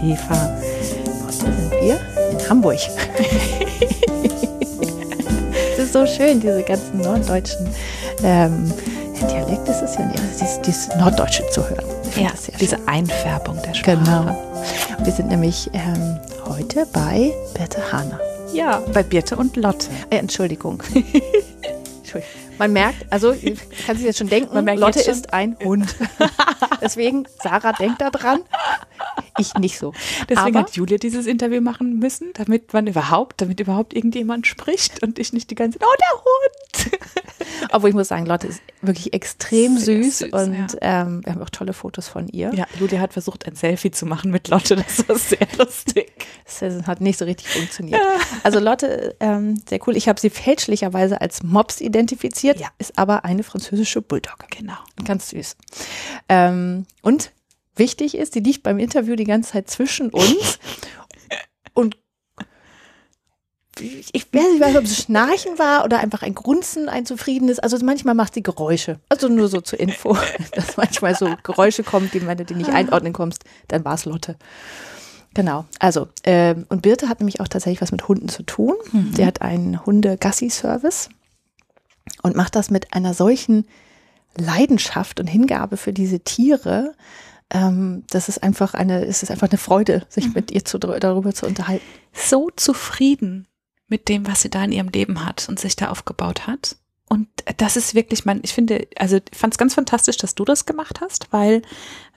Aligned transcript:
Schäfer. 0.00 0.56
Heute 1.24 1.32
sind 1.32 1.70
wir 1.72 2.00
in 2.30 2.48
Hamburg. 2.48 2.78
es 5.72 5.78
ist 5.78 5.92
so 5.92 6.06
schön, 6.06 6.40
diese 6.40 6.62
ganzen 6.62 6.98
norddeutschen 6.98 7.68
ähm, 8.22 8.72
Dialekt 9.20 9.68
ist 9.68 9.98
ja 9.98 10.10
dieses, 10.32 10.60
dieses 10.62 10.88
Norddeutsche 10.96 11.46
zu 11.50 11.68
hören. 11.68 11.84
Ja, 12.16 12.30
diese 12.58 12.76
schön. 12.76 12.88
Einfärbung 12.88 13.60
der 13.62 13.74
Sprache. 13.74 13.98
Genau. 13.98 14.34
Wir 15.04 15.12
sind 15.12 15.28
nämlich 15.28 15.68
ähm, 15.74 16.18
heute 16.46 16.86
bei 16.86 17.32
Birte 17.54 17.92
Hahner. 17.92 18.18
Ja, 18.54 18.82
bei 18.94 19.02
Birte 19.02 19.36
und 19.36 19.56
Lotte. 19.56 19.88
Äh, 20.08 20.16
Entschuldigung. 20.16 20.82
Man 22.58 22.72
merkt, 22.72 23.06
also 23.10 23.34
kann 23.86 23.96
sich 23.96 24.06
jetzt 24.06 24.18
schon 24.18 24.28
denken, 24.28 24.66
Lotte 24.76 25.00
ist 25.00 25.32
ein 25.32 25.56
Hund. 25.62 25.94
Deswegen, 26.82 27.26
Sarah 27.42 27.72
denkt 27.72 28.00
da 28.00 28.10
dran. 28.10 28.40
Ich 29.38 29.54
nicht 29.54 29.78
so. 29.78 29.92
Deswegen 30.28 30.56
Aber, 30.56 30.60
hat 30.60 30.76
Julia 30.76 30.98
dieses 30.98 31.26
Interview 31.26 31.60
machen 31.60 31.98
müssen, 31.98 32.30
damit 32.34 32.72
man 32.72 32.86
überhaupt, 32.86 33.40
damit 33.40 33.60
überhaupt 33.60 33.94
irgendjemand 33.94 34.46
spricht 34.46 35.02
und 35.02 35.18
ich 35.18 35.32
nicht 35.32 35.50
die 35.50 35.54
ganze 35.54 35.78
Zeit, 35.78 35.88
oh, 35.88 35.96
der 35.98 36.90
Hund. 36.90 37.00
Obwohl 37.72 37.90
ich 37.90 37.94
muss 37.94 38.08
sagen, 38.08 38.26
Lotte 38.26 38.46
ist 38.48 38.62
wirklich 38.82 39.12
extrem 39.12 39.78
süß, 39.78 40.18
süß, 40.18 40.32
und 40.32 40.54
ja. 40.54 41.02
ähm, 41.02 41.24
wir 41.24 41.34
haben 41.34 41.42
auch 41.42 41.50
tolle 41.50 41.72
Fotos 41.72 42.08
von 42.08 42.28
ihr. 42.28 42.52
Ja, 42.54 42.66
Julia 42.78 43.00
hat 43.00 43.12
versucht, 43.12 43.46
ein 43.46 43.54
Selfie 43.54 43.90
zu 43.90 44.06
machen 44.06 44.30
mit 44.30 44.48
Lotte, 44.48 44.76
das 44.76 45.08
war 45.08 45.16
sehr 45.18 45.46
lustig. 45.58 46.12
Das 46.44 46.86
hat 46.86 47.00
nicht 47.00 47.18
so 47.18 47.24
richtig 47.24 47.48
funktioniert. 47.48 48.00
Also 48.42 48.58
Lotte, 48.58 49.14
ähm, 49.20 49.62
sehr 49.68 49.78
cool. 49.86 49.96
Ich 49.96 50.08
habe 50.08 50.20
sie 50.20 50.30
fälschlicherweise 50.30 51.20
als 51.20 51.42
Mops 51.42 51.80
identifiziert, 51.80 52.58
ja. 52.58 52.68
ist 52.78 52.98
aber 52.98 53.24
eine 53.24 53.42
französische 53.42 54.02
Bulldogge. 54.02 54.46
Genau. 54.50 54.78
Ganz 55.04 55.30
süß. 55.30 55.56
Ähm, 56.28 56.86
und 57.02 57.32
wichtig 57.76 58.16
ist, 58.16 58.34
die 58.34 58.40
liegt 58.40 58.62
beim 58.62 58.78
Interview 58.78 59.16
die 59.16 59.24
ganze 59.24 59.52
Zeit 59.52 59.70
zwischen 59.70 60.10
uns 60.10 60.58
und 61.74 61.96
ich 63.80 64.26
weiß 64.32 64.66
nicht, 64.66 64.78
ob 64.78 64.84
es 64.84 64.96
Schnarchen 64.98 65.58
war 65.58 65.84
oder 65.84 66.00
einfach 66.00 66.22
ein 66.22 66.34
Grunzen, 66.34 66.88
ein 66.88 67.06
zufriedenes. 67.06 67.58
Also 67.58 67.78
manchmal 67.84 68.14
macht 68.14 68.34
sie 68.34 68.42
Geräusche. 68.42 69.00
Also 69.08 69.28
nur 69.28 69.48
so 69.48 69.60
zur 69.60 69.80
Info, 69.80 70.16
dass 70.52 70.76
manchmal 70.76 71.14
so 71.14 71.34
Geräusche 71.42 71.82
kommen, 71.82 72.10
die, 72.12 72.26
wenn 72.26 72.36
du 72.36 72.44
die 72.44 72.54
nicht 72.54 72.70
einordnen 72.70 73.12
kommst, 73.12 73.44
dann 73.68 73.84
war 73.84 73.94
es 73.94 74.04
Lotte. 74.04 74.36
Genau. 75.34 75.64
Also, 75.78 76.08
ähm, 76.24 76.66
und 76.68 76.82
Birte 76.82 77.08
hat 77.08 77.20
nämlich 77.20 77.40
auch 77.40 77.48
tatsächlich 77.48 77.80
was 77.80 77.92
mit 77.92 78.08
Hunden 78.08 78.28
zu 78.28 78.42
tun. 78.42 78.74
Mhm. 78.92 79.12
Sie 79.14 79.24
hat 79.24 79.42
einen 79.42 79.84
Hunde-Gassi-Service 79.86 81.08
und 82.22 82.36
macht 82.36 82.56
das 82.56 82.70
mit 82.70 82.92
einer 82.92 83.14
solchen 83.14 83.66
Leidenschaft 84.36 85.20
und 85.20 85.28
Hingabe 85.28 85.76
für 85.76 85.92
diese 85.92 86.20
Tiere, 86.20 86.94
ähm, 87.50 88.04
das 88.10 88.28
ist 88.28 88.42
einfach 88.42 88.74
eine, 88.74 89.04
es 89.04 89.22
ist 89.22 89.30
einfach 89.30 89.48
eine 89.48 89.58
Freude, 89.58 90.06
sich 90.08 90.28
mhm. 90.28 90.32
mit 90.34 90.50
ihr 90.50 90.64
zu, 90.64 90.78
darüber 90.78 91.34
zu 91.34 91.46
unterhalten. 91.46 91.84
So 92.12 92.50
zufrieden 92.54 93.46
mit 93.88 94.08
dem, 94.08 94.26
was 94.26 94.42
sie 94.42 94.50
da 94.50 94.64
in 94.64 94.72
ihrem 94.72 94.88
Leben 94.88 95.24
hat 95.24 95.48
und 95.48 95.58
sich 95.58 95.76
da 95.76 95.90
aufgebaut 95.90 96.46
hat. 96.46 96.76
Und 97.08 97.26
das 97.56 97.76
ist 97.76 97.96
wirklich 97.96 98.24
mein, 98.24 98.38
ich 98.44 98.52
finde, 98.52 98.86
also 98.96 99.16
ich 99.16 99.36
fand 99.36 99.52
es 99.52 99.58
ganz 99.58 99.74
fantastisch, 99.74 100.16
dass 100.16 100.36
du 100.36 100.44
das 100.44 100.64
gemacht 100.64 101.00
hast, 101.00 101.32
weil 101.32 101.62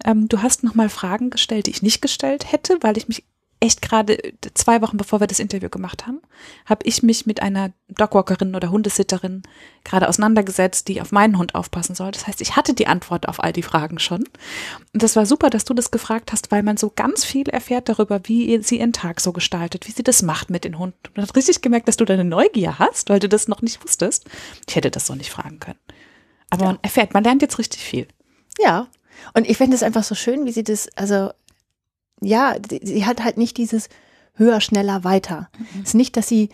ähm, 0.06 0.30
du 0.30 0.44
hast 0.44 0.64
nochmal 0.64 0.88
Fragen 0.88 1.32
gestellt, 1.32 1.66
die 1.66 1.72
ich 1.72 1.82
nicht 1.82 2.00
gestellt 2.00 2.52
hätte, 2.52 2.78
weil 2.82 2.96
ich 2.98 3.08
mich 3.08 3.24
echt 3.64 3.82
gerade 3.82 4.18
zwei 4.56 4.82
Wochen 4.82 4.98
bevor 4.98 5.22
wir 5.22 5.28
das 5.28 5.40
Interview 5.40 5.70
gemacht 5.70 6.06
haben, 6.06 6.22
habe 6.66 6.86
ich 6.86 7.02
mich 7.02 7.26
mit 7.26 7.42
einer 7.42 7.72
Dogwalkerin 7.88 8.56
oder 8.56 8.72
Hundesitterin 8.72 9.44
gerade 9.86 10.10
auseinandergesetzt, 10.10 10.90
die 10.90 11.02
auf 11.02 11.14
meinen 11.14 11.38
Hund 11.38 11.56
aufpassen 11.56 11.96
soll. 11.96 12.12
Das 12.12 12.28
heißt, 12.28 12.42
ich 12.42 12.58
hatte 12.58 12.74
die 12.74 12.88
Antwort 12.88 13.30
auf 13.30 13.42
all 13.42 13.54
die 13.54 13.64
Fragen 13.64 14.00
schon. 14.00 14.26
Und 14.94 15.02
das 15.02 15.16
war 15.16 15.26
super, 15.26 15.50
dass 15.50 15.64
du 15.64 15.74
das 15.74 15.92
gefragt 15.92 16.34
hast, 16.34 16.52
weil 16.52 16.62
man 16.62 16.76
so 16.76 16.92
ganz 16.94 17.24
viel 17.24 17.48
erfährt 17.48 17.88
darüber, 17.88 18.20
wie 18.26 18.62
sie 18.62 18.80
ihren 18.80 18.92
Tag 18.92 19.22
so 19.22 19.32
gestaltet, 19.32 19.88
wie 19.88 19.92
sie 19.92 20.04
das 20.04 20.24
macht 20.24 20.50
mit 20.50 20.66
den 20.66 20.78
Hunden. 20.78 20.98
Man 21.16 21.26
hat 21.26 21.34
richtig 21.34 21.62
gemerkt, 21.62 21.88
dass 21.88 21.96
du 21.96 22.04
deine 22.04 22.26
Neugier 22.26 22.80
hast, 22.80 23.10
weil 23.10 23.22
du 23.22 23.30
das 23.30 23.48
noch 23.48 23.62
nicht 23.62 23.82
wusstest. 23.82 24.26
Ich 24.68 24.76
hätte 24.76 24.92
das 24.92 25.08
so 25.08 25.16
nicht 25.16 25.32
fragen 25.32 25.62
können. 25.62 25.80
Aber 26.50 26.66
ja. 26.66 26.72
man 26.72 26.80
erfährt, 26.82 27.14
man 27.14 27.24
lernt 27.24 27.42
jetzt 27.42 27.60
richtig 27.60 27.82
viel. 27.82 28.08
Ja, 28.60 28.90
und 29.34 29.50
ich 29.50 29.58
finde 29.58 29.76
es 29.76 29.84
einfach 29.84 30.04
so 30.04 30.16
schön, 30.16 30.46
wie 30.46 30.52
sie 30.52 30.64
das, 30.64 30.90
also 30.96 31.32
ja, 32.24 32.56
sie 32.82 33.06
hat 33.06 33.24
halt 33.24 33.38
nicht 33.38 33.58
dieses 33.58 33.90
höher, 34.36 34.62
schneller, 34.62 35.04
weiter. 35.04 35.50
Mhm. 35.58 35.82
Es 35.82 35.90
ist 35.90 35.96
nicht, 35.96 36.18
dass 36.18 36.28
sie 36.28 36.50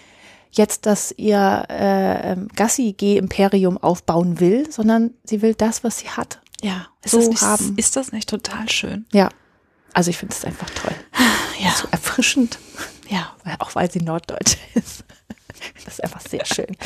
jetzt 0.52 0.86
das 0.86 1.14
ihr 1.16 1.66
äh, 1.70 2.32
ähm, 2.32 2.48
Gassi-G-Imperium 2.56 3.78
aufbauen 3.78 4.40
will, 4.40 4.70
sondern 4.72 5.12
sie 5.24 5.42
will 5.42 5.54
das, 5.54 5.84
was 5.84 6.00
sie 6.00 6.10
hat. 6.10 6.42
Ja, 6.62 6.88
ist, 7.04 7.12
so 7.12 7.20
das 7.20 7.30
nicht, 7.30 7.42
haben. 7.42 7.74
ist 7.78 7.96
das 7.96 8.12
nicht 8.12 8.30
total 8.30 8.70
schön? 8.70 9.06
Ja, 9.14 9.30
also 9.94 10.10
ich 10.10 10.18
finde 10.18 10.36
es 10.36 10.46
einfach 10.46 10.70
toll. 10.70 10.96
Ja. 11.62 11.72
So 11.72 11.90
erfrischend. 11.92 12.58
Ja, 13.10 13.36
auch 13.60 13.76
weil 13.76 13.92
sie 13.92 14.00
Norddeutsch 14.00 14.56
ist. 14.76 15.04
Das 15.84 15.96
ist 15.96 16.04
einfach 16.06 16.22
sehr 16.22 16.46
schön. 16.46 16.78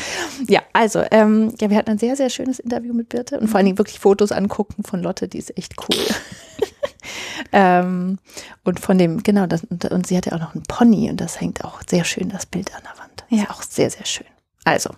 Ja, 0.48 0.62
also, 0.72 1.04
ähm, 1.12 1.54
ja, 1.60 1.70
wir 1.70 1.76
hatten 1.76 1.90
ein 1.90 1.98
sehr, 1.98 2.16
sehr 2.16 2.28
schönes 2.28 2.58
Interview 2.58 2.92
mit 2.92 3.08
Birte 3.08 3.38
und 3.38 3.46
vor 3.46 3.58
allen 3.58 3.66
Dingen 3.66 3.78
wirklich 3.78 4.00
Fotos 4.00 4.32
angucken 4.32 4.82
von 4.82 5.00
Lotte, 5.00 5.28
die 5.28 5.38
ist 5.38 5.56
echt 5.56 5.76
cool. 5.78 5.96
ähm, 7.52 8.18
und 8.64 8.80
von 8.80 8.98
dem, 8.98 9.22
genau, 9.22 9.46
das, 9.46 9.64
und, 9.64 9.84
und 9.86 10.06
sie 10.06 10.16
hatte 10.16 10.32
auch 10.32 10.40
noch 10.40 10.54
einen 10.54 10.64
Pony 10.64 11.10
und 11.10 11.20
das 11.20 11.40
hängt 11.40 11.64
auch 11.64 11.80
sehr 11.88 12.04
schön, 12.04 12.28
das 12.28 12.46
Bild 12.46 12.74
an 12.74 12.82
der 12.82 12.98
Wand. 13.02 13.24
Ja, 13.28 13.50
auch 13.50 13.62
sehr, 13.62 13.90
sehr 13.90 14.06
schön. 14.06 14.26
Also, 14.64 14.90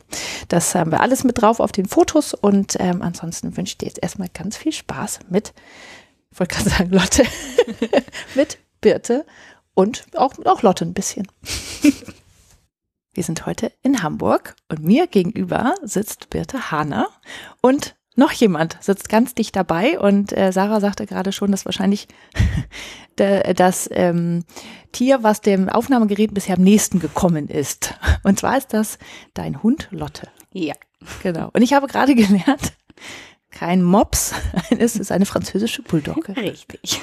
das 0.49 0.75
haben 0.75 0.93
wir 0.93 1.00
alles 1.00 1.25
mit 1.25 1.41
drauf 1.41 1.59
auf 1.59 1.72
den 1.72 1.87
Fotos 1.87 2.34
und 2.34 2.77
ähm, 2.78 3.03
ansonsten 3.03 3.56
wünsche 3.56 3.72
ich 3.72 3.78
dir 3.78 3.87
jetzt 3.87 4.03
erstmal 4.03 4.28
ganz 4.33 4.56
viel 4.56 4.72
Spaß 4.72 5.21
mit, 5.28 5.53
ich 6.31 6.39
wollte 6.39 6.55
gerade 6.55 6.71
sagen, 6.71 6.91
Lotte, 6.91 7.25
mit 8.34 8.59
Birte 8.81 9.27
und 9.75 10.06
auch, 10.15 10.34
auch 10.45 10.62
Lotte 10.62 10.84
ein 10.84 10.95
bisschen. 10.95 11.27
Wir 13.12 13.25
sind 13.25 13.47
heute 13.47 13.72
in 13.83 14.03
Hamburg 14.03 14.55
und 14.69 14.84
mir 14.84 15.06
gegenüber 15.06 15.75
sitzt 15.83 16.31
Birte 16.31 16.71
Hahner 16.71 17.09
und 17.61 17.97
noch 18.16 18.32
jemand 18.32 18.77
sitzt 18.81 19.09
ganz 19.09 19.34
dicht 19.34 19.54
dabei 19.54 19.99
und 19.99 20.37
äh, 20.37 20.50
Sarah 20.53 20.81
sagte 20.81 21.06
gerade 21.06 21.32
schon, 21.32 21.50
dass 21.50 21.65
wahrscheinlich 21.65 22.09
das 23.16 23.88
ähm, 23.93 24.44
Tier, 24.93 25.22
was 25.22 25.41
dem 25.41 25.69
Aufnahmegerät 25.69 26.32
bisher 26.34 26.56
am 26.56 26.62
nächsten 26.62 27.00
gekommen 27.00 27.49
ist. 27.49 27.94
Und 28.25 28.38
zwar 28.38 28.56
ist 28.59 28.72
das 28.72 28.99
dein 29.34 29.62
Hund 29.62 29.88
Lotte. 29.91 30.28
Ja. 30.53 30.75
Genau. 31.22 31.50
Und 31.53 31.62
ich 31.62 31.75
habe 31.75 31.87
gerade 31.87 32.15
gelernt, 32.16 32.72
kein 33.50 33.82
Mops, 33.82 34.34
es 34.78 34.97
ist 34.97 35.12
eine 35.12 35.27
französische 35.27 35.83
Bulldogge. 35.83 36.37
Richtig. 36.37 37.03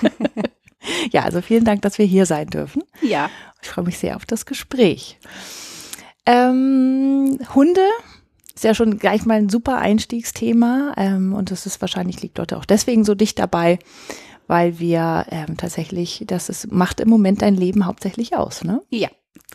ja, 1.12 1.24
also 1.24 1.42
vielen 1.42 1.66
Dank, 1.66 1.82
dass 1.84 1.98
wir 1.98 2.06
hier 2.06 2.26
sein 2.26 2.48
dürfen. 2.48 2.84
Ja. 3.02 3.30
Ich 3.62 3.70
freue 3.70 3.86
mich 3.86 3.98
sehr 3.98 4.16
auf 4.16 4.26
das 4.26 4.46
Gespräch. 4.46 5.20
Ähm, 6.26 7.40
Hunde 7.54 7.88
ist 8.56 8.64
ja 8.64 8.74
schon 8.74 9.00
gleich 9.00 9.26
mal 9.26 9.36
ein 9.36 9.50
super 9.50 9.78
Einstiegsthema 9.80 10.94
ähm, 10.98 11.34
und 11.34 11.52
das 11.52 11.66
ist 11.66 11.82
wahrscheinlich 11.82 12.22
liegt 12.22 12.38
dort 12.38 12.54
auch 12.54 12.66
deswegen 12.66 13.04
so 13.04 13.16
dicht 13.16 13.40
dabei, 13.40 13.80
weil 14.48 14.80
wir 14.80 15.26
ähm, 15.30 15.58
tatsächlich, 15.58 16.24
das 16.28 16.50
ist, 16.50 16.72
macht 16.72 17.00
im 17.00 17.10
Moment 17.10 17.42
dein 17.42 17.56
Leben 17.56 17.86
hauptsächlich 17.86 18.36
aus, 18.36 18.64
ne? 18.64 18.82
Ja. 18.90 19.10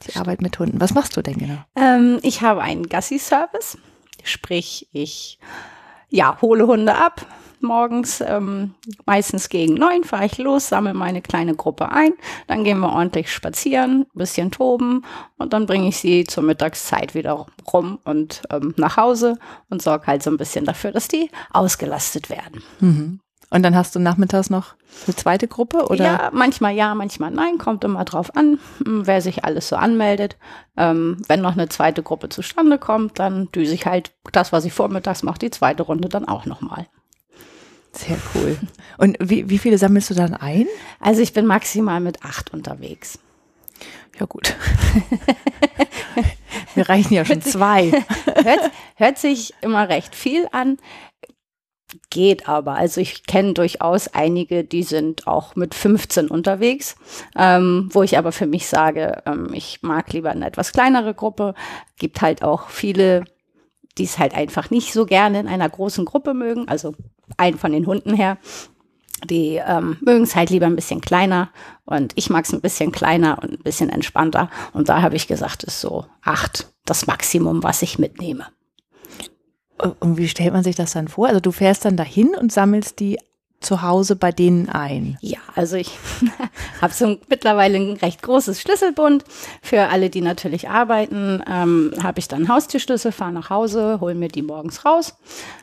Die 0.06 0.16
Arbeit 0.16 0.42
mit 0.42 0.58
Hunden. 0.58 0.80
Was 0.80 0.94
machst 0.94 1.16
du 1.16 1.22
denn 1.22 1.38
genau? 1.38 1.58
Ähm, 1.76 2.18
ich 2.22 2.42
habe 2.42 2.62
einen 2.62 2.88
Gassi-Service, 2.88 3.78
sprich 4.22 4.88
ich 4.92 5.38
ja 6.08 6.40
hole 6.40 6.66
Hunde 6.66 6.94
ab, 6.94 7.26
morgens, 7.62 8.20
ähm, 8.20 8.74
meistens 9.06 9.48
gegen 9.48 9.74
neun 9.74 10.04
fahre 10.04 10.26
ich 10.26 10.38
los, 10.38 10.68
sammle 10.68 10.94
meine 10.94 11.22
kleine 11.22 11.54
Gruppe 11.54 11.90
ein, 11.90 12.12
dann 12.46 12.64
gehen 12.64 12.80
wir 12.80 12.92
ordentlich 12.92 13.32
spazieren, 13.32 14.06
bisschen 14.14 14.50
toben 14.50 15.04
und 15.36 15.52
dann 15.52 15.66
bringe 15.66 15.88
ich 15.88 15.98
sie 15.98 16.24
zur 16.24 16.42
Mittagszeit 16.42 17.14
wieder 17.14 17.46
rum 17.72 17.98
und 18.04 18.42
ähm, 18.50 18.74
nach 18.76 18.96
Hause 18.96 19.38
und 19.68 19.82
sorge 19.82 20.06
halt 20.06 20.22
so 20.22 20.30
ein 20.30 20.36
bisschen 20.36 20.64
dafür, 20.64 20.92
dass 20.92 21.08
die 21.08 21.30
ausgelastet 21.52 22.30
werden. 22.30 22.62
Mhm. 22.80 23.20
Und 23.50 23.62
dann 23.62 23.74
hast 23.74 23.94
du 23.94 23.98
nachmittags 23.98 24.50
noch 24.50 24.74
eine 25.06 25.16
zweite 25.16 25.48
Gruppe 25.48 25.86
oder? 25.86 26.04
Ja, 26.04 26.30
manchmal 26.32 26.74
ja, 26.74 26.94
manchmal 26.94 27.30
nein, 27.30 27.56
kommt 27.56 27.82
immer 27.82 28.04
drauf 28.04 28.36
an, 28.36 28.58
hm, 28.84 29.06
wer 29.06 29.22
sich 29.22 29.44
alles 29.44 29.68
so 29.68 29.76
anmeldet. 29.76 30.36
Ähm, 30.76 31.22
wenn 31.28 31.40
noch 31.40 31.52
eine 31.52 31.68
zweite 31.68 32.02
Gruppe 32.02 32.28
zustande 32.28 32.78
kommt, 32.78 33.18
dann 33.18 33.50
düse 33.52 33.74
ich 33.74 33.86
halt 33.86 34.12
das, 34.32 34.52
was 34.52 34.66
ich 34.66 34.72
vormittags 34.72 35.22
mache, 35.22 35.38
die 35.38 35.50
zweite 35.50 35.82
Runde 35.82 36.08
dann 36.08 36.28
auch 36.28 36.44
nochmal. 36.44 36.88
Sehr 37.92 38.18
cool. 38.34 38.58
Und 38.98 39.16
wie, 39.20 39.48
wie 39.48 39.58
viele 39.58 39.78
sammelst 39.78 40.10
du 40.10 40.14
dann 40.14 40.34
ein? 40.34 40.66
Also 41.00 41.22
ich 41.22 41.32
bin 41.32 41.46
maximal 41.46 42.00
mit 42.00 42.24
acht 42.24 42.52
unterwegs. 42.52 43.18
Ja 44.18 44.26
gut. 44.26 44.54
Wir 46.74 46.88
reichen 46.88 47.14
ja 47.14 47.24
schon 47.24 47.42
zwei. 47.42 47.90
Hört, 48.26 48.70
hört 48.96 49.18
sich 49.18 49.54
immer 49.60 49.88
recht 49.88 50.14
viel 50.14 50.48
an. 50.52 50.78
Geht 52.10 52.48
aber. 52.48 52.74
Also 52.74 53.00
ich 53.00 53.26
kenne 53.26 53.54
durchaus 53.54 54.08
einige, 54.08 54.62
die 54.62 54.82
sind 54.82 55.26
auch 55.26 55.56
mit 55.56 55.74
15 55.74 56.28
unterwegs, 56.28 56.96
ähm, 57.36 57.88
wo 57.92 58.02
ich 58.02 58.18
aber 58.18 58.30
für 58.30 58.46
mich 58.46 58.66
sage, 58.66 59.22
ähm, 59.24 59.50
ich 59.54 59.82
mag 59.82 60.12
lieber 60.12 60.30
eine 60.30 60.46
etwas 60.46 60.72
kleinere 60.72 61.14
Gruppe. 61.14 61.54
Gibt 61.98 62.20
halt 62.20 62.42
auch 62.42 62.68
viele, 62.68 63.24
die 63.96 64.04
es 64.04 64.18
halt 64.18 64.34
einfach 64.34 64.70
nicht 64.70 64.92
so 64.92 65.06
gerne 65.06 65.40
in 65.40 65.48
einer 65.48 65.68
großen 65.68 66.04
Gruppe 66.04 66.34
mögen. 66.34 66.68
Also 66.68 66.94
ein 67.36 67.58
von 67.58 67.72
den 67.72 67.86
Hunden 67.86 68.14
her. 68.14 68.38
Die 69.28 69.56
ähm, 69.56 69.96
mögen 70.00 70.22
es 70.22 70.36
halt 70.36 70.50
lieber 70.50 70.66
ein 70.66 70.76
bisschen 70.76 71.00
kleiner 71.00 71.50
und 71.84 72.12
ich 72.14 72.30
mag 72.30 72.44
es 72.44 72.52
ein 72.52 72.60
bisschen 72.60 72.92
kleiner 72.92 73.42
und 73.42 73.52
ein 73.52 73.62
bisschen 73.64 73.90
entspannter. 73.90 74.48
Und 74.72 74.88
da 74.88 75.02
habe 75.02 75.16
ich 75.16 75.26
gesagt, 75.26 75.64
ist 75.64 75.80
so 75.80 76.06
acht 76.22 76.72
das 76.84 77.06
Maximum, 77.06 77.62
was 77.64 77.82
ich 77.82 77.98
mitnehme. 77.98 78.46
Und 80.00 80.18
wie 80.18 80.28
stellt 80.28 80.52
man 80.52 80.64
sich 80.64 80.76
das 80.76 80.92
dann 80.92 81.08
vor? 81.08 81.28
Also 81.28 81.40
du 81.40 81.52
fährst 81.52 81.84
dann 81.84 81.96
dahin 81.96 82.34
und 82.34 82.52
sammelst 82.52 83.00
die 83.00 83.18
zu 83.60 83.82
Hause 83.82 84.14
bei 84.16 84.30
denen 84.30 84.68
ein? 84.68 85.18
Ja, 85.20 85.38
also 85.54 85.76
ich 85.76 85.98
habe 86.80 86.92
so 86.92 87.18
mittlerweile 87.28 87.78
ein 87.78 87.96
recht 87.96 88.22
großes 88.22 88.60
Schlüsselbund. 88.60 89.24
Für 89.62 89.88
alle, 89.88 90.10
die 90.10 90.20
natürlich 90.20 90.68
arbeiten, 90.68 91.42
ähm, 91.50 91.92
habe 92.02 92.20
ich 92.20 92.28
dann 92.28 92.48
Haustürschlüssel, 92.48 93.12
fahre 93.12 93.32
nach 93.32 93.50
Hause, 93.50 93.98
hole 94.00 94.14
mir 94.14 94.28
die 94.28 94.42
morgens 94.42 94.84
raus. 94.84 95.16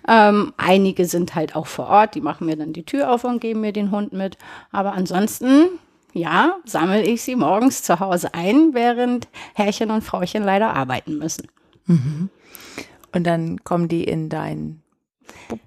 Ähm, 0.07 0.53
einige 0.57 1.05
sind 1.05 1.35
halt 1.35 1.55
auch 1.55 1.67
vor 1.67 1.87
Ort, 1.87 2.15
die 2.15 2.21
machen 2.21 2.47
mir 2.47 2.57
dann 2.57 2.73
die 2.73 2.83
Tür 2.83 3.11
auf 3.11 3.23
und 3.23 3.39
geben 3.39 3.61
mir 3.61 3.71
den 3.71 3.91
Hund 3.91 4.11
mit. 4.11 4.37
Aber 4.71 4.93
ansonsten, 4.93 5.67
ja, 6.13 6.57
sammle 6.65 7.03
ich 7.03 7.21
sie 7.21 7.35
morgens 7.35 7.83
zu 7.83 7.99
Hause 7.99 8.33
ein, 8.33 8.73
während 8.73 9.27
Herrchen 9.53 9.91
und 9.91 10.03
Frauchen 10.03 10.43
leider 10.43 10.73
arbeiten 10.75 11.17
müssen. 11.17 11.47
Mhm. 11.85 12.29
Und 13.13 13.23
dann 13.23 13.63
kommen 13.63 13.87
die 13.87 14.03
in 14.03 14.27
dein 14.27 14.81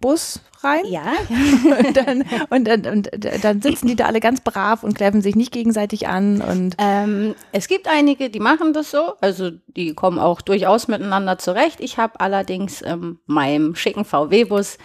Bus 0.00 0.40
rein. 0.60 0.84
Ja. 0.86 1.12
und, 1.78 1.96
dann, 1.96 2.24
und, 2.50 2.64
dann, 2.66 2.86
und 2.86 3.10
dann 3.42 3.62
sitzen 3.62 3.86
die 3.86 3.96
da 3.96 4.06
alle 4.06 4.20
ganz 4.20 4.40
brav 4.40 4.82
und 4.82 4.94
kläffen 4.94 5.22
sich 5.22 5.36
nicht 5.36 5.52
gegenseitig 5.52 6.08
an. 6.08 6.40
Und 6.40 6.74
ähm, 6.78 7.34
es 7.52 7.68
gibt 7.68 7.88
einige, 7.88 8.30
die 8.30 8.40
machen 8.40 8.72
das 8.72 8.90
so. 8.90 9.14
Also 9.20 9.50
die 9.68 9.94
kommen 9.94 10.18
auch 10.18 10.40
durchaus 10.40 10.88
miteinander 10.88 11.38
zurecht. 11.38 11.80
Ich 11.80 11.98
habe 11.98 12.20
allerdings 12.20 12.82
ähm, 12.82 13.20
meinem 13.26 13.74
schicken 13.74 14.04
VW-Bus 14.04 14.78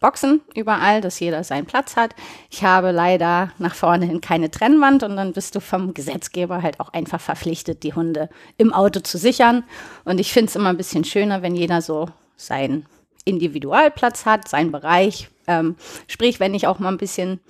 Boxen 0.00 0.42
überall, 0.54 1.00
dass 1.00 1.18
jeder 1.18 1.42
seinen 1.42 1.66
Platz 1.66 1.96
hat. 1.96 2.14
Ich 2.50 2.62
habe 2.62 2.92
leider 2.92 3.50
nach 3.58 3.74
vorne 3.74 4.06
hin 4.06 4.20
keine 4.20 4.48
Trennwand 4.48 5.02
und 5.02 5.16
dann 5.16 5.32
bist 5.32 5.56
du 5.56 5.60
vom 5.60 5.92
Gesetzgeber 5.92 6.62
halt 6.62 6.78
auch 6.78 6.92
einfach 6.92 7.20
verpflichtet, 7.20 7.82
die 7.82 7.94
Hunde 7.94 8.28
im 8.58 8.72
Auto 8.72 9.00
zu 9.00 9.18
sichern. 9.18 9.64
Und 10.04 10.20
ich 10.20 10.32
finde 10.32 10.50
es 10.50 10.56
immer 10.56 10.68
ein 10.68 10.76
bisschen 10.76 11.04
schöner, 11.04 11.42
wenn 11.42 11.56
jeder 11.56 11.82
so 11.82 12.08
sein 12.36 12.86
Individualplatz 13.28 14.26
hat, 14.26 14.48
seinen 14.48 14.72
Bereich. 14.72 15.28
Ähm, 15.46 15.76
sprich, 16.06 16.40
wenn 16.40 16.54
ich 16.54 16.66
auch 16.66 16.78
mal 16.78 16.88
ein 16.88 16.98
bisschen 16.98 17.40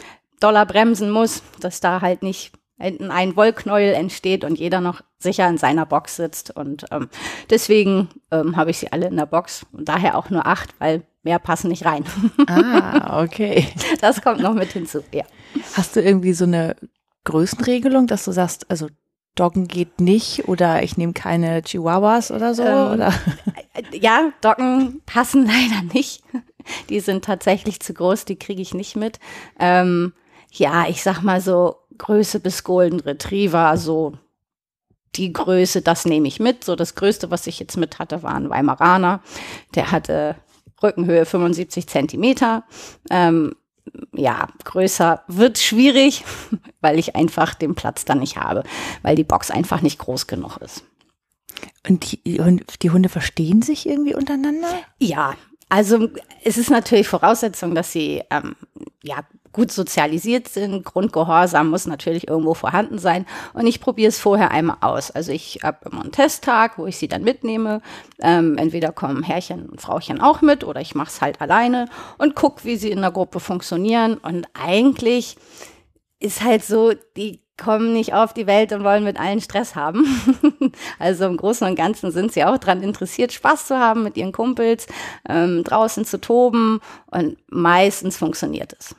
doller 0.41 0.67
bremsen 0.67 1.11
muss, 1.11 1.43
dass 1.61 1.81
da 1.81 2.01
halt 2.01 2.23
nicht 2.23 2.53
ein 2.79 3.35
Wollknäuel 3.35 3.93
entsteht 3.93 4.45
und 4.45 4.59
jeder 4.59 4.81
noch 4.81 5.01
sicher 5.19 5.49
in 5.49 5.59
seiner 5.59 5.85
Box 5.85 6.17
sitzt. 6.17 6.55
Und 6.57 6.85
ähm, 6.93 7.09
deswegen 7.51 8.09
ähm, 8.31 8.57
habe 8.57 8.71
ich 8.71 8.79
sie 8.79 8.93
alle 8.93 9.09
in 9.09 9.17
der 9.17 9.27
Box 9.27 9.67
und 9.73 9.89
daher 9.89 10.17
auch 10.17 10.31
nur 10.31 10.47
acht, 10.47 10.71
weil 10.79 11.03
mehr 11.25 11.41
passen 11.41 11.69
nicht 11.69 11.85
rein. 11.85 12.05
Ah, 12.47 13.23
okay. 13.23 13.67
Das 14.01 14.23
kommt 14.23 14.41
noch 14.41 14.55
mit 14.55 14.73
hinzu, 14.73 15.03
ja. 15.13 15.25
Hast 15.75 15.97
du 15.97 16.01
irgendwie 16.01 16.33
so 16.33 16.45
eine 16.45 16.77
Größenregelung, 17.25 18.07
dass 18.07 18.25
du 18.25 18.33
sagst, 18.33 18.71
also 18.71 18.89
Doggen 19.39 19.69
geht 19.69 20.01
nicht 20.01 20.49
oder 20.49 20.83
ich 20.83 20.97
nehme 20.97 21.13
keine 21.13 21.63
Chihuahuas 21.63 22.31
oder 22.31 22.55
so? 22.55 22.63
Ähm, 22.65 22.93
oder? 22.93 23.13
Ja, 23.93 24.33
Doggen 24.41 25.03
passen 25.07 25.47
leider 25.47 25.83
nicht. 25.95 26.25
Die 26.89 26.99
sind 27.01 27.25
tatsächlich 27.25 27.79
zu 27.81 27.95
groß, 27.95 28.25
die 28.25 28.37
kriege 28.37 28.61
ich 28.61 28.75
nicht 28.75 28.97
mit. 28.97 29.21
Ähm, 29.61 30.13
ja, 30.51 30.89
ich 30.89 31.03
sag 31.03 31.23
mal 31.23 31.41
so 31.41 31.77
Größe 31.97 32.41
bis 32.41 32.65
Golden 32.65 33.01
Retriever, 33.01 33.77
so 33.77 34.15
die 35.15 35.33
Größe, 35.33 35.83
das 35.83 36.05
nehme 36.05 36.27
ich 36.27 36.41
mit. 36.41 36.65
So 36.65 36.75
das 36.75 36.97
Größte, 36.97 37.31
was 37.31 37.47
ich 37.47 37.61
jetzt 37.61 37.77
mit 37.77 37.99
hatte, 37.99 38.23
war 38.23 38.35
ein 38.35 38.51
Weimaraner. 38.51 39.23
Der 39.75 39.93
hatte 39.93 40.37
Rückenhöhe 40.83 41.25
75 41.25 41.87
Zentimeter. 41.87 42.65
Ähm, 43.11 43.55
ja, 44.15 44.49
größer 44.65 45.23
wird 45.29 45.59
schwierig, 45.59 46.25
weil 46.81 46.99
ich 46.99 47.17
einfach 47.17 47.55
den 47.55 47.75
Platz 47.75 48.05
dann 48.05 48.21
nicht 48.21 48.37
habe, 48.37 48.65
weil 49.03 49.17
die 49.17 49.25
Box 49.25 49.51
einfach 49.51 49.83
nicht 49.83 49.99
groß 49.99 50.27
genug 50.27 50.59
ist. 50.59 50.85
Und 51.89 52.13
die, 52.13 52.41
die 52.83 52.91
Hunde 52.91 53.09
verstehen 53.09 53.63
sich 53.63 53.89
irgendwie 53.89 54.15
untereinander? 54.15 54.69
Ja, 54.99 55.35
also 55.69 56.09
es 56.45 56.57
ist 56.57 56.71
natürlich 56.71 57.09
Voraussetzung, 57.09 57.75
dass 57.75 57.93
sie 57.93 58.23
ähm, 58.31 58.57
ja 59.03 59.25
gut 59.59 59.73
sozialisiert 59.73 60.47
sind. 60.47 60.85
Grundgehorsam 60.85 61.69
muss 61.69 61.87
natürlich 61.87 62.29
irgendwo 62.29 62.55
vorhanden 62.55 62.99
sein. 62.99 63.27
Und 63.55 63.67
ich 63.67 63.81
probiere 63.81 64.09
es 64.09 64.21
vorher 64.21 64.53
einmal 64.53 64.77
aus. 64.83 65.11
Also 65.11 65.33
ich 65.33 65.61
habe 65.65 65.91
immer 65.91 66.03
einen 66.03 66.13
Testtag, 66.13 66.79
wo 66.79 66.87
ich 66.87 66.97
sie 66.97 67.09
dann 67.09 67.25
mitnehme. 67.25 67.83
Ähm, 68.21 68.57
entweder 68.57 68.93
kommen 68.93 69.25
Herrchen 69.25 69.69
und 69.69 69.81
Frauchen 69.81 70.21
auch 70.21 70.43
mit 70.43 70.63
oder 70.63 70.81
ich 70.81 70.95
mache 70.95 71.09
es 71.09 71.21
halt 71.21 71.41
alleine 71.41 71.89
und 72.19 72.37
gucke, 72.37 72.65
wie 72.65 72.77
sie 72.77 72.93
in 72.93 73.01
der 73.01 73.11
Gruppe 73.11 73.41
funktionieren. 73.41 74.15
Und 74.15 74.47
eigentlich 74.55 75.37
ist 76.21 76.45
halt 76.45 76.65
so, 76.65 76.93
die 77.17 77.43
kommen 77.61 77.93
nicht 77.93 78.15
auf 78.15 78.33
die 78.33 78.47
Welt 78.47 78.73
und 78.73 78.85
wollen 78.85 79.03
mit 79.03 79.19
allen 79.19 79.41
Stress 79.41 79.75
haben. 79.75 80.07
also 81.01 81.27
im 81.27 81.37
Großen 81.37 81.67
und 81.67 81.75
Ganzen 81.75 82.13
sind 82.13 82.33
sie 82.33 82.45
auch 82.45 82.59
daran 82.59 82.85
interessiert, 82.85 83.33
Spaß 83.33 83.67
zu 83.67 83.77
haben 83.77 84.05
mit 84.05 84.17
ihren 84.17 84.31
Kumpels, 84.31 84.87
ähm, 85.29 85.65
draußen 85.65 86.05
zu 86.05 86.21
toben 86.21 86.81
und 87.07 87.37
meistens 87.49 88.17
funktioniert 88.17 88.77
es. 88.79 88.95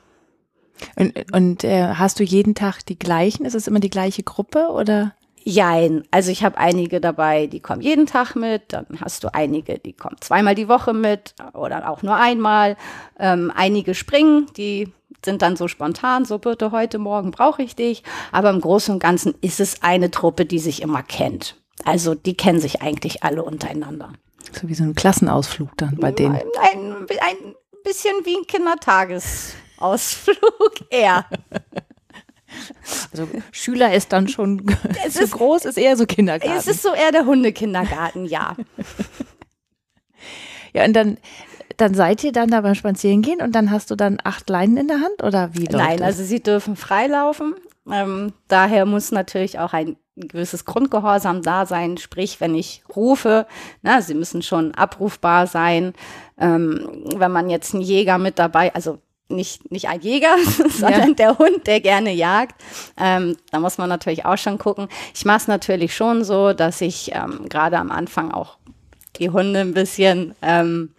Und, 0.95 1.33
und 1.33 1.63
äh, 1.63 1.95
hast 1.95 2.19
du 2.19 2.23
jeden 2.23 2.55
Tag 2.55 2.85
die 2.85 2.99
gleichen? 2.99 3.45
Ist 3.45 3.55
es 3.55 3.67
immer 3.67 3.79
die 3.79 3.89
gleiche 3.89 4.23
Gruppe 4.23 4.69
oder? 4.69 5.13
Jein. 5.43 6.03
Also 6.11 6.31
ich 6.31 6.43
habe 6.43 6.57
einige 6.57 6.99
dabei, 7.01 7.47
die 7.47 7.59
kommen 7.59 7.81
jeden 7.81 8.05
Tag 8.05 8.35
mit. 8.35 8.73
Dann 8.73 8.85
hast 9.01 9.23
du 9.23 9.33
einige, 9.33 9.79
die 9.79 9.93
kommen 9.93 10.17
zweimal 10.19 10.55
die 10.55 10.67
Woche 10.67 10.93
mit 10.93 11.33
oder 11.53 11.89
auch 11.89 12.03
nur 12.03 12.15
einmal. 12.15 12.77
Ähm, 13.17 13.51
einige 13.55 13.95
springen, 13.95 14.47
die 14.57 14.91
sind 15.23 15.41
dann 15.41 15.55
so 15.55 15.67
spontan, 15.67 16.25
so 16.25 16.37
bitte 16.37 16.71
heute 16.71 16.99
Morgen 16.99 17.31
brauche 17.31 17.63
ich 17.63 17.75
dich. 17.75 18.03
Aber 18.31 18.49
im 18.49 18.61
Großen 18.61 18.93
und 18.93 18.99
Ganzen 18.99 19.33
ist 19.41 19.59
es 19.59 19.81
eine 19.81 20.11
Truppe, 20.11 20.45
die 20.45 20.59
sich 20.59 20.81
immer 20.81 21.03
kennt. 21.03 21.55
Also 21.83 22.15
die 22.15 22.35
kennen 22.35 22.59
sich 22.59 22.81
eigentlich 22.81 23.23
alle 23.23 23.43
untereinander. 23.43 24.13
So 24.51 24.67
wie 24.67 24.73
so 24.73 24.83
ein 24.83 24.95
Klassenausflug 24.95 25.69
dann 25.77 25.95
bei 25.97 26.11
denen. 26.11 26.35
Ein, 26.35 26.41
ein, 26.73 27.07
ein 27.09 27.55
bisschen 27.83 28.13
wie 28.23 28.37
ein 28.37 28.47
Kindertages. 28.47 29.53
Ausflug 29.79 30.73
eher. 30.89 31.25
Also 33.11 33.27
Schüler 33.51 33.93
ist 33.93 34.11
dann 34.11 34.27
schon 34.27 34.65
es 35.05 35.13
zu 35.13 35.23
ist, 35.23 35.31
groß, 35.31 35.65
ist 35.65 35.77
eher 35.77 35.95
so 35.97 36.05
Kindergarten. 36.05 36.57
Es 36.57 36.67
ist 36.67 36.81
so 36.81 36.93
eher 36.93 37.11
der 37.11 37.25
Hundekindergarten, 37.25 38.25
ja. 38.25 38.55
ja, 40.73 40.85
und 40.85 40.93
dann, 40.93 41.17
dann 41.77 41.93
seid 41.93 42.23
ihr 42.23 42.31
dann 42.31 42.49
da 42.49 42.61
beim 42.61 42.75
Spazierengehen 42.75 43.41
und 43.41 43.53
dann 43.53 43.71
hast 43.71 43.91
du 43.91 43.95
dann 43.95 44.17
acht 44.23 44.49
Leinen 44.49 44.77
in 44.77 44.87
der 44.87 45.01
Hand 45.01 45.23
oder 45.23 45.53
wie? 45.53 45.65
Nein, 45.65 45.97
das? 45.97 46.07
also 46.07 46.23
sie 46.23 46.41
dürfen 46.41 46.75
freilaufen. 46.75 47.55
Ähm, 47.91 48.33
daher 48.47 48.85
muss 48.85 49.11
natürlich 49.11 49.59
auch 49.59 49.73
ein 49.73 49.97
gewisses 50.15 50.65
Grundgehorsam 50.65 51.41
da 51.41 51.65
sein. 51.65 51.97
Sprich, 51.97 52.41
wenn 52.41 52.55
ich 52.55 52.83
rufe, 52.95 53.47
na, 53.81 54.01
sie 54.01 54.13
müssen 54.13 54.41
schon 54.41 54.75
abrufbar 54.75 55.47
sein. 55.47 55.93
Ähm, 56.37 57.05
wenn 57.15 57.31
man 57.31 57.49
jetzt 57.49 57.73
einen 57.73 57.83
Jäger 57.83 58.17
mit 58.17 58.37
dabei, 58.37 58.73
also 58.73 58.99
nicht, 59.29 59.71
nicht 59.71 59.87
ein 59.87 60.01
Jäger, 60.01 60.35
sondern 60.69 61.09
ja. 61.09 61.13
der 61.13 61.37
Hund, 61.37 61.67
der 61.67 61.79
gerne 61.81 62.11
jagt. 62.11 62.61
Ähm, 62.97 63.37
da 63.51 63.59
muss 63.59 63.77
man 63.77 63.89
natürlich 63.89 64.25
auch 64.25 64.37
schon 64.37 64.57
gucken. 64.57 64.87
Ich 65.15 65.25
mache 65.25 65.37
es 65.37 65.47
natürlich 65.47 65.95
schon 65.95 66.23
so, 66.23 66.53
dass 66.53 66.81
ich 66.81 67.11
ähm, 67.13 67.47
gerade 67.47 67.77
am 67.77 67.91
Anfang 67.91 68.31
auch 68.31 68.57
die 69.17 69.29
Hunde 69.29 69.59
ein 69.59 69.73
bisschen 69.73 70.35
ähm, 70.41 70.91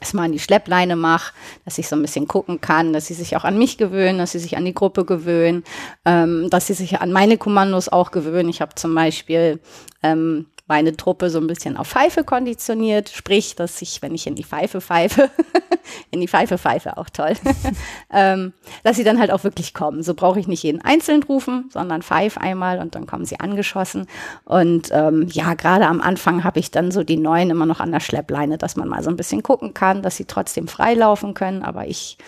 erstmal 0.00 0.26
an 0.26 0.32
die 0.32 0.38
Schleppleine 0.38 0.96
mache, 0.96 1.32
dass 1.64 1.78
ich 1.78 1.88
so 1.88 1.96
ein 1.96 2.02
bisschen 2.02 2.28
gucken 2.28 2.60
kann, 2.60 2.92
dass 2.92 3.06
sie 3.06 3.14
sich 3.14 3.36
auch 3.36 3.44
an 3.44 3.58
mich 3.58 3.78
gewöhnen, 3.78 4.18
dass 4.18 4.32
sie 4.32 4.38
sich 4.38 4.56
an 4.56 4.64
die 4.64 4.74
Gruppe 4.74 5.04
gewöhnen, 5.04 5.64
ähm, 6.04 6.48
dass 6.50 6.66
sie 6.66 6.74
sich 6.74 7.00
an 7.00 7.12
meine 7.12 7.38
Kommandos 7.38 7.88
auch 7.88 8.10
gewöhnen. 8.10 8.48
Ich 8.48 8.60
habe 8.60 8.74
zum 8.74 8.94
Beispiel 8.94 9.60
ähm, 10.02 10.46
meine 10.66 10.96
Truppe 10.96 11.30
so 11.30 11.38
ein 11.38 11.46
bisschen 11.46 11.76
auf 11.76 11.88
Pfeife 11.88 12.24
konditioniert, 12.24 13.08
sprich, 13.08 13.54
dass 13.54 13.80
ich, 13.82 14.02
wenn 14.02 14.14
ich 14.14 14.26
in 14.26 14.34
die 14.34 14.44
Pfeife 14.44 14.80
pfeife, 14.80 15.30
in 16.10 16.20
die 16.20 16.26
Pfeife 16.26 16.58
pfeife, 16.58 16.96
auch 16.98 17.08
toll, 17.08 17.34
ähm, 18.12 18.52
dass 18.82 18.96
sie 18.96 19.04
dann 19.04 19.20
halt 19.20 19.30
auch 19.30 19.44
wirklich 19.44 19.74
kommen. 19.74 20.02
So 20.02 20.14
brauche 20.14 20.40
ich 20.40 20.48
nicht 20.48 20.64
jeden 20.64 20.80
einzeln 20.80 21.22
rufen, 21.22 21.70
sondern 21.72 22.02
pfeif 22.02 22.36
einmal 22.36 22.80
und 22.80 22.96
dann 22.96 23.06
kommen 23.06 23.24
sie 23.24 23.38
angeschossen. 23.38 24.06
Und 24.44 24.90
ähm, 24.92 25.28
ja, 25.30 25.54
gerade 25.54 25.86
am 25.86 26.00
Anfang 26.00 26.42
habe 26.42 26.58
ich 26.58 26.72
dann 26.72 26.90
so 26.90 27.04
die 27.04 27.16
Neuen 27.16 27.50
immer 27.50 27.66
noch 27.66 27.80
an 27.80 27.92
der 27.92 28.00
Schleppleine, 28.00 28.58
dass 28.58 28.76
man 28.76 28.88
mal 28.88 29.04
so 29.04 29.10
ein 29.10 29.16
bisschen 29.16 29.44
gucken 29.44 29.72
kann, 29.72 30.02
dass 30.02 30.16
sie 30.16 30.24
trotzdem 30.24 30.66
freilaufen 30.66 31.34
können, 31.34 31.62
aber 31.62 31.86
ich 31.86 32.18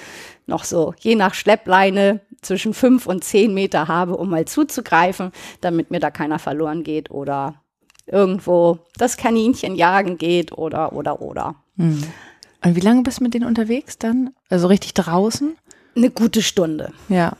noch 0.47 0.65
so 0.65 0.95
je 1.01 1.15
nach 1.15 1.35
Schleppleine 1.35 2.21
zwischen 2.41 2.73
fünf 2.73 3.07
und 3.07 3.25
zehn 3.25 3.53
Meter 3.53 3.89
habe, 3.89 4.17
um 4.17 4.31
mal 4.31 4.45
zuzugreifen, 4.45 5.33
damit 5.61 5.91
mir 5.91 6.01
da 6.01 6.11
keiner 6.11 6.39
verloren 6.39 6.85
geht 6.85 7.11
oder 7.11 7.57
irgendwo 8.09 8.79
das 8.97 9.17
Kaninchen 9.17 9.75
jagen 9.77 10.19
geht 10.19 10.53
oder, 10.53 10.93
oder, 10.93 11.21
oder. 11.23 11.55
Mhm. 11.77 12.03
Und 12.65 12.77
wie 12.77 12.81
lange 12.81 13.03
bist 13.03 13.21
du 13.21 13.25
mit 13.25 13.35
denen 13.35 13.47
unterwegs 13.47 13.99
dann? 13.99 14.31
Also 14.51 14.67
richtig 14.67 14.95
draußen? 14.95 15.57
Eine 15.97 16.11
gute 16.11 16.43
Stunde. 16.43 16.93
Ja. 17.09 17.33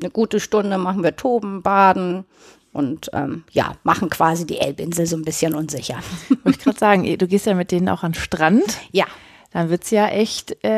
Eine 0.00 0.10
gute 0.10 0.40
Stunde 0.40 0.78
machen 0.78 1.02
wir 1.02 1.16
Toben, 1.16 1.62
Baden 1.62 2.24
und 2.72 3.10
ähm, 3.12 3.44
ja, 3.50 3.74
machen 3.82 4.10
quasi 4.10 4.46
die 4.46 4.58
Elbinsel 4.58 5.06
so 5.06 5.16
ein 5.16 5.24
bisschen 5.24 5.54
unsicher. 5.54 5.98
Wollte 6.44 6.58
ich 6.58 6.64
gerade 6.64 6.78
sagen, 6.78 7.18
du 7.18 7.26
gehst 7.26 7.46
ja 7.46 7.54
mit 7.54 7.72
denen 7.72 7.88
auch 7.88 8.02
an 8.02 8.12
den 8.12 8.20
Strand. 8.20 8.78
Ja. 8.92 9.06
Dann 9.52 9.70
wird 9.70 9.84
es 9.84 9.90
ja 9.90 10.06
echt, 10.08 10.62
äh, 10.62 10.68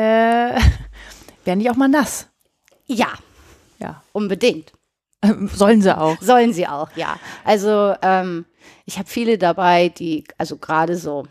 werden 1.45 1.59
die 1.59 1.69
auch 1.69 1.75
mal 1.75 1.89
nass. 1.89 2.27
Ja, 2.87 3.09
Ja. 3.79 4.01
unbedingt. 4.13 4.71
Sollen 5.53 5.81
sie 5.81 5.95
auch. 5.95 6.19
Sollen 6.21 6.53
sie 6.53 6.67
auch, 6.67 6.89
ja. 6.95 7.17
Also 7.43 7.93
ähm, 8.01 8.45
ich 8.85 8.97
habe 8.97 9.09
viele 9.09 9.37
dabei, 9.37 9.89
die, 9.89 10.23
also 10.37 10.57
gerade 10.57 10.95
so 10.97 11.25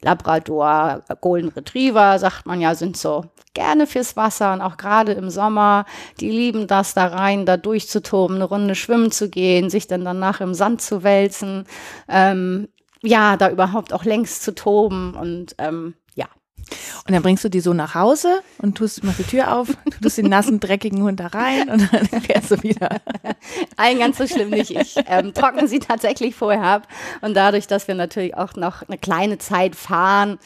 Labrador, 0.00 1.02
Golden 1.20 1.48
Retriever, 1.48 2.18
sagt 2.18 2.46
man 2.46 2.60
ja, 2.60 2.74
sind 2.74 2.96
so 2.96 3.24
gerne 3.54 3.86
fürs 3.86 4.16
Wasser 4.16 4.52
und 4.52 4.60
auch 4.60 4.76
gerade 4.76 5.12
im 5.12 5.30
Sommer, 5.30 5.86
die 6.20 6.30
lieben 6.30 6.66
das 6.66 6.94
da 6.94 7.06
rein, 7.06 7.46
da 7.46 7.56
durchzutoben, 7.56 8.36
eine 8.36 8.44
Runde 8.44 8.74
schwimmen 8.74 9.10
zu 9.10 9.28
gehen, 9.28 9.70
sich 9.70 9.88
dann 9.88 10.04
danach 10.04 10.40
im 10.40 10.54
Sand 10.54 10.82
zu 10.82 11.02
wälzen, 11.02 11.66
ähm, 12.08 12.68
ja, 13.02 13.36
da 13.36 13.50
überhaupt 13.50 13.92
auch 13.92 14.04
längs 14.04 14.40
zu 14.40 14.54
toben 14.54 15.14
und 15.14 15.54
ähm. 15.58 15.94
Und 17.06 17.14
dann 17.14 17.22
bringst 17.22 17.44
du 17.44 17.48
die 17.48 17.60
so 17.60 17.72
nach 17.72 17.94
Hause 17.94 18.40
und 18.58 18.76
tust 18.76 19.02
machst 19.02 19.18
die 19.18 19.24
Tür 19.24 19.56
auf, 19.56 19.68
tust 20.02 20.18
den 20.18 20.28
nassen, 20.28 20.60
dreckigen 20.60 21.02
Hund 21.02 21.20
da 21.20 21.28
rein 21.28 21.68
und 21.68 21.92
dann 21.92 22.06
fährst 22.22 22.50
du 22.50 22.62
wieder. 22.62 23.00
Ein 23.76 23.98
ganz 23.98 24.18
so 24.18 24.26
schlimm 24.26 24.50
nicht. 24.50 24.70
Ich 24.70 24.96
ähm, 25.06 25.32
trockne 25.34 25.68
sie 25.68 25.78
tatsächlich 25.78 26.34
vorher 26.34 26.62
ab. 26.62 26.88
Und 27.20 27.34
dadurch, 27.34 27.66
dass 27.66 27.88
wir 27.88 27.94
natürlich 27.94 28.36
auch 28.36 28.54
noch 28.54 28.82
eine 28.82 28.98
kleine 28.98 29.38
Zeit 29.38 29.74
fahren, 29.74 30.38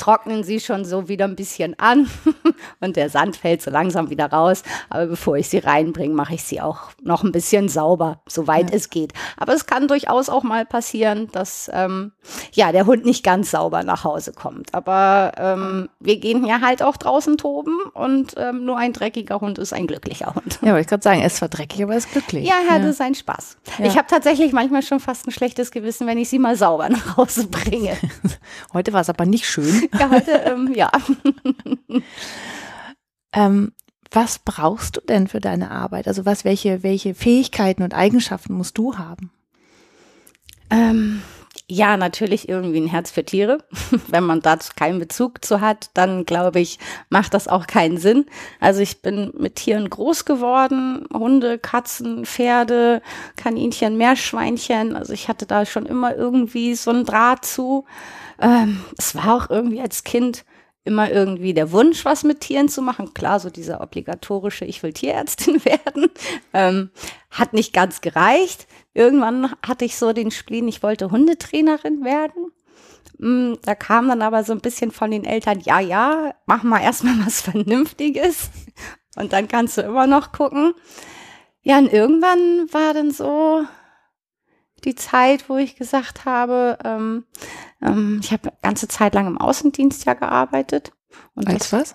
trocknen 0.00 0.42
sie 0.44 0.60
schon 0.60 0.84
so 0.84 1.08
wieder 1.08 1.26
ein 1.26 1.36
bisschen 1.36 1.78
an 1.78 2.08
und 2.80 2.96
der 2.96 3.10
Sand 3.10 3.36
fällt 3.36 3.62
so 3.62 3.70
langsam 3.70 4.10
wieder 4.10 4.26
raus. 4.32 4.62
Aber 4.88 5.06
bevor 5.06 5.36
ich 5.36 5.48
sie 5.48 5.58
reinbringe, 5.58 6.14
mache 6.14 6.34
ich 6.34 6.42
sie 6.42 6.60
auch 6.60 6.90
noch 7.02 7.22
ein 7.22 7.32
bisschen 7.32 7.68
sauber, 7.68 8.22
soweit 8.28 8.70
Ja. 8.70 8.76
es 8.76 8.90
geht. 8.90 9.12
Aber 9.36 9.52
es 9.54 9.66
kann 9.66 9.88
durchaus 9.88 10.28
auch 10.28 10.42
mal 10.42 10.64
passieren, 10.66 11.28
dass 11.32 11.70
ähm, 11.72 12.12
ja 12.52 12.72
der 12.72 12.86
Hund 12.86 13.04
nicht 13.04 13.22
ganz 13.24 13.50
sauber 13.50 13.82
nach 13.84 14.04
Hause 14.04 14.32
kommt. 14.32 14.74
Aber 14.74 15.32
ähm, 15.36 15.88
wir 16.00 16.16
gehen 16.18 16.44
ja 16.44 16.60
halt 16.60 16.82
auch 16.82 16.96
draußen 16.96 17.36
toben 17.36 17.78
und 17.94 18.34
ähm, 18.36 18.64
nur 18.64 18.78
ein 18.78 18.92
dreckiger 18.92 19.40
Hund 19.40 19.58
ist 19.58 19.72
ein 19.72 19.86
glücklicher 19.86 20.34
Hund. 20.34 20.58
Ja, 20.62 20.68
wollte 20.68 20.80
ich 20.80 20.86
gerade 20.86 21.02
sagen, 21.02 21.20
er 21.20 21.26
ist 21.26 21.36
zwar 21.36 21.48
dreckig, 21.48 21.82
aber 21.82 21.92
er 21.92 21.98
ist 21.98 22.10
glücklich. 22.10 22.48
Ja, 22.48 22.54
er 22.68 22.74
hatte 22.74 22.92
seinen 22.92 23.14
Spaß. 23.14 23.58
Ja. 23.78 23.84
Ich 23.84 23.96
habe 23.98 24.06
tatsächlich 24.08 24.52
manchmal 24.52 24.82
schon 24.82 25.00
fast 25.00 25.26
ein 25.26 25.30
schlechtes 25.30 25.70
Gewissen, 25.70 26.06
wenn 26.06 26.18
ich 26.18 26.28
sie 26.30 26.38
mal 26.38 26.56
sauber 26.56 26.88
nach 26.88 27.16
Hause 27.18 27.46
bringe. 27.48 27.96
Heute 28.72 28.92
war 28.92 29.02
es 29.02 29.08
aber 29.10 29.26
nicht 29.26 29.46
schön. 29.46 29.88
Ja, 29.98 30.10
heute, 30.10 30.32
ähm, 30.32 30.72
ja. 30.74 30.90
Ähm, 33.32 33.72
was 34.10 34.40
brauchst 34.40 34.96
du 34.96 35.00
denn 35.02 35.28
für 35.28 35.40
deine 35.40 35.70
Arbeit? 35.70 36.08
Also 36.08 36.26
was, 36.26 36.44
welche, 36.44 36.82
welche 36.82 37.14
Fähigkeiten 37.14 37.82
und 37.82 37.94
Eigenschaften 37.94 38.54
musst 38.54 38.76
du 38.76 38.98
haben? 38.98 39.30
Ähm, 40.68 41.22
ja, 41.68 41.96
natürlich 41.96 42.48
irgendwie 42.48 42.80
ein 42.80 42.88
Herz 42.88 43.10
für 43.10 43.24
Tiere. 43.24 43.58
Wenn 44.08 44.24
man 44.24 44.40
dazu 44.40 44.72
keinen 44.74 44.98
Bezug 44.98 45.44
zu 45.44 45.60
hat, 45.60 45.90
dann 45.94 46.24
glaube 46.26 46.60
ich, 46.60 46.78
macht 47.08 47.32
das 47.34 47.48
auch 47.48 47.66
keinen 47.66 47.98
Sinn. 47.98 48.26
Also 48.58 48.80
ich 48.80 49.02
bin 49.02 49.32
mit 49.38 49.56
Tieren 49.56 49.88
groß 49.88 50.24
geworden. 50.24 51.06
Hunde, 51.12 51.58
Katzen, 51.58 52.24
Pferde, 52.24 53.02
Kaninchen, 53.36 53.96
Meerschweinchen. 53.96 54.96
Also 54.96 55.12
ich 55.12 55.28
hatte 55.28 55.46
da 55.46 55.64
schon 55.64 55.86
immer 55.86 56.14
irgendwie 56.14 56.74
so 56.74 56.90
einen 56.90 57.04
Draht 57.04 57.44
zu. 57.44 57.84
Ähm, 58.40 58.80
es 58.98 59.14
war 59.14 59.34
auch 59.34 59.50
irgendwie 59.50 59.80
als 59.80 60.04
Kind 60.04 60.44
immer 60.84 61.10
irgendwie 61.10 61.52
der 61.52 61.72
Wunsch, 61.72 62.04
was 62.04 62.24
mit 62.24 62.40
Tieren 62.40 62.68
zu 62.68 62.80
machen. 62.82 63.12
Klar, 63.12 63.38
so 63.38 63.50
dieser 63.50 63.80
obligatorische, 63.80 64.64
ich 64.64 64.82
will 64.82 64.92
Tierärztin 64.92 65.64
werden, 65.64 66.08
ähm, 66.52 66.90
hat 67.30 67.52
nicht 67.52 67.72
ganz 67.72 68.00
gereicht. 68.00 68.66
Irgendwann 68.94 69.52
hatte 69.66 69.84
ich 69.84 69.96
so 69.96 70.12
den 70.12 70.30
Spleen, 70.30 70.68
ich 70.68 70.82
wollte 70.82 71.10
Hundetrainerin 71.10 72.04
werden. 72.04 72.52
Mm, 73.18 73.54
Da 73.62 73.74
kam 73.74 74.08
dann 74.08 74.22
aber 74.22 74.44
so 74.44 74.52
ein 74.52 74.60
bisschen 74.60 74.90
von 74.90 75.10
den 75.10 75.24
Eltern, 75.24 75.60
ja, 75.60 75.80
ja, 75.80 76.34
mach 76.46 76.62
mal 76.62 76.80
erstmal 76.80 77.14
was 77.24 77.40
Vernünftiges 77.42 78.50
und 79.16 79.32
dann 79.32 79.48
kannst 79.48 79.76
du 79.78 79.82
immer 79.82 80.06
noch 80.06 80.32
gucken. 80.32 80.74
Ja, 81.62 81.78
und 81.78 81.92
irgendwann 81.92 82.72
war 82.72 82.94
dann 82.94 83.10
so 83.10 83.64
die 84.84 84.94
Zeit, 84.94 85.48
wo 85.48 85.56
ich 85.58 85.76
gesagt 85.76 86.24
habe, 86.24 86.78
ähm, 86.84 87.24
ähm, 87.82 88.20
ich 88.22 88.32
habe 88.32 88.52
ganze 88.62 88.88
Zeit 88.88 89.14
lang 89.14 89.26
im 89.26 89.38
Außendienst 89.38 90.06
ja 90.06 90.14
gearbeitet. 90.14 90.92
Und 91.34 91.48
Als 91.48 91.72
was? 91.72 91.94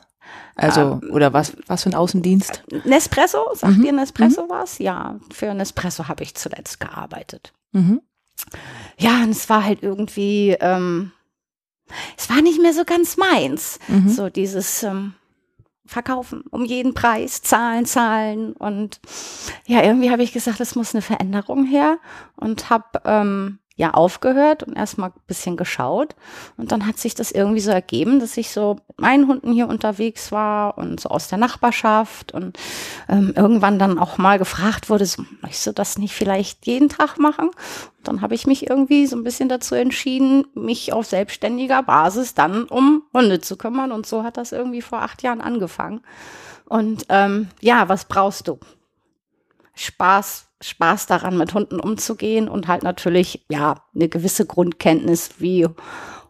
Also, 0.56 1.02
oder 1.12 1.34
was, 1.34 1.56
was 1.68 1.84
für 1.84 1.90
ein 1.90 1.96
Außendienst? 1.96 2.64
Nespresso, 2.86 3.44
sagt 3.54 3.78
Mhm. 3.78 3.84
dir 3.84 3.92
Nespresso 3.94 4.46
was? 4.48 4.78
Ja, 4.80 5.20
für 5.32 5.54
Nespresso 5.54 6.08
habe 6.08 6.24
ich 6.24 6.36
zuletzt 6.36 6.80
gearbeitet. 6.80 7.54
Mhm. 7.74 8.02
Ja, 8.98 9.24
und 9.24 9.32
es 9.32 9.50
war 9.50 9.64
halt 9.66 9.84
irgendwie, 9.84 10.56
ähm, 10.60 11.12
es 12.18 12.30
war 12.30 12.42
nicht 12.42 12.62
mehr 12.62 12.74
so 12.74 12.86
ganz 12.86 13.18
meins. 13.18 13.80
Mhm. 13.88 14.10
So 14.10 14.30
dieses 14.30 14.84
ähm, 14.84 15.14
Verkaufen 15.86 16.44
um 16.50 16.66
jeden 16.66 16.94
Preis, 16.94 17.42
Zahlen, 17.42 17.86
Zahlen. 17.86 18.54
Und 18.54 19.00
ja, 19.68 19.84
irgendwie 19.84 20.10
habe 20.10 20.24
ich 20.24 20.32
gesagt, 20.34 20.60
es 20.60 20.76
muss 20.76 20.96
eine 20.96 21.02
Veränderung 21.02 21.66
her 21.66 21.98
und 22.38 22.70
habe 22.70 23.02
ähm, 23.06 23.60
ja 23.76 23.92
aufgehört 23.94 24.64
und 24.64 24.76
erstmal 24.76 25.10
ein 25.10 25.22
bisschen 25.28 25.58
geschaut. 25.58 26.16
Und 26.56 26.72
dann 26.72 26.88
hat 26.88 26.98
sich 26.98 27.14
das 27.14 27.32
irgendwie 27.32 27.60
so 27.60 27.72
ergeben, 27.72 28.20
dass 28.20 28.38
ich 28.38 28.52
so 28.52 28.76
mit 28.88 29.02
meinen 29.02 29.28
Hunden 29.28 29.52
hier 29.52 29.68
unterwegs 29.68 30.32
war 30.32 30.78
und 30.78 31.02
so 31.02 31.10
aus 31.10 31.28
der 31.28 31.38
Nachbarschaft 31.38 32.34
und 32.34 32.58
ähm, 33.10 33.34
irgendwann 33.36 33.78
dann 33.78 34.00
auch 34.00 34.18
mal 34.18 34.40
gefragt 34.40 34.90
wurde, 34.90 35.06
so, 35.06 35.26
möchtest 35.42 35.68
du 35.68 35.72
das 35.74 35.98
nicht 35.98 36.14
vielleicht 36.14 36.66
jeden 36.66 36.88
Tag 36.88 37.20
machen? 37.20 37.50
Und 37.50 38.08
dann 38.08 38.22
habe 38.22 38.34
ich 38.34 38.48
mich 38.48 38.70
irgendwie 38.70 39.08
so 39.08 39.18
ein 39.18 39.24
bisschen 39.24 39.50
dazu 39.50 39.76
entschieden, 39.76 40.48
mich 40.54 40.94
auf 40.94 41.06
selbstständiger 41.06 41.84
Basis 41.84 42.34
dann 42.34 42.64
um 42.64 43.04
Hunde 43.14 43.42
zu 43.42 43.58
kümmern. 43.58 43.92
Und 43.92 44.06
so 44.06 44.24
hat 44.24 44.38
das 44.38 44.54
irgendwie 44.54 44.82
vor 44.82 45.02
acht 45.02 45.22
Jahren 45.22 45.42
angefangen. 45.42 46.02
Und 46.66 47.06
ähm, 47.10 47.50
ja, 47.60 47.90
was 47.90 48.06
brauchst 48.06 48.48
du? 48.48 48.58
Spaß, 49.76 50.48
Spaß 50.62 51.06
daran, 51.08 51.38
mit 51.38 51.54
Hunden 51.54 51.80
umzugehen 51.80 52.48
und 52.48 52.68
halt 52.68 52.84
natürlich, 52.84 53.46
ja, 53.50 53.84
eine 53.94 54.10
gewisse 54.10 54.46
Grundkenntnis, 54.46 55.32
wie 55.40 55.68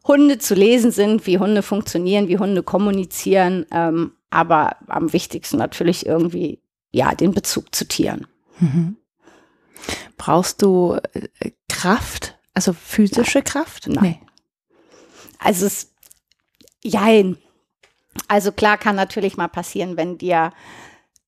Hunde 0.05 0.37
zu 0.37 0.53
lesen 0.55 0.91
sind, 0.91 1.25
wie 1.25 1.39
Hunde 1.39 1.61
funktionieren, 1.61 2.27
wie 2.27 2.37
Hunde 2.37 2.63
kommunizieren, 2.63 3.65
ähm, 3.71 4.13
aber 4.29 4.77
am 4.87 5.13
wichtigsten 5.13 5.57
natürlich 5.57 6.05
irgendwie, 6.05 6.61
ja, 6.91 7.15
den 7.15 7.33
Bezug 7.33 7.73
zu 7.73 7.87
Tieren. 7.87 8.27
Mhm. 8.59 8.97
Brauchst 10.17 10.61
du 10.61 10.97
äh, 11.13 11.51
Kraft? 11.69 12.37
Also 12.53 12.73
physische 12.73 13.41
Kraft? 13.41 13.87
Nein. 13.87 14.19
Also 15.39 15.65
es, 15.65 15.93
jein. 16.83 17.37
Also 18.27 18.51
klar 18.51 18.77
kann 18.77 18.95
natürlich 18.95 19.37
mal 19.37 19.49
passieren, 19.49 19.97
wenn 19.97 20.17
dir, 20.17 20.53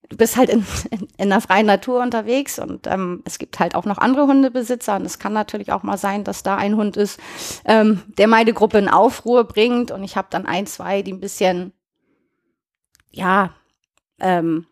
du 0.09 0.17
bist 0.17 0.37
halt 0.37 0.49
in, 0.49 0.65
in, 0.91 1.07
in 1.17 1.29
der 1.29 1.41
freien 1.41 1.65
Natur 1.65 2.01
unterwegs 2.01 2.59
und 2.59 2.87
ähm, 2.87 3.21
es 3.25 3.39
gibt 3.39 3.59
halt 3.59 3.75
auch 3.75 3.85
noch 3.85 3.97
andere 3.97 4.27
Hundebesitzer 4.27 4.95
und 4.95 5.05
es 5.05 5.19
kann 5.19 5.33
natürlich 5.33 5.71
auch 5.71 5.83
mal 5.83 5.97
sein, 5.97 6.23
dass 6.23 6.43
da 6.43 6.55
ein 6.55 6.75
Hund 6.75 6.97
ist, 6.97 7.19
ähm, 7.65 8.03
der 8.17 8.27
meine 8.27 8.53
Gruppe 8.53 8.77
in 8.77 8.89
Aufruhr 8.89 9.43
bringt 9.43 9.91
und 9.91 10.03
ich 10.03 10.15
habe 10.15 10.27
dann 10.29 10.45
ein, 10.45 10.65
zwei, 10.67 11.01
die 11.01 11.13
ein 11.13 11.19
bisschen, 11.19 11.73
ja, 13.11 13.51
ähm, 14.19 14.65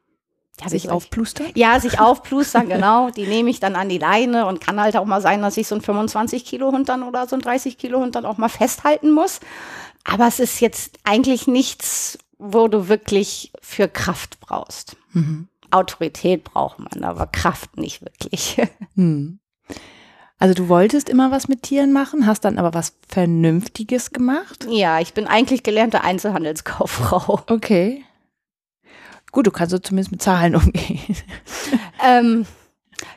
ja, 0.62 0.70
Sich 0.70 0.90
aufplustern? 0.90 1.48
ja, 1.56 1.80
sich 1.80 2.00
aufplustern, 2.00 2.70
genau. 2.70 3.10
Die 3.10 3.28
nehme 3.28 3.50
ich 3.50 3.60
dann 3.60 3.76
an 3.76 3.90
die 3.90 3.98
Leine 3.98 4.46
und 4.46 4.62
kann 4.62 4.80
halt 4.80 4.96
auch 4.96 5.06
mal 5.06 5.22
sein, 5.22 5.42
dass 5.42 5.58
ich 5.58 5.68
so 5.68 5.76
einen 5.76 5.82
25 5.82 6.46
Kilo 6.46 6.72
Hund 6.72 6.88
dann 6.88 7.04
oder 7.04 7.28
so 7.28 7.36
einen 7.36 7.42
30 7.42 7.78
Kilo 7.78 8.00
Hund 8.00 8.16
dann 8.16 8.26
auch 8.26 8.38
mal 8.38 8.50
festhalten 8.50 9.12
muss. 9.12 9.42
Aber 10.06 10.28
es 10.28 10.40
ist 10.40 10.62
jetzt 10.62 11.00
eigentlich 11.04 11.48
nichts, 11.48 12.18
wo 12.54 12.68
du 12.68 12.88
wirklich 12.88 13.52
für 13.62 13.88
Kraft 13.88 14.40
brauchst. 14.40 14.98
Mhm. 15.14 15.48
Autorität 15.72 16.44
braucht 16.44 16.80
man, 16.80 17.04
aber 17.04 17.28
Kraft 17.28 17.78
nicht 17.78 18.02
wirklich. 18.02 18.58
Hm. 18.96 19.40
Also 20.38 20.54
du 20.54 20.70
wolltest 20.70 21.10
immer 21.10 21.32
was 21.32 21.48
mit 21.48 21.64
Tieren 21.64 21.92
machen, 21.92 22.26
hast 22.26 22.46
dann 22.46 22.58
aber 22.58 22.74
was 22.74 22.94
Vernünftiges 23.08 24.12
gemacht? 24.12 24.68
ja, 24.70 25.00
ich 25.00 25.14
bin 25.14 25.28
eigentlich 25.28 25.64
gelernte 25.64 26.02
Einzelhandelskauffrau. 26.02 27.44
Okay. 27.50 28.04
Gut, 29.32 29.48
du 29.48 29.52
kannst 29.52 29.72
so 29.72 29.80
zumindest 29.80 30.12
mit 30.12 30.22
Zahlen 30.22 30.56
umgehen. 30.56 31.18
Ähm, 32.02 32.46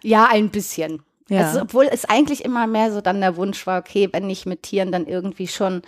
ja, 0.03 0.27
ein 0.29 0.51
bisschen. 0.51 1.03
Ja. 1.29 1.47
Also, 1.47 1.61
obwohl 1.63 1.89
es 1.91 2.07
eigentlich 2.07 2.45
immer 2.45 2.67
mehr 2.67 2.93
so 2.93 3.01
dann 3.01 3.21
der 3.21 3.37
Wunsch 3.37 3.67
war, 3.69 3.79
okay, 3.79 4.09
wenn 4.11 4.27
nicht 4.27 4.47
mit 4.47 4.65
Tieren, 4.65 4.91
dann 4.91 5.07
irgendwie 5.07 5.47
schon 5.47 5.83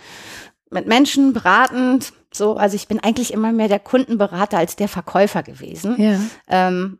mit 0.69 0.87
Menschen 0.87 1.33
beratend. 1.33 2.13
So, 2.33 2.55
also 2.55 2.75
ich 2.75 2.87
bin 2.87 2.99
eigentlich 2.99 3.33
immer 3.33 3.51
mehr 3.51 3.67
der 3.67 3.79
Kundenberater 3.79 4.57
als 4.57 4.75
der 4.75 4.87
Verkäufer 4.87 5.43
gewesen. 5.43 6.01
ja. 6.01 6.19
Ähm, 6.47 6.99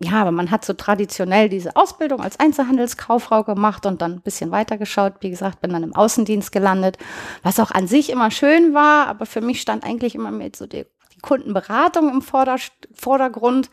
ja, 0.00 0.20
aber 0.20 0.32
man 0.32 0.50
hat 0.50 0.64
so 0.64 0.72
traditionell 0.72 1.48
diese 1.48 1.76
Ausbildung 1.76 2.20
als 2.20 2.38
Einzelhandelskauffrau 2.40 3.44
gemacht 3.44 3.86
und 3.86 4.02
dann 4.02 4.14
ein 4.14 4.22
bisschen 4.22 4.50
weitergeschaut. 4.50 5.14
Wie 5.20 5.30
gesagt, 5.30 5.60
bin 5.60 5.72
dann 5.72 5.84
im 5.84 5.94
Außendienst 5.94 6.50
gelandet, 6.50 6.98
was 7.42 7.60
auch 7.60 7.70
an 7.70 7.86
sich 7.86 8.10
immer 8.10 8.30
schön 8.30 8.74
war, 8.74 9.06
aber 9.06 9.24
für 9.24 9.40
mich 9.40 9.60
stand 9.60 9.84
eigentlich 9.84 10.16
immer 10.16 10.32
mehr 10.32 10.50
so 10.54 10.66
die, 10.66 10.84
die 11.14 11.20
Kundenberatung 11.20 12.10
im 12.10 12.22
Vorder 12.22 12.56
Vordergrund. 12.92 13.70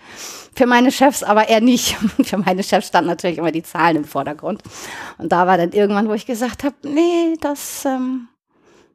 Für 0.55 0.67
meine 0.67 0.91
Chefs 0.91 1.23
aber 1.23 1.49
eher 1.49 1.61
nicht. 1.61 1.95
Für 2.23 2.37
meine 2.37 2.63
Chefs 2.63 2.87
standen 2.87 3.09
natürlich 3.09 3.39
immer 3.39 3.51
die 3.51 3.63
Zahlen 3.63 3.97
im 3.97 4.05
Vordergrund. 4.05 4.61
Und 5.17 5.31
da 5.31 5.47
war 5.47 5.57
dann 5.57 5.71
irgendwann, 5.71 6.07
wo 6.07 6.13
ich 6.13 6.27
gesagt 6.27 6.63
habe, 6.63 6.75
nee, 6.83 7.35
das, 7.41 7.83
ähm, 7.85 8.27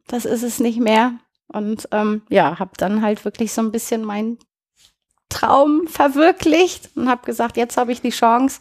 das 0.07 0.23
ist 0.23 0.43
es 0.43 0.59
nicht 0.59 0.79
mehr. 0.79 1.19
Und 1.47 1.87
ähm, 1.91 2.23
ja, 2.29 2.59
habe 2.59 2.71
dann 2.77 3.01
halt 3.01 3.23
wirklich 3.25 3.53
so 3.53 3.61
ein 3.61 3.71
bisschen 3.71 4.03
mein 4.03 4.37
Traum 5.29 5.87
verwirklicht 5.87 6.89
und 6.95 7.09
habe 7.09 7.25
gesagt, 7.25 7.57
jetzt 7.57 7.77
habe 7.77 7.91
ich 7.91 8.01
die 8.01 8.09
Chance, 8.09 8.59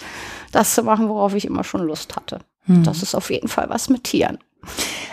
das 0.53 0.75
zu 0.75 0.83
machen, 0.83 1.09
worauf 1.09 1.35
ich 1.35 1.45
immer 1.45 1.65
schon 1.65 1.87
Lust 1.87 2.17
hatte. 2.17 2.41
Hm. 2.65 2.85
Das 2.85 3.03
ist 3.03 3.15
auf 3.15 3.31
jeden 3.31 3.49
Fall 3.49 3.69
was 3.69 3.89
mit 3.89 4.05
Tieren. 4.05 4.39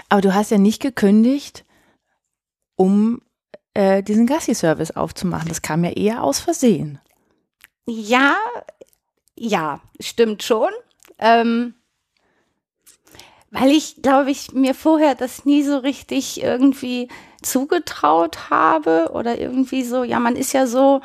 Aber 0.10 0.22
du 0.22 0.34
hast 0.34 0.52
ja 0.52 0.58
nicht 0.58 0.82
gekündigt, 0.82 1.66
um 2.76 3.22
äh, 3.74 4.04
diesen 4.04 4.28
Gassi-Service 4.28 4.92
aufzumachen. 4.92 5.48
Das 5.50 5.62
kam 5.62 5.84
ja 5.84 5.92
eher 5.92 6.24
aus 6.24 6.40
Versehen. 6.40 7.00
Ja, 7.86 8.36
ja, 9.36 9.82
stimmt 10.00 10.44
schon. 10.44 10.72
Ähm, 11.20 11.76
weil 13.54 13.70
ich, 13.70 14.02
glaube 14.02 14.32
ich, 14.32 14.52
mir 14.52 14.74
vorher 14.74 15.14
das 15.14 15.46
nie 15.46 15.62
so 15.62 15.78
richtig 15.78 16.42
irgendwie 16.42 17.08
zugetraut 17.44 18.50
habe 18.50 19.12
oder 19.14 19.38
irgendwie 19.38 19.84
so, 19.84 20.04
ja, 20.04 20.20
man 20.20 20.36
ist 20.36 20.54
ja 20.54 20.66
so 20.66 21.02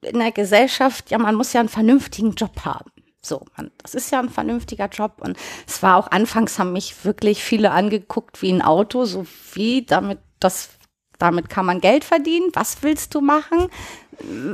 in 0.00 0.18
der 0.18 0.32
Gesellschaft, 0.32 1.10
ja, 1.10 1.18
man 1.18 1.34
muss 1.34 1.52
ja 1.52 1.60
einen 1.60 1.68
vernünftigen 1.68 2.32
Job 2.32 2.64
haben. 2.64 2.90
So, 3.20 3.44
man, 3.56 3.70
das 3.82 3.94
ist 3.94 4.10
ja 4.10 4.20
ein 4.20 4.30
vernünftiger 4.30 4.88
Job. 4.88 5.20
Und 5.20 5.36
es 5.66 5.82
war 5.82 5.96
auch 5.96 6.10
anfangs 6.10 6.58
haben 6.58 6.72
mich 6.72 7.04
wirklich 7.04 7.42
viele 7.42 7.72
angeguckt 7.72 8.40
wie 8.40 8.52
ein 8.52 8.62
Auto, 8.62 9.04
so 9.04 9.26
wie 9.52 9.84
damit 9.84 10.18
das, 10.40 10.70
damit 11.18 11.50
kann 11.50 11.66
man 11.66 11.82
Geld 11.82 12.04
verdienen. 12.04 12.48
Was 12.54 12.82
willst 12.82 13.14
du 13.14 13.20
machen? 13.20 13.68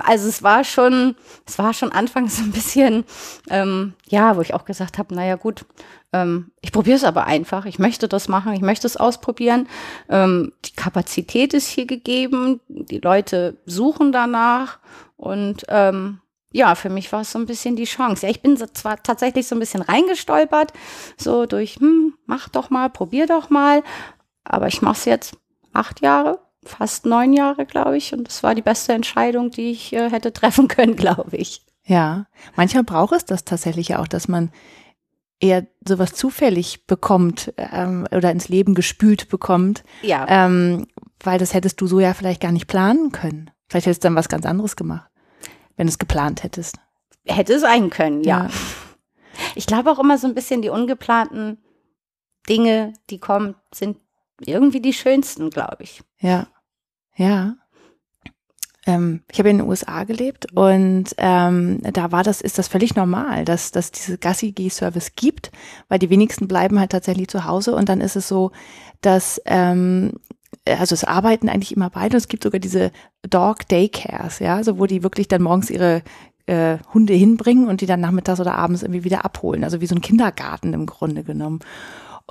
Also 0.04 0.28
es 0.28 0.42
war 0.42 0.64
schon, 0.64 1.16
es 1.46 1.58
war 1.58 1.72
schon 1.74 1.92
anfangs 1.92 2.38
ein 2.40 2.52
bisschen, 2.52 3.04
ähm, 3.50 3.94
ja, 4.08 4.36
wo 4.36 4.40
ich 4.40 4.54
auch 4.54 4.64
gesagt 4.64 4.98
habe, 4.98 5.14
naja 5.14 5.36
gut, 5.36 5.64
ähm, 6.12 6.52
ich 6.60 6.72
probiere 6.72 6.96
es 6.96 7.04
aber 7.04 7.26
einfach. 7.26 7.64
Ich 7.64 7.78
möchte 7.78 8.08
das 8.08 8.28
machen, 8.28 8.52
ich 8.52 8.60
möchte 8.60 8.86
es 8.86 8.96
ausprobieren. 8.96 9.68
Ähm, 10.08 10.52
die 10.64 10.74
Kapazität 10.74 11.54
ist 11.54 11.68
hier 11.68 11.86
gegeben, 11.86 12.60
die 12.68 12.98
Leute 12.98 13.58
suchen 13.66 14.12
danach 14.12 14.78
und 15.16 15.64
ähm, 15.68 16.20
ja, 16.52 16.74
für 16.74 16.90
mich 16.90 17.10
war 17.12 17.22
es 17.22 17.32
so 17.32 17.38
ein 17.38 17.46
bisschen 17.46 17.76
die 17.76 17.84
Chance. 17.84 18.26
Ja, 18.26 18.30
ich 18.30 18.42
bin 18.42 18.56
so 18.56 18.66
zwar 18.66 19.02
tatsächlich 19.02 19.46
so 19.46 19.56
ein 19.56 19.60
bisschen 19.60 19.82
reingestolpert, 19.82 20.72
so 21.16 21.46
durch, 21.46 21.76
hm, 21.76 22.14
mach 22.26 22.48
doch 22.48 22.70
mal, 22.70 22.90
probier 22.90 23.26
doch 23.26 23.48
mal. 23.48 23.82
Aber 24.44 24.66
ich 24.66 24.82
mache 24.82 24.98
es 24.98 25.04
jetzt 25.06 25.36
acht 25.72 26.02
Jahre, 26.02 26.40
fast 26.64 27.06
neun 27.06 27.32
Jahre, 27.32 27.66
glaube 27.66 27.96
ich. 27.96 28.12
Und 28.12 28.28
es 28.28 28.42
war 28.42 28.54
die 28.54 28.62
beste 28.62 28.92
Entscheidung, 28.92 29.50
die 29.50 29.70
ich 29.70 29.92
äh, 29.92 30.10
hätte 30.10 30.32
treffen 30.32 30.68
können, 30.68 30.96
glaube 30.96 31.36
ich. 31.36 31.64
Ja, 31.84 32.26
manchmal 32.54 32.84
braucht 32.84 33.12
es 33.12 33.24
das 33.24 33.44
tatsächlich 33.44 33.88
ja 33.88 33.98
auch, 33.98 34.08
dass 34.08 34.28
man 34.28 34.50
eher 35.40 35.66
sowas 35.86 36.12
zufällig 36.12 36.86
bekommt 36.86 37.52
ähm, 37.56 38.06
oder 38.12 38.30
ins 38.30 38.48
Leben 38.48 38.74
gespült 38.74 39.28
bekommt. 39.28 39.82
Ja. 40.02 40.24
Ähm, 40.28 40.86
weil 41.20 41.38
das 41.38 41.54
hättest 41.54 41.80
du 41.80 41.86
so 41.86 41.98
ja 41.98 42.14
vielleicht 42.14 42.40
gar 42.40 42.52
nicht 42.52 42.68
planen 42.68 43.10
können. 43.10 43.50
Vielleicht 43.68 43.86
hättest 43.86 44.04
du 44.04 44.06
dann 44.06 44.14
was 44.14 44.28
ganz 44.28 44.46
anderes 44.46 44.76
gemacht, 44.76 45.10
wenn 45.76 45.86
du 45.86 45.90
es 45.90 45.98
geplant 45.98 46.44
hättest. 46.44 46.76
Hätte 47.26 47.58
sein 47.58 47.90
können, 47.90 48.22
ja. 48.22 48.44
ja. 48.44 48.50
Ich 49.54 49.66
glaube 49.66 49.90
auch 49.90 49.98
immer 49.98 50.18
so 50.18 50.26
ein 50.26 50.34
bisschen 50.34 50.62
die 50.62 50.68
ungeplanten 50.68 51.58
Dinge, 52.48 52.92
die 53.10 53.18
kommen, 53.18 53.54
sind 53.74 53.98
irgendwie 54.46 54.80
die 54.80 54.92
schönsten, 54.92 55.50
glaube 55.50 55.78
ich. 55.80 56.02
Ja. 56.20 56.46
Ja 57.16 57.56
ähm, 58.86 59.22
ich 59.30 59.38
habe 59.38 59.50
in 59.50 59.58
den 59.58 59.68
USA 59.68 60.04
gelebt 60.04 60.52
und 60.52 61.14
ähm, 61.18 61.80
da 61.82 62.10
war 62.10 62.24
das, 62.24 62.40
ist 62.40 62.58
das 62.58 62.68
völlig 62.68 62.96
normal, 62.96 63.44
dass, 63.44 63.70
dass 63.70 63.92
diese 63.92 64.18
Gassi-G-Service 64.18 65.14
gibt, 65.14 65.52
weil 65.88 65.98
die 65.98 66.10
wenigsten 66.10 66.48
bleiben 66.48 66.80
halt 66.80 66.90
tatsächlich 66.90 67.28
zu 67.28 67.44
Hause 67.44 67.74
und 67.76 67.88
dann 67.88 68.00
ist 68.00 68.16
es 68.16 68.26
so, 68.26 68.50
dass 69.00 69.40
ähm, 69.44 70.14
also 70.66 70.94
es 70.94 71.04
arbeiten 71.04 71.48
eigentlich 71.48 71.74
immer 71.74 71.90
beide. 71.90 72.16
Es 72.16 72.28
gibt 72.28 72.42
sogar 72.42 72.60
diese 72.60 72.92
Dog 73.28 73.68
Daycares, 73.68 74.38
ja, 74.40 74.56
also 74.56 74.78
wo 74.78 74.86
die 74.86 75.02
wirklich 75.02 75.28
dann 75.28 75.42
morgens 75.42 75.70
ihre 75.70 76.02
äh, 76.46 76.78
Hunde 76.92 77.14
hinbringen 77.14 77.68
und 77.68 77.80
die 77.80 77.86
dann 77.86 78.00
nachmittags 78.00 78.40
oder 78.40 78.54
abends 78.54 78.82
irgendwie 78.82 79.04
wieder 79.04 79.24
abholen. 79.24 79.64
Also 79.64 79.80
wie 79.80 79.86
so 79.86 79.94
ein 79.94 80.00
Kindergarten 80.00 80.72
im 80.74 80.86
Grunde 80.86 81.22
genommen. 81.22 81.60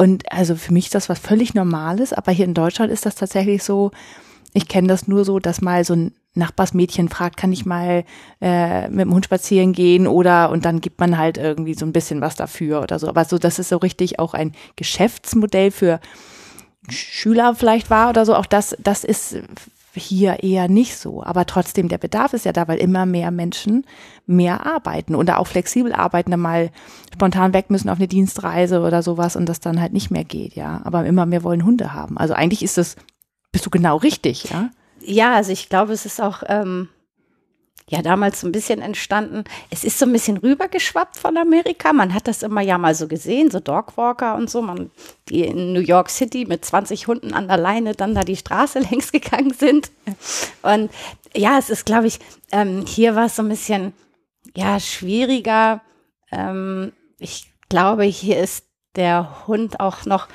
Und 0.01 0.31
also 0.31 0.55
für 0.55 0.73
mich 0.73 0.85
ist 0.85 0.95
das 0.95 1.09
was 1.09 1.19
völlig 1.19 1.53
Normales, 1.53 2.11
aber 2.11 2.31
hier 2.31 2.45
in 2.45 2.55
Deutschland 2.55 2.91
ist 2.91 3.05
das 3.05 3.13
tatsächlich 3.13 3.61
so, 3.61 3.91
ich 4.51 4.67
kenne 4.67 4.87
das 4.87 5.07
nur 5.07 5.25
so, 5.25 5.37
dass 5.37 5.61
mal 5.61 5.85
so 5.85 5.93
ein 5.93 6.15
Nachbarsmädchen 6.33 7.07
fragt, 7.07 7.37
kann 7.37 7.53
ich 7.53 7.67
mal 7.67 8.03
äh, 8.41 8.89
mit 8.89 9.01
dem 9.01 9.13
Hund 9.13 9.25
spazieren 9.25 9.73
gehen 9.73 10.07
oder 10.07 10.49
und 10.49 10.65
dann 10.65 10.81
gibt 10.81 10.99
man 10.99 11.19
halt 11.19 11.37
irgendwie 11.37 11.75
so 11.75 11.85
ein 11.85 11.93
bisschen 11.93 12.19
was 12.19 12.35
dafür 12.35 12.81
oder 12.81 12.97
so. 12.97 13.07
Aber 13.09 13.25
so, 13.25 13.37
das 13.37 13.59
ist 13.59 13.69
so 13.69 13.77
richtig 13.77 14.17
auch 14.17 14.33
ein 14.33 14.53
Geschäftsmodell 14.75 15.69
für 15.69 15.99
Schüler 16.89 17.53
vielleicht 17.53 17.91
war 17.91 18.09
oder 18.09 18.25
so. 18.25 18.33
Auch 18.33 18.47
das, 18.47 18.75
das 18.79 19.03
ist 19.03 19.37
hier 19.93 20.43
eher 20.43 20.67
nicht 20.67 20.97
so. 20.97 21.23
Aber 21.23 21.45
trotzdem, 21.45 21.88
der 21.88 21.97
Bedarf 21.97 22.34
ist 22.34 22.45
ja 22.45 22.54
da, 22.54 22.67
weil 22.67 22.80
immer 22.80 23.06
mehr 23.06 23.32
Menschen 23.32 23.86
mehr 24.25 24.65
arbeiten 24.65 25.15
oder 25.15 25.39
auch 25.39 25.47
flexibel 25.47 25.93
arbeiten, 25.93 26.38
mal 26.39 26.71
spontan 27.13 27.54
weg 27.54 27.69
müssen 27.69 27.89
auf 27.89 27.97
eine 27.97 28.08
Dienstreise 28.08 28.82
oder 28.82 29.04
sowas 29.04 29.36
und 29.36 29.47
das 29.47 29.60
dann 29.60 29.82
halt 29.82 29.93
nicht 29.93 30.12
mehr 30.12 30.23
geht, 30.23 30.56
ja. 30.56 30.82
Aber 30.84 31.06
immer 31.06 31.25
mehr 31.25 31.43
wollen 31.43 31.65
Hunde 31.65 31.93
haben. 31.93 32.17
Also 32.17 32.34
eigentlich 32.34 32.63
ist 32.63 32.77
das, 32.77 32.95
bist 33.51 33.65
du 33.65 33.69
genau 33.69 33.97
richtig, 33.97 34.49
ja. 34.49 34.69
Ja, 35.04 35.36
also 35.36 35.51
ich 35.51 35.67
glaube, 35.67 35.93
es 35.93 36.06
ist 36.06 36.21
auch 36.21 36.43
ähm, 36.47 36.88
ja 37.91 38.01
damals 38.01 38.39
so 38.39 38.47
ein 38.47 38.54
bisschen 38.54 38.82
entstanden. 38.82 39.43
Es 39.69 39.84
ist 39.84 39.99
so 39.99 40.06
ein 40.06 40.13
bisschen 40.13 40.38
rübergeschwappt 40.38 41.17
von 41.17 41.38
Amerika. 41.38 41.91
Man 41.91 42.13
hat 42.13 42.25
das 42.25 42.41
immer 42.41 42.62
ja 42.62 42.77
mal 42.77 42.95
so 42.95 43.10
gesehen, 43.10 43.51
so 43.51 43.60
Dogwalker 43.60 44.36
und 44.36 44.49
so, 44.49 44.62
man, 44.62 44.91
die 45.27 45.41
in 45.41 45.73
New 45.73 45.82
York 45.82 46.10
City 46.10 46.45
mit 46.45 46.63
20 46.63 47.08
Hunden 47.08 47.34
an 47.34 47.49
der 47.49 47.58
Leine 47.58 47.93
dann 47.93 48.15
da 48.15 48.23
die 48.23 48.38
Straße 48.38 48.80
längs 48.91 49.12
gegangen 49.12 49.54
sind. 49.54 49.91
Und 50.62 50.89
ja, 51.36 51.58
es 51.60 51.69
ist, 51.69 51.86
glaube 51.86 52.08
ich, 52.08 52.19
ähm, 52.54 52.86
hier 52.88 53.15
war 53.15 53.25
es 53.25 53.36
so 53.36 53.43
ein 53.43 53.49
bisschen 53.49 53.91
ja 54.56 54.80
schwieriger. 54.80 55.82
Ähm, 56.32 56.93
ich 57.19 57.51
glaube, 57.67 58.06
hier 58.06 58.39
ist 58.39 58.65
der 58.95 59.47
Hund 59.47 59.82
auch 59.82 60.06
noch 60.06 60.30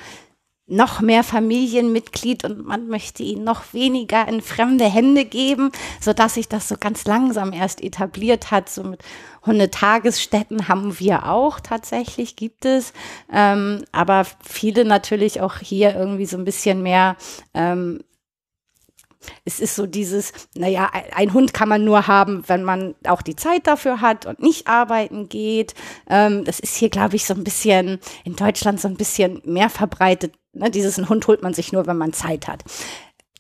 noch 0.67 1.01
mehr 1.01 1.23
Familienmitglied 1.23 2.45
und 2.45 2.67
man 2.67 2.89
möchte 2.89 3.23
ihn 3.23 3.45
noch 3.45 3.73
weniger 3.73 4.27
in 4.27 4.43
fremde 4.43 4.85
Hände 4.85 5.25
geben, 5.25 5.71
so 6.01 6.13
dass 6.13 6.35
sich 6.35 6.49
das 6.49 6.69
so 6.69 6.77
ganz 6.79 7.05
langsam 7.05 7.53
erst 7.53 7.83
etabliert 7.83 8.51
hat. 8.51 8.69
So 8.69 8.83
mit 8.83 9.03
Hundetagesstätten 9.45 10.67
haben 10.67 10.99
wir 10.99 11.27
auch 11.27 11.61
tatsächlich, 11.61 12.35
gibt 12.35 12.65
es. 12.65 12.93
Ähm, 13.33 13.85
aber 13.93 14.27
viele 14.45 14.85
natürlich 14.85 15.41
auch 15.41 15.59
hier 15.59 15.95
irgendwie 15.95 16.27
so 16.27 16.37
ein 16.37 16.45
bisschen 16.45 16.83
mehr 16.83 17.17
ähm, 17.55 18.01
es 19.45 19.61
ist 19.61 19.75
so 19.75 19.87
dieses, 19.87 20.33
naja, 20.55 20.91
ein 21.15 21.33
Hund 21.33 21.55
kann 21.55 21.69
man 21.69 21.85
nur 21.85 22.07
haben, 22.07 22.45
wenn 22.47 22.63
man 22.63 22.95
auch 23.07 23.23
die 23.23 23.37
Zeit 23.37 23.67
dafür 23.67 24.01
hat 24.01 24.27
und 24.27 24.41
nicht 24.41 24.69
arbeiten 24.69 25.29
geht. 25.29 25.75
Ähm, 26.09 26.45
das 26.45 26.61
ist 26.61 26.77
hier, 26.77 26.91
glaube 26.91 27.17
ich, 27.17 27.25
so 27.25 27.35
ein 27.35 27.45
bisschen 27.45 27.99
in 28.25 28.37
Deutschland 28.37 28.81
so 28.81 28.89
ein 28.89 28.97
bisschen 28.97 29.43
mehr 29.45 29.71
verbreitet 29.71 30.35
Ne, 30.57 30.71
dieses 30.71 30.97
Hund 31.09 31.27
holt 31.27 31.43
man 31.43 31.55
sich 31.55 31.73
nur, 31.73 31.87
wenn 31.87 31.99
man 31.99 32.13
Zeit 32.13 32.49
hat. 32.49 32.65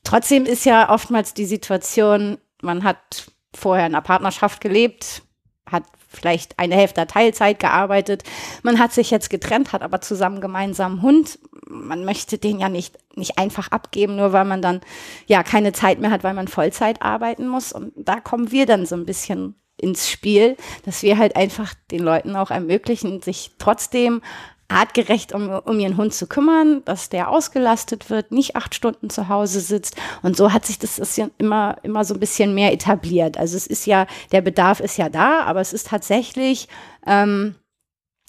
Trotzdem 0.05 0.45
ist 0.45 0.65
ja 0.65 0.91
oftmals 0.91 1.35
die 1.35 1.47
Situation, 1.47 2.39
man 2.63 2.85
hat 2.85 3.33
vorher 3.55 3.87
in 3.87 3.95
einer 3.95 4.03
Partnerschaft 4.03 4.61
gelebt, 4.61 5.23
hat 5.71 5.85
vielleicht 6.09 6.59
eine 6.59 6.75
Hälfte 6.75 7.07
Teilzeit 7.07 7.59
gearbeitet. 7.59 8.23
Man 8.63 8.79
hat 8.79 8.93
sich 8.93 9.11
jetzt 9.11 9.31
getrennt, 9.31 9.73
hat 9.73 9.83
aber 9.83 10.01
zusammen 10.01 10.41
gemeinsamen 10.41 11.03
Hund. 11.03 11.39
Man 11.69 12.05
möchte 12.05 12.39
den 12.39 12.61
ja 12.61 12.69
nicht, 12.69 12.99
nicht 13.15 13.39
einfach 13.39 13.73
abgeben, 13.73 14.17
nur 14.17 14.33
weil 14.33 14.45
man 14.45 14.63
dann 14.63 14.81
ja 15.27 15.43
keine 15.43 15.73
Zeit 15.73 15.99
mehr 15.99 16.11
hat, 16.11 16.23
weil 16.23 16.35
man 16.35 16.49
Vollzeit 16.49 17.03
arbeiten 17.03 17.49
muss. 17.49 17.73
Und 17.73 17.93
da 17.97 18.21
kommen 18.21 18.53
wir 18.53 18.67
dann 18.67 18.87
so 18.87 18.95
ein 18.95 19.07
bisschen 19.07 19.57
ins 19.79 20.09
Spiel, 20.09 20.57
dass 20.85 21.03
wir 21.03 21.19
halt 21.19 21.37
einfach 21.37 21.75
den 21.91 22.03
Leuten 22.03 22.37
auch 22.37 22.51
ermöglichen, 22.51 23.21
sich 23.21 23.53
trotzdem 23.59 24.23
artgerecht 24.69 25.33
um, 25.33 25.49
um 25.49 25.79
ihren 25.79 25.97
Hund 25.97 26.13
zu 26.13 26.27
kümmern, 26.27 26.83
dass 26.85 27.09
der 27.09 27.31
ausgelastet 27.31 28.11
wird, 28.11 28.33
nicht 28.33 28.57
acht 28.57 28.75
Stunden 28.75 29.11
zu 29.11 29.29
Hause 29.29 29.61
sitzt. 29.61 29.97
Und 30.23 30.37
so 30.37 30.53
hat 30.53 30.67
sich 30.67 30.79
das, 30.79 30.97
das 30.97 31.17
ja 31.17 31.29
immer, 31.39 31.77
immer 31.83 32.05
so 32.05 32.15
ein 32.15 32.21
bisschen 32.21 32.55
mehr 32.55 32.73
etabliert. 32.73 33.39
Also 33.39 33.57
es 33.57 33.67
ist 33.67 33.87
ja, 33.87 34.07
der 34.33 34.41
Bedarf 34.41 34.81
ist 34.81 34.97
ja 34.97 35.09
da, 35.09 35.43
aber 35.43 35.61
es 35.61 35.73
ist 35.73 35.89
tatsächlich 35.89 36.69
ähm, 37.07 37.55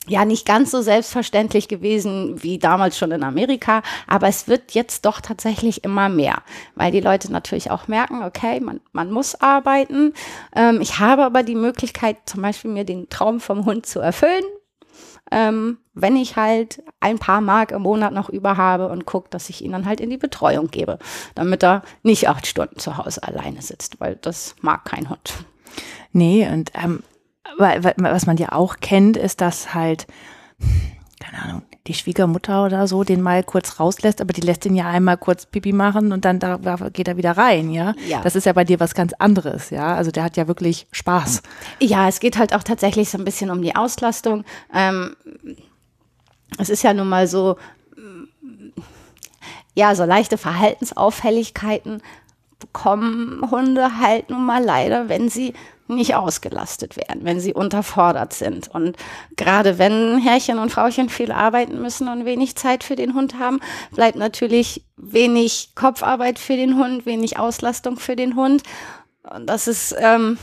ja 0.07 0.25
nicht 0.25 0.45
ganz 0.45 0.71
so 0.71 0.81
selbstverständlich 0.81 1.67
gewesen 1.67 2.41
wie 2.41 2.59
damals 2.59 2.97
schon 2.97 3.11
in 3.11 3.23
Amerika, 3.23 3.81
aber 4.05 4.27
es 4.27 4.47
wird 4.47 4.71
jetzt 4.71 5.05
doch 5.05 5.19
tatsächlich 5.21 5.83
immer 5.83 6.07
mehr, 6.07 6.43
weil 6.75 6.91
die 6.91 7.01
Leute 7.01 7.31
natürlich 7.31 7.71
auch 7.71 7.87
merken, 7.87 8.23
okay, 8.23 8.59
man, 8.59 8.79
man 8.93 9.11
muss 9.11 9.35
arbeiten. 9.35 10.13
Ähm, 10.55 10.81
ich 10.81 10.99
habe 10.99 11.25
aber 11.25 11.43
die 11.43 11.55
Möglichkeit, 11.55 12.17
zum 12.25 12.41
Beispiel 12.41 12.71
mir 12.71 12.85
den 12.85 13.09
Traum 13.09 13.39
vom 13.39 13.65
Hund 13.65 13.85
zu 13.85 13.99
erfüllen 13.99 14.43
ähm, 15.31 15.77
wenn 16.01 16.15
ich 16.15 16.35
halt 16.35 16.83
ein 16.99 17.19
paar 17.19 17.41
Mark 17.41 17.71
im 17.71 17.81
Monat 17.81 18.13
noch 18.13 18.29
über 18.29 18.57
habe 18.57 18.87
und 18.89 19.05
gucke, 19.05 19.29
dass 19.29 19.49
ich 19.49 19.63
ihn 19.63 19.71
dann 19.71 19.85
halt 19.85 19.99
in 19.99 20.09
die 20.09 20.17
Betreuung 20.17 20.69
gebe, 20.69 20.99
damit 21.35 21.63
er 21.63 21.81
nicht 22.03 22.29
acht 22.29 22.47
Stunden 22.47 22.79
zu 22.79 22.97
Hause 22.97 23.23
alleine 23.23 23.61
sitzt, 23.61 23.99
weil 23.99 24.15
das 24.15 24.55
mag 24.61 24.85
kein 24.85 25.09
Hund. 25.09 25.33
Nee, 26.11 26.47
und 26.47 26.71
ähm, 26.73 27.03
was 27.57 28.25
man 28.25 28.37
ja 28.37 28.51
auch 28.51 28.77
kennt, 28.79 29.17
ist, 29.17 29.41
dass 29.41 29.73
halt, 29.73 30.07
keine 31.19 31.43
Ahnung, 31.43 31.61
die 31.87 31.93
Schwiegermutter 31.93 32.65
oder 32.65 32.87
so 32.87 33.03
den 33.03 33.21
mal 33.21 33.43
kurz 33.43 33.79
rauslässt, 33.79 34.21
aber 34.21 34.33
die 34.33 34.41
lässt 34.41 34.65
ihn 34.65 34.75
ja 34.75 34.87
einmal 34.87 35.17
kurz 35.17 35.45
Pipi 35.45 35.71
machen 35.71 36.11
und 36.11 36.25
dann 36.25 36.39
da 36.39 36.57
geht 36.91 37.07
er 37.07 37.17
wieder 37.17 37.37
rein, 37.37 37.71
ja? 37.71 37.93
Ja. 38.07 38.21
Das 38.21 38.35
ist 38.35 38.45
ja 38.45 38.53
bei 38.53 38.65
dir 38.65 38.79
was 38.79 38.93
ganz 38.93 39.13
anderes, 39.13 39.69
ja? 39.69 39.95
Also 39.95 40.11
der 40.11 40.23
hat 40.23 40.37
ja 40.37 40.47
wirklich 40.47 40.87
Spaß. 40.91 41.41
Ja, 41.79 42.07
es 42.07 42.19
geht 42.19 42.37
halt 42.37 42.53
auch 42.53 42.63
tatsächlich 42.63 43.09
so 43.09 43.17
ein 43.17 43.25
bisschen 43.25 43.49
um 43.49 43.61
die 43.61 43.75
Auslastung. 43.75 44.43
Ähm, 44.73 45.15
es 46.57 46.69
ist 46.69 46.83
ja 46.83 46.93
nun 46.93 47.09
mal 47.09 47.27
so, 47.27 47.57
mm, 47.95 48.71
ja, 49.75 49.95
so 49.95 50.05
leichte 50.05 50.37
Verhaltensauffälligkeiten 50.37 52.01
bekommen 52.59 53.49
Hunde 53.51 53.99
halt 53.99 54.29
nun 54.29 54.45
mal 54.45 54.63
leider, 54.63 55.09
wenn 55.09 55.29
sie 55.29 55.53
nicht 55.87 56.15
ausgelastet 56.15 56.97
werden, 56.97 57.23
wenn 57.23 57.39
sie 57.39 57.53
unterfordert 57.53 58.33
sind. 58.33 58.67
Und 58.67 58.97
gerade 59.37 59.77
wenn 59.77 60.17
Herrchen 60.17 60.59
und 60.59 60.71
Frauchen 60.71 61.09
viel 61.09 61.31
arbeiten 61.31 61.81
müssen 61.81 62.09
und 62.09 62.25
wenig 62.25 62.55
Zeit 62.55 62.83
für 62.83 62.95
den 62.95 63.13
Hund 63.13 63.39
haben, 63.39 63.59
bleibt 63.91 64.17
natürlich 64.17 64.83
wenig 64.97 65.71
Kopfarbeit 65.75 66.39
für 66.39 66.57
den 66.57 66.77
Hund, 66.77 67.05
wenig 67.05 67.39
Auslastung 67.39 67.97
für 67.97 68.15
den 68.15 68.35
Hund. 68.35 68.63
Und 69.23 69.47
das 69.47 69.67
ist 69.67 69.95
ähm, 69.97 70.37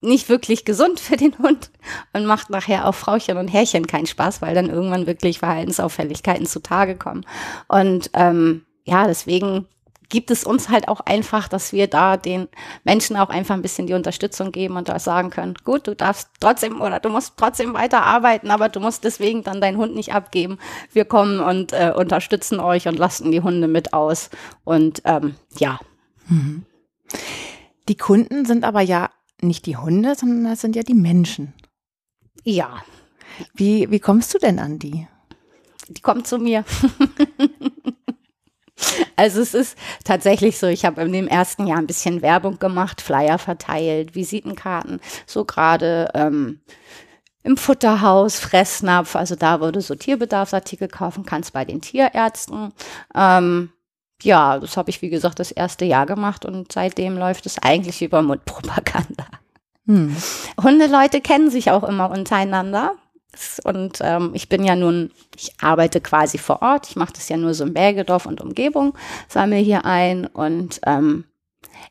nicht 0.00 0.28
wirklich 0.28 0.64
gesund 0.64 1.00
für 1.00 1.16
den 1.16 1.36
Hund 1.38 1.70
und 2.12 2.26
macht 2.26 2.50
nachher 2.50 2.86
auch 2.86 2.94
Frauchen 2.94 3.36
und 3.36 3.48
Herrchen 3.48 3.86
keinen 3.86 4.06
Spaß, 4.06 4.42
weil 4.42 4.54
dann 4.54 4.70
irgendwann 4.70 5.06
wirklich 5.06 5.38
Verhaltensauffälligkeiten 5.38 6.46
zutage 6.46 6.96
kommen. 6.96 7.26
Und 7.66 8.10
ähm, 8.14 8.64
ja, 8.84 9.06
deswegen 9.06 9.66
gibt 10.08 10.30
es 10.30 10.44
uns 10.44 10.68
halt 10.68 10.88
auch 10.88 11.00
einfach, 11.00 11.48
dass 11.48 11.72
wir 11.72 11.86
da 11.86 12.16
den 12.16 12.48
Menschen 12.84 13.16
auch 13.16 13.28
einfach 13.28 13.54
ein 13.54 13.62
bisschen 13.62 13.86
die 13.86 13.94
Unterstützung 13.94 14.52
geben 14.52 14.76
und 14.76 14.88
da 14.88 14.98
sagen 14.98 15.30
können, 15.30 15.54
gut, 15.64 15.86
du 15.86 15.94
darfst 15.94 16.30
trotzdem 16.40 16.80
oder 16.80 16.98
du 16.98 17.10
musst 17.10 17.34
trotzdem 17.36 17.74
weiter 17.74 18.02
arbeiten, 18.02 18.50
aber 18.50 18.68
du 18.68 18.80
musst 18.80 19.04
deswegen 19.04 19.42
dann 19.42 19.60
deinen 19.60 19.76
Hund 19.76 19.94
nicht 19.94 20.14
abgeben. 20.14 20.58
Wir 20.92 21.04
kommen 21.04 21.40
und 21.40 21.72
äh, 21.72 21.92
unterstützen 21.94 22.58
euch 22.60 22.88
und 22.88 22.98
lasten 22.98 23.30
die 23.32 23.42
Hunde 23.42 23.68
mit 23.68 23.92
aus. 23.92 24.30
Und 24.64 25.02
ähm, 25.04 25.34
ja. 25.58 25.78
Die 27.88 27.96
Kunden 27.96 28.46
sind 28.46 28.64
aber 28.64 28.80
ja 28.80 29.10
nicht 29.40 29.66
die 29.66 29.76
Hunde, 29.76 30.14
sondern 30.14 30.44
das 30.44 30.60
sind 30.60 30.76
ja 30.76 30.82
die 30.82 30.94
Menschen. 30.94 31.52
Ja, 32.44 32.82
Wie, 33.54 33.90
wie 33.90 34.00
kommst 34.00 34.34
du 34.34 34.38
denn 34.38 34.58
an 34.58 34.78
die? 34.78 35.06
die 35.88 36.02
kommt 36.02 36.26
zu 36.26 36.38
mir. 36.38 36.64
Also 39.16 39.40
es 39.40 39.54
ist 39.54 39.76
tatsächlich 40.04 40.56
so, 40.58 40.68
ich 40.68 40.84
habe 40.84 41.02
in 41.02 41.12
dem 41.12 41.26
ersten 41.26 41.66
Jahr 41.66 41.78
ein 41.78 41.88
bisschen 41.88 42.22
Werbung 42.22 42.60
gemacht, 42.60 43.00
Flyer 43.00 43.38
verteilt, 43.38 44.14
Visitenkarten, 44.14 45.00
so 45.26 45.44
gerade 45.44 46.08
ähm, 46.14 46.60
im 47.42 47.56
Futterhaus, 47.56 48.38
Fressnapf, 48.38 49.16
also 49.16 49.34
da, 49.34 49.60
wo 49.60 49.72
du 49.72 49.80
so 49.80 49.96
Tierbedarfsartikel 49.96 50.86
kaufen 50.86 51.24
kannst 51.24 51.52
bei 51.52 51.64
den 51.64 51.80
Tierärzten. 51.80 52.72
Ähm, 53.16 53.72
ja, 54.22 54.58
das 54.58 54.76
habe 54.76 54.90
ich, 54.90 55.02
wie 55.02 55.10
gesagt, 55.10 55.38
das 55.38 55.52
erste 55.52 55.84
Jahr 55.84 56.06
gemacht 56.06 56.44
und 56.44 56.72
seitdem 56.72 57.16
läuft 57.16 57.46
es 57.46 57.58
eigentlich 57.58 58.02
über 58.02 58.22
Mundpropaganda. 58.22 59.26
Hm. 59.86 60.14
Hundeleute 60.62 61.20
kennen 61.20 61.50
sich 61.50 61.70
auch 61.70 61.84
immer 61.84 62.10
untereinander. 62.10 62.94
Und 63.64 63.98
ähm, 64.00 64.30
ich 64.34 64.48
bin 64.48 64.64
ja 64.64 64.74
nun, 64.74 65.10
ich 65.36 65.52
arbeite 65.60 66.00
quasi 66.00 66.38
vor 66.38 66.62
Ort. 66.62 66.88
Ich 66.88 66.96
mache 66.96 67.12
das 67.12 67.28
ja 67.28 67.36
nur 67.36 67.54
so 67.54 67.64
in 67.64 67.74
Bergedorf 67.74 68.26
und 68.26 68.40
Umgebung, 68.40 68.96
sammle 69.28 69.56
hier 69.56 69.84
ein 69.84 70.26
und 70.26 70.80
ähm, 70.86 71.24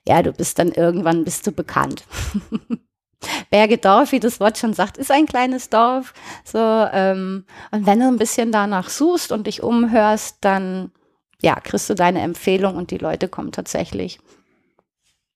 ja, 0.07 0.21
du 0.21 0.33
bist 0.33 0.59
dann 0.59 0.71
irgendwann 0.71 1.23
bist 1.23 1.47
du 1.47 1.51
bekannt. 1.51 2.03
Bergedorf, 3.49 4.11
wie 4.11 4.19
das 4.19 4.39
Wort 4.39 4.57
schon 4.57 4.73
sagt, 4.73 4.97
ist 4.97 5.11
ein 5.11 5.25
kleines 5.25 5.69
Dorf. 5.69 6.13
So 6.43 6.59
ähm, 6.59 7.45
und 7.71 7.85
wenn 7.85 7.99
du 7.99 8.07
ein 8.07 8.17
bisschen 8.17 8.51
danach 8.51 8.89
suchst 8.89 9.31
und 9.31 9.47
dich 9.47 9.63
umhörst, 9.63 10.37
dann 10.41 10.91
ja 11.41 11.59
kriegst 11.59 11.89
du 11.89 11.95
deine 11.95 12.21
Empfehlung 12.21 12.75
und 12.75 12.91
die 12.91 12.97
Leute 12.97 13.27
kommen 13.27 13.51
tatsächlich. 13.51 14.19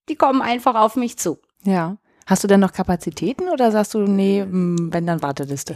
Die 0.10 0.16
kommen 0.16 0.42
einfach 0.42 0.76
auf 0.76 0.96
mich 0.96 1.18
zu. 1.18 1.40
Ja. 1.64 1.98
Hast 2.28 2.44
du 2.44 2.48
denn 2.48 2.60
noch 2.60 2.72
Kapazitäten 2.72 3.50
oder 3.50 3.72
sagst 3.72 3.94
du, 3.94 4.00
nee, 4.00 4.42
hm, 4.42 4.94
wenn 4.94 5.06
dann 5.06 5.22
Warteliste? 5.22 5.76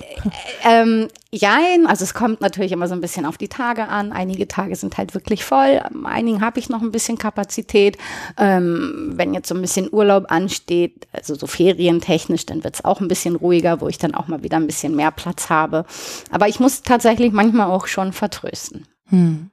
Ähm, 0.67 1.09
jein, 1.29 1.85
also 1.85 2.03
es 2.03 2.15
kommt 2.15 2.41
natürlich 2.41 2.71
immer 2.71 2.87
so 2.87 2.95
ein 2.95 3.01
bisschen 3.01 3.27
auf 3.27 3.37
die 3.37 3.49
Tage 3.49 3.87
an. 3.87 4.11
Einige 4.11 4.47
Tage 4.47 4.75
sind 4.75 4.97
halt 4.97 5.13
wirklich 5.13 5.45
voll. 5.45 5.79
Am 5.83 6.07
einigen 6.07 6.41
habe 6.41 6.57
ich 6.57 6.69
noch 6.69 6.81
ein 6.81 6.91
bisschen 6.91 7.19
Kapazität. 7.19 7.99
Ähm, 8.37 9.13
wenn 9.15 9.35
jetzt 9.35 9.49
so 9.49 9.53
ein 9.53 9.61
bisschen 9.61 9.89
Urlaub 9.91 10.31
ansteht, 10.31 11.07
also 11.13 11.35
so 11.35 11.45
ferientechnisch, 11.45 12.47
dann 12.47 12.63
wird 12.63 12.75
es 12.75 12.85
auch 12.85 12.99
ein 12.99 13.07
bisschen 13.07 13.35
ruhiger, 13.35 13.79
wo 13.79 13.87
ich 13.87 13.99
dann 13.99 14.15
auch 14.15 14.27
mal 14.27 14.41
wieder 14.41 14.57
ein 14.57 14.65
bisschen 14.65 14.95
mehr 14.95 15.11
Platz 15.11 15.49
habe. 15.49 15.85
Aber 16.31 16.47
ich 16.47 16.59
muss 16.59 16.81
tatsächlich 16.81 17.31
manchmal 17.31 17.69
auch 17.69 17.85
schon 17.85 18.11
vertrösten. 18.11 18.87
Hm. 19.09 19.51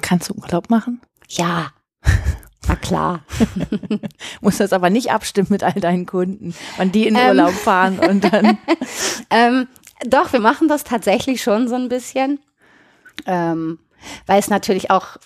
Kannst 0.00 0.30
du 0.30 0.34
Urlaub 0.34 0.70
machen? 0.70 1.00
Ja, 1.28 1.72
na 2.68 2.76
klar. 2.76 3.24
Musst 4.40 4.60
das 4.60 4.72
aber 4.72 4.90
nicht 4.90 5.10
abstimmen 5.10 5.48
mit 5.50 5.62
all 5.64 5.72
deinen 5.72 6.06
Kunden, 6.06 6.54
wann 6.76 6.92
die 6.92 7.06
in 7.06 7.16
Ähm. 7.16 7.28
Urlaub 7.28 7.52
fahren 7.52 7.98
und 7.98 8.24
dann. 8.24 8.58
Ähm, 9.34 9.66
doch, 10.04 10.32
wir 10.34 10.40
machen 10.40 10.68
das 10.68 10.84
tatsächlich 10.84 11.42
schon 11.42 11.66
so 11.66 11.74
ein 11.74 11.88
bisschen. 11.88 12.38
Ähm, 13.24 13.78
weil 14.26 14.38
es 14.38 14.50
natürlich 14.50 14.90
auch, 14.90 15.16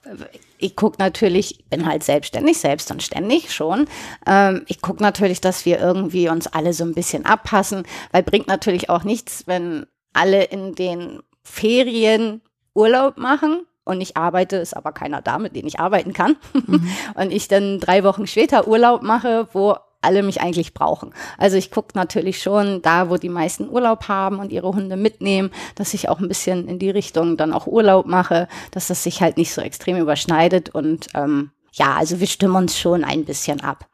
ich 0.58 0.76
gucke 0.76 0.96
natürlich, 1.00 1.58
ich 1.58 1.64
bin 1.66 1.86
halt 1.86 2.04
selbstständig, 2.04 2.58
selbst 2.58 2.92
und 2.92 3.02
ständig 3.02 3.52
schon. 3.52 3.86
Ähm, 4.26 4.62
ich 4.68 4.80
gucke 4.80 5.02
natürlich, 5.02 5.40
dass 5.40 5.66
wir 5.66 5.80
irgendwie 5.80 6.28
uns 6.28 6.46
alle 6.46 6.72
so 6.72 6.84
ein 6.84 6.94
bisschen 6.94 7.26
abpassen, 7.26 7.82
weil 8.12 8.22
bringt 8.22 8.46
natürlich 8.46 8.88
auch 8.88 9.02
nichts, 9.02 9.44
wenn 9.46 9.86
alle 10.12 10.44
in 10.44 10.76
den 10.76 11.20
Ferien 11.42 12.42
Urlaub 12.74 13.16
machen 13.16 13.66
und 13.86 14.00
ich 14.00 14.16
arbeite, 14.16 14.56
ist 14.56 14.76
aber 14.76 14.92
keiner 14.92 15.22
da, 15.22 15.38
mit 15.38 15.56
dem 15.56 15.66
ich 15.66 15.80
arbeiten 15.80 16.12
kann. 16.12 16.36
und 17.14 17.30
ich 17.30 17.48
dann 17.48 17.78
drei 17.80 18.04
Wochen 18.04 18.26
später 18.26 18.68
Urlaub 18.68 19.02
mache, 19.02 19.48
wo 19.52 19.76
alle 20.02 20.22
mich 20.22 20.40
eigentlich 20.40 20.74
brauchen. 20.74 21.14
Also 21.38 21.56
ich 21.56 21.70
gucke 21.70 21.90
natürlich 21.94 22.42
schon 22.42 22.82
da, 22.82 23.10
wo 23.10 23.16
die 23.16 23.28
meisten 23.28 23.68
Urlaub 23.68 24.08
haben 24.08 24.40
und 24.40 24.52
ihre 24.52 24.68
Hunde 24.68 24.96
mitnehmen, 24.96 25.50
dass 25.76 25.94
ich 25.94 26.08
auch 26.08 26.18
ein 26.20 26.28
bisschen 26.28 26.68
in 26.68 26.78
die 26.78 26.90
Richtung 26.90 27.36
dann 27.36 27.52
auch 27.52 27.66
Urlaub 27.66 28.06
mache, 28.06 28.48
dass 28.72 28.88
das 28.88 29.02
sich 29.02 29.20
halt 29.20 29.36
nicht 29.36 29.54
so 29.54 29.60
extrem 29.60 29.96
überschneidet. 29.96 30.70
Und 30.70 31.06
ähm, 31.14 31.50
ja, 31.72 31.94
also 31.94 32.20
wir 32.20 32.26
stimmen 32.26 32.56
uns 32.56 32.78
schon 32.78 33.04
ein 33.04 33.24
bisschen 33.24 33.60
ab. 33.60 33.86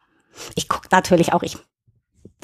Ich 0.55 0.69
gucke 0.69 0.89
natürlich 0.91 1.35
auch, 1.35 1.43
ich 1.43 1.59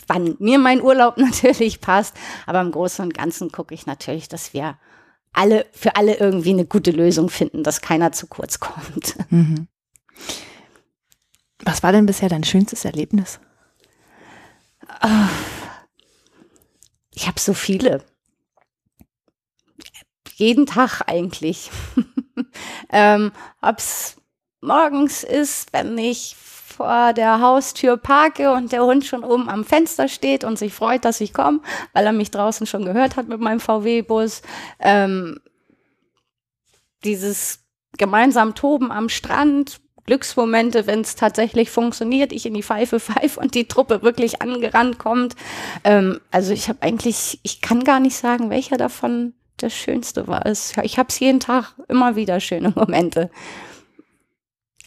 wann 0.07 0.37
mir 0.39 0.59
mein 0.59 0.83
Urlaub 0.83 1.17
natürlich 1.19 1.81
passt, 1.81 2.15
aber 2.47 2.61
im 2.61 2.73
Großen 2.73 3.05
und 3.05 3.15
Ganzen 3.15 3.51
gucke 3.51 3.75
ich 3.75 3.87
natürlich, 3.87 4.29
dass 4.29 4.53
wir 4.53 4.77
alle 5.33 5.67
für 5.73 5.97
alle 5.97 6.17
irgendwie 6.17 6.51
eine 6.51 6.65
gute 6.65 6.91
Lösung 6.91 7.29
finden, 7.29 7.63
dass 7.63 7.81
keiner 7.81 8.13
zu 8.13 8.27
kurz 8.27 8.61
kommt. 8.61 9.17
Mhm. 9.31 9.69
Was 11.65 11.83
war 11.83 11.93
denn 11.93 12.07
bisher 12.07 12.29
dein 12.29 12.45
schönstes 12.45 12.85
Erlebnis? 12.85 13.41
Ich 17.15 17.27
habe 17.27 17.39
so 17.39 17.53
viele. 17.55 18.05
Jeden 20.37 20.67
Tag 20.67 21.03
eigentlich. 21.07 21.71
ähm, 22.91 23.33
ob's 23.61 24.17
morgens 24.61 25.25
ist, 25.25 25.73
wenn 25.73 25.99
ich 25.99 26.37
vor 26.79 27.13
der 27.13 27.41
Haustür 27.41 27.97
parke 27.97 28.53
und 28.53 28.71
der 28.71 28.85
Hund 28.85 29.05
schon 29.05 29.25
oben 29.25 29.49
am 29.49 29.65
Fenster 29.65 30.07
steht 30.07 30.45
und 30.45 30.61
sich 30.61 30.73
freut, 30.73 31.05
dass 31.05 31.21
ich 31.21 31.35
komme, 31.35 31.61
weil 31.93 32.07
er 32.07 32.13
mich 32.13 32.31
draußen 32.31 32.69
schon 32.69 32.85
gehört 32.85 33.17
hat 33.17 33.27
mit 33.27 33.41
meinem 33.41 33.59
VW-Bus. 33.59 34.43
Ähm, 34.79 35.41
dieses 37.03 37.65
gemeinsam 37.99 38.55
Toben 38.55 38.93
am 38.93 39.09
Strand, 39.09 39.81
Glücksmomente, 40.07 40.87
wenn 40.87 41.01
es 41.01 41.17
tatsächlich 41.17 41.69
funktioniert, 41.69 42.33
ich 42.33 42.47
in 42.47 42.55
die 42.55 42.63
Pfeife 42.63 43.01
pfeife 43.01 43.41
und 43.41 43.57
die 43.57 43.67
Truppe 43.67 44.03
wirklich 44.03 44.41
angerannt 44.41 45.01
kommt. 45.01 45.35
Ähm, 45.83 46.21
also 46.31 46.53
ich 46.53 46.69
habe 46.69 46.83
eigentlich, 46.83 47.41
ich 47.43 47.61
kann 47.61 47.83
gar 47.83 47.99
nicht 47.99 48.17
sagen, 48.17 48.51
welcher 48.51 48.77
davon 48.77 49.35
das 49.57 49.75
Schönste 49.75 50.29
war. 50.29 50.47
Es, 50.47 50.77
ich 50.85 50.97
habe 50.97 51.09
es 51.09 51.19
jeden 51.19 51.41
Tag 51.41 51.75
immer 51.89 52.15
wieder 52.15 52.39
schöne 52.39 52.71
Momente. 52.77 53.31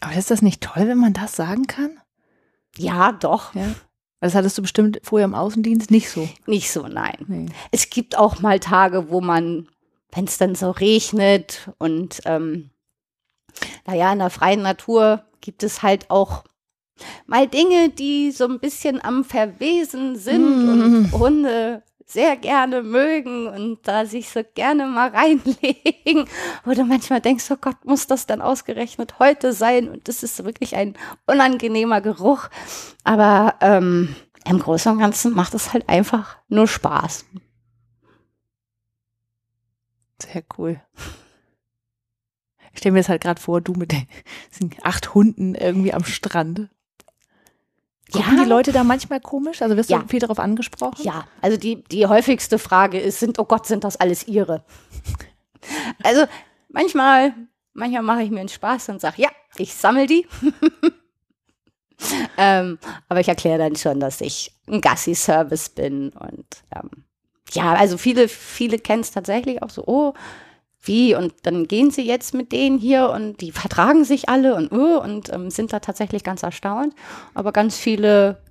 Aber 0.02 0.14
ist 0.16 0.32
das 0.32 0.42
nicht 0.42 0.60
toll, 0.60 0.88
wenn 0.88 0.98
man 0.98 1.12
das 1.12 1.36
sagen 1.36 1.66
kann? 1.66 1.98
Ja, 2.76 3.12
doch. 3.12 3.54
Ja. 3.54 3.74
Das 4.20 4.34
hattest 4.34 4.58
du 4.58 4.62
bestimmt 4.62 5.00
vorher 5.02 5.24
im 5.24 5.34
Außendienst 5.34 5.90
nicht 5.90 6.10
so. 6.10 6.28
Nicht 6.46 6.72
so, 6.72 6.86
nein. 6.88 7.16
Nee. 7.28 7.46
Es 7.70 7.88
gibt 7.88 8.18
auch 8.18 8.40
mal 8.40 8.58
Tage, 8.58 9.10
wo 9.10 9.20
man, 9.20 9.68
wenn 10.10 10.24
es 10.24 10.38
dann 10.38 10.56
so 10.56 10.70
regnet 10.72 11.70
und 11.78 12.20
ähm, 12.24 12.70
naja, 13.86 14.12
in 14.12 14.18
der 14.18 14.30
freien 14.30 14.62
Natur 14.62 15.24
gibt 15.40 15.62
es 15.62 15.82
halt 15.82 16.10
auch 16.10 16.44
mal 17.26 17.46
Dinge, 17.46 17.88
die 17.90 18.32
so 18.32 18.46
ein 18.46 18.58
bisschen 18.58 19.02
am 19.04 19.24
Verwesen 19.24 20.16
sind 20.16 20.68
und 20.68 21.12
Hunde 21.12 21.82
sehr 22.12 22.36
gerne 22.36 22.82
mögen 22.82 23.46
und 23.46 23.78
da 23.88 24.04
sich 24.04 24.28
so 24.28 24.42
gerne 24.54 24.86
mal 24.86 25.08
reinlegen, 25.08 26.28
wo 26.64 26.72
du 26.72 26.84
manchmal 26.84 27.20
denkst, 27.20 27.50
oh 27.50 27.56
Gott, 27.60 27.84
muss 27.84 28.06
das 28.06 28.26
dann 28.26 28.42
ausgerechnet 28.42 29.18
heute 29.18 29.52
sein? 29.52 29.88
Und 29.88 30.08
das 30.08 30.22
ist 30.22 30.44
wirklich 30.44 30.76
ein 30.76 30.94
unangenehmer 31.26 32.00
Geruch. 32.00 32.48
Aber 33.04 33.54
ähm, 33.60 34.14
im 34.44 34.58
Großen 34.58 34.92
und 34.92 34.98
Ganzen 34.98 35.32
macht 35.34 35.54
es 35.54 35.72
halt 35.72 35.88
einfach 35.88 36.36
nur 36.48 36.68
Spaß. 36.68 37.24
Sehr 40.20 40.42
cool. 40.58 40.80
stelle 42.74 42.92
mir 42.92 43.00
das 43.00 43.08
halt 43.08 43.22
gerade 43.22 43.40
vor, 43.40 43.60
du 43.60 43.72
mit 43.72 43.92
den 43.92 44.06
acht 44.82 45.14
Hunden 45.14 45.54
irgendwie 45.54 45.94
am 45.94 46.04
Strand. 46.04 46.68
Gucken 48.12 48.36
ja. 48.36 48.44
die 48.44 48.48
Leute 48.48 48.72
da 48.72 48.84
manchmal 48.84 49.20
komisch? 49.20 49.62
Also 49.62 49.76
wirst 49.76 49.90
du 49.90 49.94
ja. 49.94 50.04
viel 50.06 50.20
darauf 50.20 50.38
angesprochen? 50.38 51.02
Ja, 51.02 51.24
also 51.40 51.56
die, 51.56 51.82
die 51.84 52.06
häufigste 52.06 52.58
Frage 52.58 53.00
ist, 53.00 53.20
sind, 53.20 53.38
oh 53.38 53.44
Gott, 53.44 53.66
sind 53.66 53.84
das 53.84 53.96
alles 53.96 54.26
ihre? 54.28 54.64
also 56.02 56.24
manchmal, 56.68 57.34
manchmal 57.72 58.02
mache 58.02 58.22
ich 58.22 58.30
mir 58.30 58.40
einen 58.40 58.48
Spaß 58.48 58.90
und 58.90 59.00
sage, 59.00 59.22
ja, 59.22 59.30
ich 59.56 59.74
sammle 59.74 60.06
die. 60.06 60.26
ähm, 62.36 62.78
aber 63.08 63.20
ich 63.20 63.28
erkläre 63.28 63.58
dann 63.58 63.76
schon, 63.76 64.00
dass 64.00 64.20
ich 64.20 64.52
ein 64.68 64.80
Gassi-Service 64.80 65.70
bin 65.70 66.10
und 66.10 66.46
ähm, 66.74 67.04
ja, 67.52 67.74
also 67.74 67.98
viele, 67.98 68.28
viele 68.28 68.78
kennen 68.78 69.02
es 69.02 69.10
tatsächlich 69.10 69.62
auch 69.62 69.70
so, 69.70 69.84
oh, 69.86 70.14
wie 70.82 71.14
und 71.14 71.32
dann 71.42 71.68
gehen 71.68 71.90
sie 71.90 72.02
jetzt 72.02 72.34
mit 72.34 72.52
denen 72.52 72.78
hier 72.78 73.10
und 73.10 73.40
die 73.40 73.52
vertragen 73.52 74.04
sich 74.04 74.28
alle 74.28 74.54
und 74.54 74.72
uh, 74.72 74.98
und 74.98 75.32
ähm, 75.32 75.50
sind 75.50 75.72
da 75.72 75.80
tatsächlich 75.80 76.24
ganz 76.24 76.42
erstaunt. 76.42 76.94
Aber 77.34 77.52
ganz 77.52 77.76
viele 77.76 78.42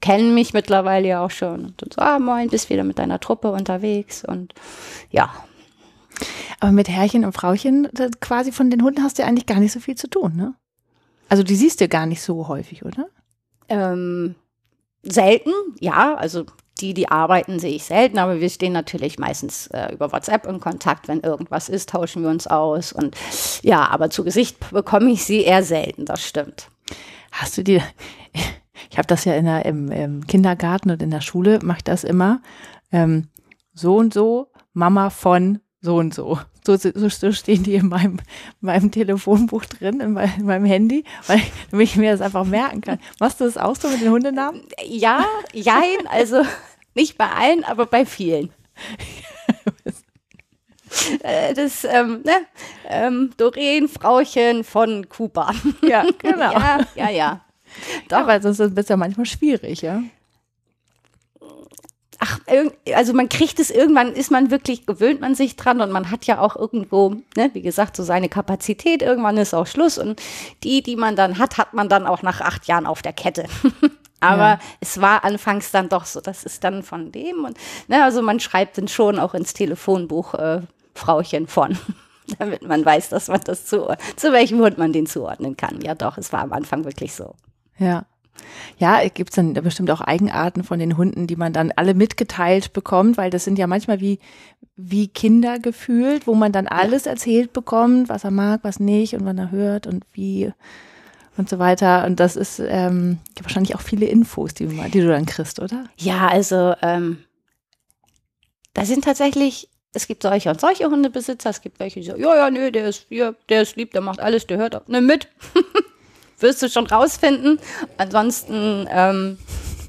kennen 0.00 0.34
mich 0.34 0.52
mittlerweile 0.52 1.08
ja 1.08 1.24
auch 1.24 1.30
schon 1.30 1.74
und 1.80 1.94
so, 1.94 2.00
ah, 2.00 2.18
moin, 2.18 2.48
bist 2.48 2.70
wieder 2.70 2.84
mit 2.84 2.98
deiner 2.98 3.20
Truppe 3.20 3.50
unterwegs 3.50 4.24
und 4.24 4.54
ja. 5.10 5.32
Aber 6.60 6.72
mit 6.72 6.88
Herrchen 6.88 7.24
und 7.24 7.32
Frauchen 7.32 7.88
quasi 8.20 8.50
von 8.50 8.70
den 8.70 8.82
Hunden 8.82 9.02
hast 9.02 9.18
du 9.18 9.22
ja 9.22 9.28
eigentlich 9.28 9.46
gar 9.46 9.60
nicht 9.60 9.72
so 9.72 9.80
viel 9.80 9.94
zu 9.94 10.08
tun, 10.08 10.34
ne? 10.34 10.54
Also 11.28 11.42
die 11.42 11.54
siehst 11.54 11.80
du 11.80 11.88
gar 11.88 12.06
nicht 12.06 12.22
so 12.22 12.48
häufig, 12.48 12.84
oder? 12.84 13.08
Ähm, 13.68 14.34
selten, 15.02 15.52
ja. 15.78 16.14
Also 16.14 16.46
die, 16.80 16.94
die 16.94 17.08
arbeiten, 17.08 17.58
sehe 17.58 17.74
ich 17.74 17.84
selten, 17.84 18.18
aber 18.18 18.40
wir 18.40 18.48
stehen 18.50 18.72
natürlich 18.72 19.18
meistens 19.18 19.68
äh, 19.68 19.92
über 19.92 20.12
WhatsApp 20.12 20.46
in 20.46 20.60
Kontakt. 20.60 21.08
Wenn 21.08 21.20
irgendwas 21.20 21.68
ist, 21.68 21.90
tauschen 21.90 22.22
wir 22.22 22.30
uns 22.30 22.46
aus. 22.46 22.92
Und 22.92 23.16
ja, 23.62 23.88
aber 23.88 24.10
zu 24.10 24.24
Gesicht 24.24 24.70
bekomme 24.70 25.10
ich 25.10 25.24
sie 25.24 25.42
eher 25.42 25.62
selten, 25.62 26.04
das 26.04 26.24
stimmt. 26.24 26.68
Hast 27.32 27.58
du 27.58 27.62
dir, 27.62 27.82
ich 28.90 28.98
habe 28.98 29.06
das 29.06 29.24
ja 29.24 29.34
in 29.34 29.44
der, 29.44 29.64
im, 29.64 29.90
im, 29.90 30.26
Kindergarten 30.26 30.90
und 30.90 31.02
in 31.02 31.10
der 31.10 31.20
Schule, 31.20 31.58
mache 31.62 31.78
ich 31.78 31.84
das 31.84 32.04
immer, 32.04 32.40
ähm, 32.92 33.28
so 33.74 33.96
und 33.96 34.14
so, 34.14 34.50
Mama 34.72 35.10
von 35.10 35.60
so 35.80 35.96
und 35.96 36.14
so. 36.14 36.38
So, 36.76 37.08
so, 37.08 37.32
stehen 37.32 37.62
die 37.62 37.74
in 37.74 37.88
meinem, 37.88 38.18
meinem 38.60 38.90
Telefonbuch 38.90 39.64
drin, 39.64 40.00
in, 40.00 40.12
mein, 40.12 40.32
in 40.38 40.44
meinem 40.44 40.64
Handy, 40.66 41.04
weil 41.26 41.40
ich 41.80 41.96
mir 41.96 42.12
das 42.12 42.20
einfach 42.20 42.44
merken 42.44 42.80
kann. 42.80 42.98
Machst 43.20 43.40
du 43.40 43.44
das 43.44 43.56
auch 43.56 43.76
so 43.76 43.88
mit 43.88 44.00
den 44.00 44.10
Hundenamen? 44.10 44.62
Ja, 44.84 45.24
jein, 45.52 46.06
also 46.10 46.42
nicht 46.94 47.16
bei 47.16 47.28
allen, 47.28 47.64
aber 47.64 47.86
bei 47.86 48.04
vielen. 48.04 48.50
Äh, 51.22 51.52
das, 51.52 51.84
ähm, 51.84 52.22
ne? 52.24 52.32
Ähm, 52.88 53.30
Doreen, 53.36 53.88
Frauchen 53.88 54.64
von 54.64 55.06
Cooper. 55.10 55.52
Ja, 55.82 56.06
genau. 56.18 56.50
ja, 56.52 56.78
ja, 56.94 57.10
ja. 57.10 57.40
Doch. 58.08 58.26
weil 58.26 58.40
sonst 58.40 58.58
ist 58.58 58.76
es 58.76 58.88
ja 58.88 58.96
manchmal 58.96 59.26
schwierig, 59.26 59.82
ja 59.82 60.02
ach, 62.28 62.40
also 62.94 63.12
man 63.12 63.28
kriegt 63.28 63.58
es 63.58 63.70
irgendwann, 63.70 64.12
ist 64.12 64.30
man 64.30 64.50
wirklich, 64.50 64.86
gewöhnt 64.86 65.20
man 65.20 65.34
sich 65.34 65.56
dran 65.56 65.80
und 65.80 65.90
man 65.90 66.10
hat 66.10 66.26
ja 66.26 66.40
auch 66.40 66.56
irgendwo, 66.56 67.16
ne, 67.36 67.50
wie 67.52 67.62
gesagt, 67.62 67.96
so 67.96 68.02
seine 68.02 68.28
Kapazität. 68.28 69.02
Irgendwann 69.02 69.36
ist 69.36 69.54
auch 69.54 69.66
Schluss 69.66 69.98
und 69.98 70.20
die, 70.64 70.82
die 70.82 70.96
man 70.96 71.16
dann 71.16 71.38
hat, 71.38 71.58
hat 71.58 71.74
man 71.74 71.88
dann 71.88 72.06
auch 72.06 72.22
nach 72.22 72.40
acht 72.40 72.66
Jahren 72.66 72.86
auf 72.86 73.02
der 73.02 73.12
Kette. 73.12 73.46
Aber 74.20 74.42
ja. 74.42 74.58
es 74.80 75.00
war 75.00 75.24
anfangs 75.24 75.70
dann 75.70 75.88
doch 75.88 76.04
so, 76.04 76.20
das 76.20 76.44
ist 76.44 76.64
dann 76.64 76.82
von 76.82 77.12
dem 77.12 77.44
und, 77.44 77.56
ne, 77.86 78.02
also 78.02 78.20
man 78.20 78.40
schreibt 78.40 78.76
dann 78.76 78.88
schon 78.88 79.18
auch 79.18 79.34
ins 79.34 79.54
Telefonbuch 79.54 80.34
äh, 80.34 80.62
Frauchen 80.94 81.46
von. 81.46 81.78
damit 82.38 82.62
man 82.62 82.84
weiß, 82.84 83.08
dass 83.08 83.28
man 83.28 83.40
das 83.40 83.64
zu, 83.64 83.88
zu 84.16 84.32
welchem 84.32 84.58
Hund 84.58 84.76
man 84.76 84.92
den 84.92 85.06
zuordnen 85.06 85.56
kann. 85.56 85.80
Ja, 85.80 85.94
doch, 85.94 86.18
es 86.18 86.30
war 86.30 86.40
am 86.40 86.52
Anfang 86.52 86.84
wirklich 86.84 87.14
so. 87.14 87.34
Ja. 87.78 88.04
Ja, 88.78 89.06
gibt 89.08 89.30
es 89.30 89.36
dann 89.36 89.54
bestimmt 89.54 89.90
auch 89.90 90.00
Eigenarten 90.00 90.64
von 90.64 90.78
den 90.78 90.96
Hunden, 90.96 91.26
die 91.26 91.36
man 91.36 91.52
dann 91.52 91.72
alle 91.74 91.94
mitgeteilt 91.94 92.72
bekommt, 92.72 93.16
weil 93.16 93.30
das 93.30 93.44
sind 93.44 93.58
ja 93.58 93.66
manchmal 93.66 94.00
wie, 94.00 94.18
wie 94.76 95.08
Kinder 95.08 95.58
gefühlt, 95.58 96.26
wo 96.26 96.34
man 96.34 96.52
dann 96.52 96.66
alles 96.66 97.06
erzählt 97.06 97.52
bekommt, 97.52 98.08
was 98.08 98.24
er 98.24 98.30
mag, 98.30 98.60
was 98.62 98.80
nicht 98.80 99.14
und 99.14 99.24
wann 99.24 99.38
er 99.38 99.50
hört 99.50 99.86
und 99.86 100.04
wie 100.12 100.52
und 101.36 101.48
so 101.48 101.58
weiter. 101.58 102.04
Und 102.04 102.20
das 102.20 102.36
ist 102.36 102.60
ähm, 102.60 103.18
wahrscheinlich 103.40 103.74
auch 103.74 103.80
viele 103.80 104.06
Infos, 104.06 104.54
die, 104.54 104.66
die 104.66 105.00
du 105.00 105.08
dann 105.08 105.26
kriegst, 105.26 105.60
oder? 105.60 105.84
Ja, 105.96 106.28
also 106.28 106.74
ähm, 106.82 107.18
da 108.74 108.84
sind 108.84 109.04
tatsächlich 109.04 109.68
es 109.94 110.06
gibt 110.06 110.22
solche 110.22 110.50
und 110.50 110.60
solche 110.60 110.86
Hundebesitzer, 110.86 111.50
es 111.50 111.60
gibt 111.60 111.80
welche, 111.80 112.00
die 112.00 112.06
sagen, 112.06 112.22
ja, 112.22 112.36
ja, 112.36 112.50
nö, 112.50 112.70
der 112.70 112.88
ist 112.88 113.06
hier, 113.08 113.34
der 113.48 113.62
ist 113.62 113.76
lieb, 113.76 113.92
der 113.92 114.00
macht 114.00 114.20
alles, 114.20 114.46
der 114.46 114.58
hört, 114.58 114.88
ne, 114.88 115.00
mit. 115.00 115.28
wirst 116.38 116.62
du 116.62 116.68
schon 116.68 116.86
rausfinden. 116.86 117.58
Ansonsten, 117.96 118.86
ähm, 118.90 119.38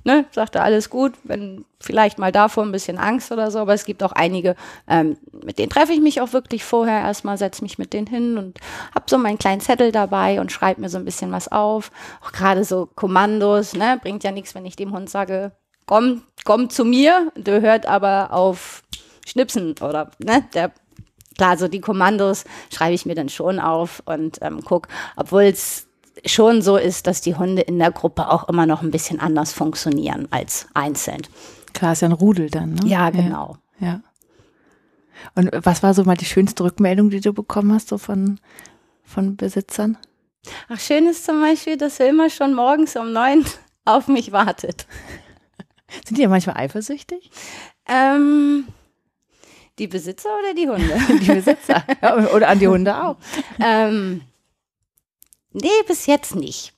ne, 0.04 0.26
sagt 0.32 0.56
er 0.56 0.64
alles 0.64 0.90
gut, 0.90 1.14
wenn 1.24 1.66
vielleicht 1.80 2.20
mal 2.20 2.32
davor 2.32 2.64
ein 2.64 2.72
bisschen 2.72 2.98
Angst 2.98 3.32
oder 3.32 3.52
so, 3.52 3.60
aber 3.60 3.74
es 3.74 3.86
gibt 3.86 4.04
auch 4.04 4.12
einige, 4.12 4.56
ähm, 4.88 5.18
mit 5.46 5.60
denen 5.60 5.70
treffe 5.70 5.94
ich 5.94 6.02
mich 6.02 6.22
auch 6.22 6.34
wirklich 6.34 6.64
vorher 6.64 7.02
erstmal, 7.02 7.38
setze 7.38 7.64
mich 7.64 7.78
mit 7.78 7.94
denen 7.94 8.08
hin 8.08 8.38
und 8.38 8.60
hab 8.94 9.10
so 9.10 9.18
meinen 9.18 9.38
kleinen 9.38 9.62
Zettel 9.62 9.92
dabei 9.92 10.42
und 10.42 10.52
schreibe 10.52 10.82
mir 10.82 10.90
so 10.90 10.98
ein 10.98 11.06
bisschen 11.06 11.32
was 11.32 11.52
auf. 11.52 11.92
Auch 12.22 12.32
gerade 12.32 12.64
so 12.64 12.88
Kommandos, 12.96 13.74
ne, 13.74 14.00
bringt 14.02 14.24
ja 14.24 14.32
nichts, 14.32 14.56
wenn 14.56 14.66
ich 14.66 14.76
dem 14.76 14.94
Hund 14.94 15.10
sage, 15.10 15.52
komm, 15.86 16.24
komm 16.44 16.70
zu 16.70 16.86
mir, 16.86 17.32
der 17.36 17.62
hört 17.62 17.86
aber 17.86 18.34
auf 18.34 18.84
Schnipsen 19.26 19.76
oder, 19.82 20.12
ne, 20.20 20.44
der 20.54 20.72
klar, 21.38 21.58
so 21.58 21.70
die 21.70 21.80
Kommandos 21.80 22.44
schreibe 22.74 22.94
ich 22.94 23.06
mir 23.06 23.16
dann 23.16 23.30
schon 23.30 23.60
auf 23.60 24.04
und 24.06 24.40
ähm, 24.42 24.60
guck, 24.66 24.90
obwohl 25.16 25.44
es 25.44 25.89
schon 26.26 26.62
so 26.62 26.78
ist, 26.78 27.08
dass 27.08 27.22
die 27.22 27.36
Hunde 27.36 27.62
in 27.62 27.80
der 27.80 27.92
Gruppe 27.92 28.30
auch 28.30 28.50
immer 28.50 28.66
noch 28.66 28.82
ein 28.82 28.92
bisschen 28.92 29.20
anders 29.20 29.54
funktionieren 29.54 30.28
als 30.32 30.68
einzeln. 30.74 31.22
Klar, 31.74 31.94
ist 31.94 32.02
ja 32.02 32.10
ein 32.10 32.14
Rudel 32.14 32.50
dann, 32.50 32.74
ne? 32.74 32.88
Ja, 32.88 33.10
genau. 33.10 33.58
Ja. 33.80 33.88
ja. 33.88 34.02
Und 35.36 35.52
was 35.66 35.84
war 35.84 35.94
so 35.94 36.04
mal 36.04 36.18
die 36.18 36.26
schönste 36.26 36.64
Rückmeldung, 36.64 37.10
die 37.10 37.22
du 37.22 37.34
bekommen 37.34 37.74
hast, 37.74 37.90
so 37.90 37.98
von, 37.98 38.40
von 39.04 39.36
Besitzern? 39.36 39.98
Ach, 40.70 40.80
schön 40.80 41.08
ist 41.08 41.26
zum 41.26 41.42
Beispiel, 41.42 41.78
dass 41.78 42.00
er 42.00 42.10
immer 42.10 42.30
schon 42.30 42.54
morgens 42.54 42.96
um 42.96 43.12
neun 43.12 43.46
auf 43.86 44.08
mich 44.08 44.32
wartet. 44.32 44.88
Sind 46.06 46.18
die 46.18 46.22
ja 46.22 46.30
manchmal 46.30 46.58
eifersüchtig? 46.58 47.30
Ähm, 47.88 48.68
die 49.80 49.88
Besitzer 49.88 50.30
oder 50.40 50.54
die 50.54 50.68
Hunde? 50.68 50.98
die 51.22 51.32
Besitzer. 51.32 51.84
Ja, 52.02 52.30
oder 52.34 52.50
an 52.50 52.60
die 52.60 52.68
Hunde 52.68 53.04
auch. 53.04 53.18
ähm, 53.60 54.22
Nee, 55.52 55.68
bis 55.88 56.06
jetzt 56.06 56.36
nicht. 56.36 56.74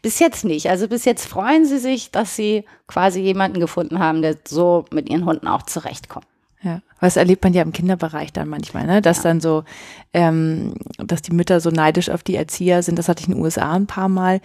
Bis 0.00 0.18
jetzt 0.18 0.44
nicht. 0.44 0.68
Also 0.68 0.88
bis 0.88 1.04
jetzt 1.04 1.26
freuen 1.26 1.64
sie 1.64 1.78
sich, 1.78 2.10
dass 2.10 2.36
sie 2.36 2.64
quasi 2.86 3.20
jemanden 3.20 3.60
gefunden 3.60 3.98
haben, 3.98 4.22
der 4.22 4.36
so 4.46 4.84
mit 4.92 5.08
ihren 5.08 5.24
Hunden 5.24 5.48
auch 5.48 5.62
zurechtkommt. 5.62 6.26
Ja, 6.62 6.80
was 7.00 7.16
erlebt 7.16 7.42
man 7.42 7.54
ja 7.54 7.62
im 7.62 7.72
Kinderbereich 7.72 8.32
dann 8.32 8.48
manchmal, 8.48 8.86
ne? 8.86 9.02
Dass 9.02 9.18
ja. 9.18 9.22
dann 9.24 9.40
so, 9.40 9.64
ähm, 10.12 10.74
dass 10.98 11.20
die 11.20 11.34
Mütter 11.34 11.60
so 11.60 11.70
neidisch 11.70 12.08
auf 12.08 12.22
die 12.22 12.36
Erzieher 12.36 12.84
sind. 12.84 12.96
Das 13.00 13.08
hatte 13.08 13.22
ich 13.22 13.28
in 13.28 13.34
den 13.34 13.42
USA 13.42 13.72
ein 13.72 13.88
paar 13.88 14.08
Mal, 14.08 14.40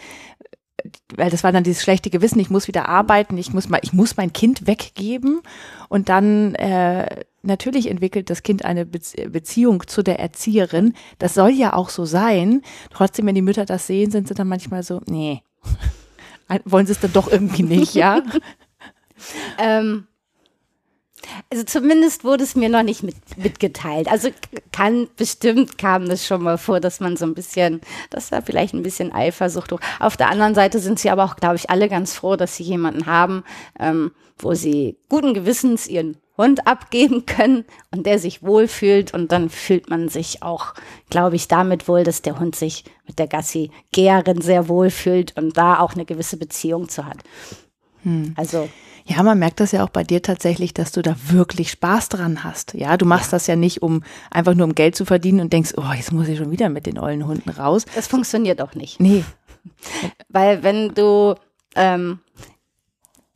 weil 1.15 1.29
das 1.29 1.43
war 1.43 1.51
dann 1.51 1.63
dieses 1.63 1.83
schlechte 1.83 2.09
Gewissen, 2.09 2.39
ich 2.39 2.49
muss 2.49 2.67
wieder 2.67 2.89
arbeiten, 2.89 3.37
ich 3.37 3.53
muss 3.53 3.69
mal, 3.69 3.79
ich 3.83 3.93
muss 3.93 4.17
mein 4.17 4.33
Kind 4.33 4.65
weggeben 4.65 5.41
und 5.89 6.09
dann 6.09 6.55
äh, 6.55 7.23
natürlich 7.47 7.89
entwickelt 7.89 8.29
das 8.29 8.43
Kind 8.43 8.65
eine 8.65 8.85
Beziehung 8.85 9.87
zu 9.87 10.03
der 10.03 10.19
Erzieherin. 10.19 10.93
Das 11.19 11.33
soll 11.33 11.51
ja 11.51 11.73
auch 11.73 11.89
so 11.89 12.05
sein. 12.05 12.61
Trotzdem, 12.91 13.25
wenn 13.25 13.35
die 13.35 13.41
Mütter 13.41 13.65
das 13.65 13.87
sehen, 13.87 14.11
sind 14.11 14.27
sie 14.27 14.33
dann 14.33 14.47
manchmal 14.47 14.83
so, 14.83 15.01
nee, 15.07 15.41
wollen 16.65 16.85
sie 16.85 16.93
es 16.93 16.99
dann 16.99 17.13
doch 17.13 17.31
irgendwie 17.31 17.63
nicht, 17.63 17.95
ja? 17.95 18.21
ähm, 19.57 20.07
also 21.51 21.63
zumindest 21.63 22.23
wurde 22.23 22.43
es 22.43 22.55
mir 22.55 22.69
noch 22.69 22.83
nicht 22.83 23.03
mit, 23.03 23.15
mitgeteilt. 23.37 24.07
Also 24.09 24.29
kann 24.71 25.07
bestimmt 25.15 25.77
kam 25.77 26.03
es 26.03 26.25
schon 26.25 26.43
mal 26.43 26.57
vor, 26.57 26.79
dass 26.79 26.99
man 26.99 27.17
so 27.17 27.25
ein 27.25 27.33
bisschen, 27.33 27.81
dass 28.09 28.29
da 28.29 28.41
vielleicht 28.41 28.73
ein 28.73 28.83
bisschen 28.83 29.11
Eifersucht. 29.11 29.73
Auf 29.99 30.17
der 30.17 30.29
anderen 30.29 30.55
Seite 30.55 30.79
sind 30.79 30.99
sie 30.99 31.09
aber 31.09 31.23
auch, 31.23 31.35
glaube 31.35 31.55
ich, 31.55 31.69
alle 31.69 31.89
ganz 31.89 32.13
froh, 32.13 32.35
dass 32.35 32.55
sie 32.55 32.63
jemanden 32.63 33.05
haben, 33.05 33.43
ähm, 33.79 34.11
wo 34.37 34.53
sie 34.53 34.97
guten 35.09 35.33
Gewissens 35.33 35.87
ihren 35.87 36.17
Hund 36.37 36.67
abgeben 36.67 37.25
können 37.25 37.65
und 37.91 38.05
der 38.05 38.19
sich 38.19 38.43
wohlfühlt 38.43 39.13
und 39.13 39.31
dann 39.31 39.49
fühlt 39.49 39.89
man 39.89 40.09
sich 40.09 40.43
auch, 40.43 40.73
glaube 41.09 41.35
ich, 41.35 41.47
damit 41.47 41.87
wohl, 41.87 42.03
dass 42.03 42.21
der 42.21 42.39
Hund 42.39 42.55
sich 42.55 42.83
mit 43.07 43.19
der 43.19 43.27
Gassi-Geherin 43.27 44.41
sehr 44.41 44.67
wohlfühlt 44.67 45.35
und 45.37 45.57
da 45.57 45.79
auch 45.79 45.93
eine 45.93 46.05
gewisse 46.05 46.37
Beziehung 46.37 46.89
zu 46.89 47.05
hat. 47.05 47.17
Hm. 48.03 48.33
Also 48.35 48.69
ja, 49.07 49.23
man 49.23 49.39
merkt 49.39 49.61
das 49.61 49.71
ja 49.71 49.85
auch 49.85 49.89
bei 49.89 50.03
dir 50.03 50.21
tatsächlich, 50.21 50.73
dass 50.73 50.91
du 50.91 51.01
da 51.01 51.15
wirklich 51.29 51.71
Spaß 51.71 52.09
dran 52.09 52.43
hast. 52.43 52.73
Ja, 52.73 52.97
du 52.97 53.05
machst 53.05 53.31
ja. 53.31 53.37
das 53.37 53.47
ja 53.47 53.55
nicht, 53.55 53.81
um 53.81 54.03
einfach 54.29 54.53
nur 54.53 54.67
um 54.67 54.75
Geld 54.75 54.97
zu 54.97 55.05
verdienen 55.05 55.39
und 55.39 55.53
denkst, 55.53 55.73
oh, 55.77 55.93
jetzt 55.95 56.11
muss 56.11 56.27
ich 56.27 56.37
schon 56.37 56.51
wieder 56.51 56.67
mit 56.67 56.85
den 56.85 56.99
ollen 56.99 57.25
Hunden 57.25 57.49
raus. 57.49 57.85
Das 57.95 58.07
funktioniert 58.07 58.61
auch 58.61 58.75
nicht. 58.75 58.99
Nee. 58.99 59.23
Weil 60.29 60.61
wenn 60.61 60.93
du, 60.93 61.35
ähm, 61.75 62.19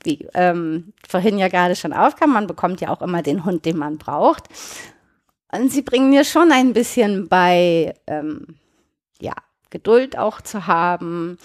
wie 0.03 0.27
ähm, 0.33 0.93
vorhin 1.07 1.37
ja 1.37 1.47
gerade 1.47 1.75
schon 1.75 1.93
aufkam, 1.93 2.33
man 2.33 2.47
bekommt 2.47 2.81
ja 2.81 2.89
auch 2.89 3.01
immer 3.01 3.21
den 3.21 3.45
Hund, 3.45 3.65
den 3.65 3.77
man 3.77 3.97
braucht. 3.97 4.47
Und 5.51 5.71
sie 5.71 5.81
bringen 5.81 6.09
mir 6.09 6.23
schon 6.23 6.51
ein 6.51 6.73
bisschen 6.73 7.27
bei, 7.27 7.93
ähm, 8.07 8.55
ja, 9.19 9.33
Geduld 9.69 10.17
auch 10.17 10.41
zu 10.41 10.67
haben, 10.67 11.37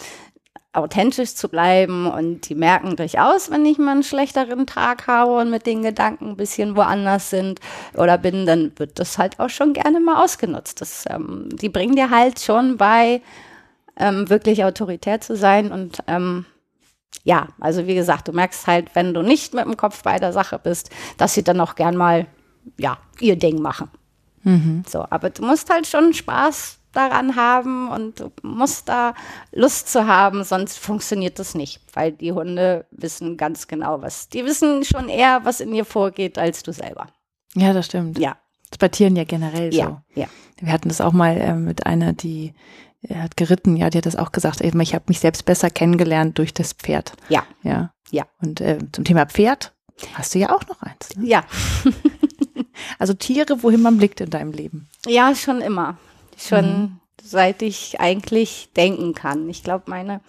authentisch 0.76 1.34
zu 1.34 1.48
bleiben 1.48 2.06
und 2.06 2.48
die 2.48 2.54
merken 2.54 2.96
durchaus, 2.96 3.50
wenn 3.50 3.64
ich 3.64 3.78
mal 3.78 3.92
einen 3.92 4.02
schlechteren 4.02 4.66
Tag 4.66 5.06
habe 5.06 5.36
und 5.36 5.50
mit 5.50 5.66
den 5.66 5.82
Gedanken 5.82 6.30
ein 6.30 6.36
bisschen 6.36 6.76
woanders 6.76 7.30
sind 7.30 7.60
oder 7.94 8.18
bin, 8.18 8.46
dann 8.46 8.72
wird 8.76 8.98
das 8.98 9.16
halt 9.16 9.40
auch 9.40 9.48
schon 9.48 9.72
gerne 9.72 10.00
mal 10.00 10.22
ausgenutzt. 10.22 10.80
Das, 10.80 11.04
ähm, 11.08 11.48
die 11.50 11.70
bringen 11.70 11.96
dir 11.96 12.10
halt 12.10 12.40
schon 12.40 12.76
bei, 12.76 13.22
ähm, 13.96 14.28
wirklich 14.28 14.64
autoritär 14.64 15.20
zu 15.20 15.34
sein 15.34 15.72
und 15.72 16.00
ähm, 16.06 16.44
ja, 17.24 17.48
also 17.60 17.86
wie 17.86 17.94
gesagt, 17.94 18.28
du 18.28 18.32
merkst 18.32 18.66
halt, 18.66 18.94
wenn 18.94 19.12
du 19.12 19.22
nicht 19.22 19.52
mit 19.52 19.64
dem 19.64 19.76
Kopf 19.76 20.02
bei 20.02 20.18
der 20.18 20.32
Sache 20.32 20.58
bist, 20.58 20.90
dass 21.18 21.34
sie 21.34 21.42
dann 21.42 21.60
auch 21.60 21.74
gern 21.74 21.96
mal, 21.96 22.26
ja, 22.78 22.98
ihr 23.20 23.36
Ding 23.36 23.60
machen. 23.60 23.90
Mhm. 24.44 24.84
So, 24.88 25.04
aber 25.10 25.30
du 25.30 25.44
musst 25.44 25.68
halt 25.70 25.86
schon 25.86 26.14
Spaß 26.14 26.78
daran 26.92 27.36
haben 27.36 27.88
und 27.90 28.20
du 28.20 28.32
musst 28.42 28.88
da 28.88 29.14
Lust 29.52 29.90
zu 29.90 30.06
haben, 30.06 30.44
sonst 30.44 30.78
funktioniert 30.78 31.38
das 31.38 31.54
nicht, 31.54 31.80
weil 31.92 32.12
die 32.12 32.32
Hunde 32.32 32.86
wissen 32.90 33.36
ganz 33.36 33.66
genau, 33.66 34.00
was. 34.02 34.28
Die 34.28 34.44
wissen 34.44 34.84
schon 34.84 35.08
eher, 35.08 35.40
was 35.44 35.60
in 35.60 35.74
ihr 35.74 35.84
vorgeht, 35.84 36.38
als 36.38 36.62
du 36.62 36.72
selber. 36.72 37.08
Ja, 37.54 37.72
das 37.72 37.86
stimmt. 37.86 38.18
Ja. 38.18 38.36
Das 38.70 38.78
bei 38.78 38.88
Tieren 38.88 39.16
ja 39.16 39.24
generell 39.24 39.72
so. 39.72 39.78
Ja, 39.78 40.02
ja. 40.14 40.26
Wir 40.58 40.72
hatten 40.72 40.88
das 40.88 41.00
auch 41.00 41.12
mal 41.12 41.36
äh, 41.36 41.54
mit 41.54 41.86
einer, 41.86 42.12
die 42.12 42.54
er 43.08 43.22
hat 43.22 43.36
geritten, 43.36 43.76
ja, 43.76 43.90
die 43.90 43.98
hat 43.98 44.06
das 44.06 44.16
auch 44.16 44.32
gesagt. 44.32 44.60
Eben, 44.60 44.80
ich 44.80 44.94
habe 44.94 45.04
mich 45.08 45.20
selbst 45.20 45.44
besser 45.44 45.70
kennengelernt 45.70 46.38
durch 46.38 46.54
das 46.54 46.72
Pferd. 46.72 47.12
Ja. 47.28 47.44
Ja. 47.62 47.92
Ja. 48.10 48.24
Und 48.40 48.60
äh, 48.60 48.78
zum 48.92 49.04
Thema 49.04 49.26
Pferd 49.26 49.74
hast 50.14 50.34
du 50.34 50.38
ja 50.38 50.54
auch 50.54 50.66
noch 50.68 50.82
eins. 50.82 51.16
Ne? 51.16 51.26
Ja. 51.26 51.44
also 52.98 53.14
Tiere, 53.14 53.62
wohin 53.62 53.82
man 53.82 53.98
blickt 53.98 54.20
in 54.20 54.30
deinem 54.30 54.52
Leben. 54.52 54.88
Ja, 55.06 55.34
schon 55.34 55.60
immer. 55.60 55.98
Schon 56.36 56.80
mhm. 56.80 57.00
seit 57.22 57.62
ich 57.62 58.00
eigentlich 58.00 58.70
denken 58.76 59.14
kann. 59.14 59.48
Ich 59.48 59.62
glaube, 59.62 59.84
meine 59.86 60.20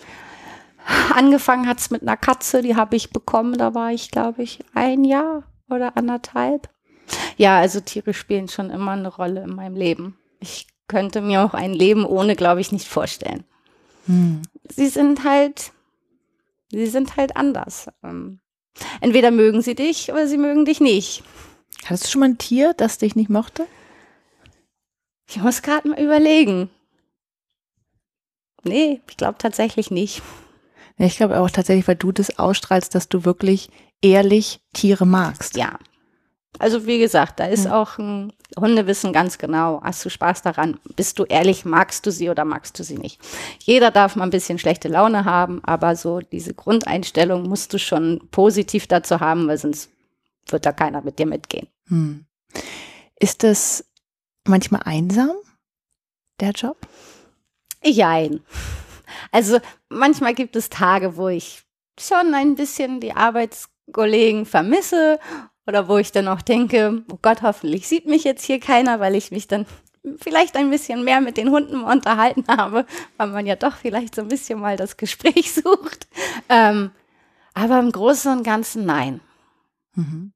angefangen 1.14 1.68
hat 1.68 1.80
es 1.80 1.90
mit 1.90 2.02
einer 2.02 2.18
Katze, 2.18 2.62
die 2.62 2.76
habe 2.76 2.96
ich 2.96 3.10
bekommen, 3.10 3.58
da 3.58 3.74
war 3.74 3.92
ich, 3.92 4.10
glaube 4.10 4.44
ich, 4.44 4.60
ein 4.74 5.04
Jahr 5.04 5.44
oder 5.70 5.98
anderthalb. 5.98 6.70
Ja, 7.36 7.60
also 7.60 7.80
Tiere 7.80 8.14
spielen 8.14 8.48
schon 8.48 8.70
immer 8.70 8.92
eine 8.92 9.10
Rolle 9.10 9.44
in 9.44 9.56
meinem 9.56 9.76
Leben. 9.76 10.18
Ich 10.40 10.68
könnte 10.88 11.22
mir 11.22 11.44
auch 11.44 11.54
ein 11.54 11.74
Leben 11.74 12.06
ohne, 12.06 12.36
glaube 12.36 12.62
ich, 12.62 12.72
nicht 12.72 12.88
vorstellen. 12.88 13.44
Hm. 14.06 14.42
Sie 14.70 14.88
sind 14.88 15.24
halt, 15.24 15.72
sie 16.72 16.88
sind 16.88 17.18
halt 17.18 17.36
anders. 17.36 17.88
Ähm, 18.04 18.40
entweder 19.02 19.32
mögen 19.32 19.62
sie 19.62 19.76
dich 19.76 20.12
oder 20.12 20.28
sie 20.28 20.38
mögen 20.38 20.66
dich 20.66 20.80
nicht. 20.80 21.24
Hattest 21.86 22.06
du 22.06 22.10
schon 22.10 22.20
mal 22.22 22.30
ein 22.30 22.38
Tier, 22.38 22.74
das 22.74 22.98
dich 22.98 23.16
nicht 23.16 23.30
mochte? 23.30 23.68
Ich 25.30 25.38
muss 25.38 25.62
gerade 25.62 25.88
mal 25.90 26.00
überlegen. 26.00 26.70
Nee, 28.64 29.02
ich 29.08 29.18
glaube 29.18 29.38
tatsächlich 29.38 29.92
nicht. 29.92 30.22
Ich 30.98 31.18
glaube 31.18 31.40
auch 31.40 31.50
tatsächlich, 31.50 31.88
weil 31.88 31.96
du 31.96 32.12
das 32.12 32.40
ausstrahlst, 32.40 32.96
dass 32.96 33.08
du 33.08 33.24
wirklich 33.24 33.70
ehrlich 34.02 34.62
Tiere 34.74 35.06
magst. 35.06 35.56
Ja. 35.56 35.80
Also 36.60 36.88
wie 36.88 36.98
gesagt, 36.98 37.40
da 37.40 37.46
ist 37.46 37.66
ja. 37.66 37.80
auch 37.80 37.98
ein 38.00 38.34
Hunde 38.56 38.88
wissen 38.88 39.12
ganz 39.12 39.38
genau, 39.38 39.82
hast 39.84 40.04
du 40.06 40.10
Spaß 40.10 40.42
daran? 40.42 40.80
Bist 40.96 41.20
du 41.20 41.26
ehrlich, 41.26 41.66
magst 41.66 42.06
du 42.06 42.12
sie 42.12 42.30
oder 42.30 42.46
magst 42.46 42.80
du 42.80 42.84
sie 42.84 42.98
nicht? 42.98 43.20
Jeder 43.62 43.92
darf 43.92 44.16
mal 44.16 44.24
ein 44.24 44.30
bisschen 44.30 44.58
schlechte 44.58 44.88
Laune 44.88 45.26
haben, 45.26 45.62
aber 45.66 45.96
so 45.96 46.20
diese 46.20 46.54
Grundeinstellung 46.54 47.44
musst 47.44 47.74
du 47.74 47.80
schon 47.80 48.28
positiv 48.32 48.88
dazu 48.88 49.20
haben, 49.20 49.48
weil 49.48 49.58
sonst 49.58 49.90
wird 50.48 50.66
da 50.66 50.72
keiner 50.72 51.02
mit 51.02 51.20
dir 51.20 51.26
mitgehen. 51.26 51.68
Hm. 51.88 52.26
Ist 53.20 53.44
das 53.44 53.86
manchmal 54.46 54.82
einsam, 54.86 55.36
der 56.40 56.52
Job? 56.52 56.78
Jein. 57.84 58.42
Also 59.32 59.60
manchmal 59.90 60.34
gibt 60.34 60.56
es 60.56 60.70
Tage, 60.70 61.18
wo 61.18 61.28
ich 61.28 61.64
schon 62.00 62.34
ein 62.34 62.56
bisschen 62.56 63.00
die 63.00 63.14
Arbeitskollegen 63.14 64.46
vermisse 64.46 65.20
oder 65.68 65.88
wo 65.88 65.98
ich 65.98 66.12
dann 66.12 66.28
auch 66.28 66.42
denke, 66.42 67.04
oh 67.12 67.20
Gott, 67.22 67.42
hoffentlich 67.42 67.88
sieht 67.88 68.08
mich 68.08 68.24
jetzt 68.24 68.46
hier 68.46 68.60
keiner, 68.60 69.00
weil 69.00 69.16
ich 69.16 69.32
mich 69.32 69.48
dann 69.48 69.66
vielleicht 70.20 70.56
ein 70.56 70.70
bisschen 70.70 71.04
mehr 71.04 71.20
mit 71.20 71.36
den 71.36 71.52
Hunden 71.52 71.84
unterhalten 71.84 72.46
habe, 72.48 72.86
weil 73.18 73.28
man 73.28 73.46
ja 73.46 73.56
doch 73.56 73.76
vielleicht 73.76 74.16
so 74.16 74.22
ein 74.22 74.30
bisschen 74.30 74.60
mal 74.60 74.78
das 74.78 74.98
Gespräch 74.98 75.54
sucht. 75.64 76.08
Ähm, 76.50 76.92
aber 77.54 77.80
im 77.80 77.92
Großen 77.92 78.38
und 78.38 78.44
Ganzen 78.44 78.86
nein. 78.86 79.20
Mhm. 79.96 80.32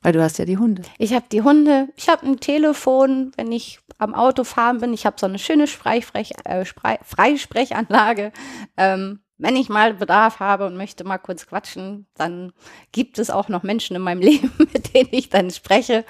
Weil 0.00 0.12
du 0.12 0.22
hast 0.22 0.38
ja 0.38 0.44
die 0.44 0.58
Hunde. 0.58 0.82
Ich 0.98 1.14
habe 1.14 1.24
die 1.30 1.42
Hunde, 1.42 1.88
ich 1.96 2.08
habe 2.08 2.26
ein 2.26 2.38
Telefon, 2.38 3.32
wenn 3.36 3.50
ich 3.52 3.80
am 3.98 4.14
Auto 4.14 4.44
fahren 4.44 4.78
bin. 4.78 4.92
Ich 4.92 5.06
habe 5.06 5.16
so 5.18 5.26
eine 5.26 5.38
schöne 5.38 5.66
Freisprech, 5.66 6.32
äh, 6.44 6.64
Freisprechanlage. 6.64 8.32
Ähm, 8.76 9.20
wenn 9.44 9.56
ich 9.56 9.68
mal 9.68 9.92
Bedarf 9.92 10.40
habe 10.40 10.64
und 10.64 10.74
möchte 10.74 11.04
mal 11.04 11.18
kurz 11.18 11.46
quatschen, 11.46 12.06
dann 12.14 12.54
gibt 12.92 13.18
es 13.18 13.28
auch 13.28 13.50
noch 13.50 13.62
Menschen 13.62 13.94
in 13.94 14.00
meinem 14.00 14.20
Leben, 14.22 14.50
mit 14.58 14.94
denen 14.94 15.10
ich 15.12 15.28
dann 15.28 15.50
spreche. 15.50 16.06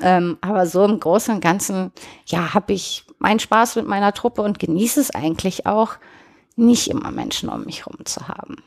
Ähm, 0.00 0.38
aber 0.40 0.66
so 0.66 0.84
im 0.84 1.00
Großen 1.00 1.34
und 1.34 1.40
Ganzen, 1.40 1.90
ja, 2.26 2.54
habe 2.54 2.72
ich 2.72 3.04
meinen 3.18 3.40
Spaß 3.40 3.74
mit 3.74 3.88
meiner 3.88 4.12
Truppe 4.12 4.42
und 4.42 4.60
genieße 4.60 5.00
es 5.00 5.10
eigentlich 5.10 5.66
auch, 5.66 5.96
nicht 6.54 6.88
immer 6.88 7.10
Menschen 7.10 7.48
um 7.48 7.64
mich 7.64 7.84
herum 7.84 8.06
zu 8.06 8.28
haben. 8.28 8.62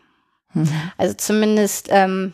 Mhm. 0.54 0.70
Also 0.98 1.16
zumindest 1.16 1.88
ähm, 1.90 2.34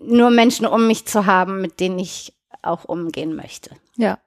nur 0.00 0.30
Menschen 0.30 0.64
um 0.64 0.86
mich 0.86 1.06
zu 1.06 1.26
haben, 1.26 1.60
mit 1.60 1.80
denen 1.80 1.98
ich 1.98 2.34
auch 2.62 2.84
umgehen 2.84 3.34
möchte. 3.34 3.70
Ja. 3.96 4.18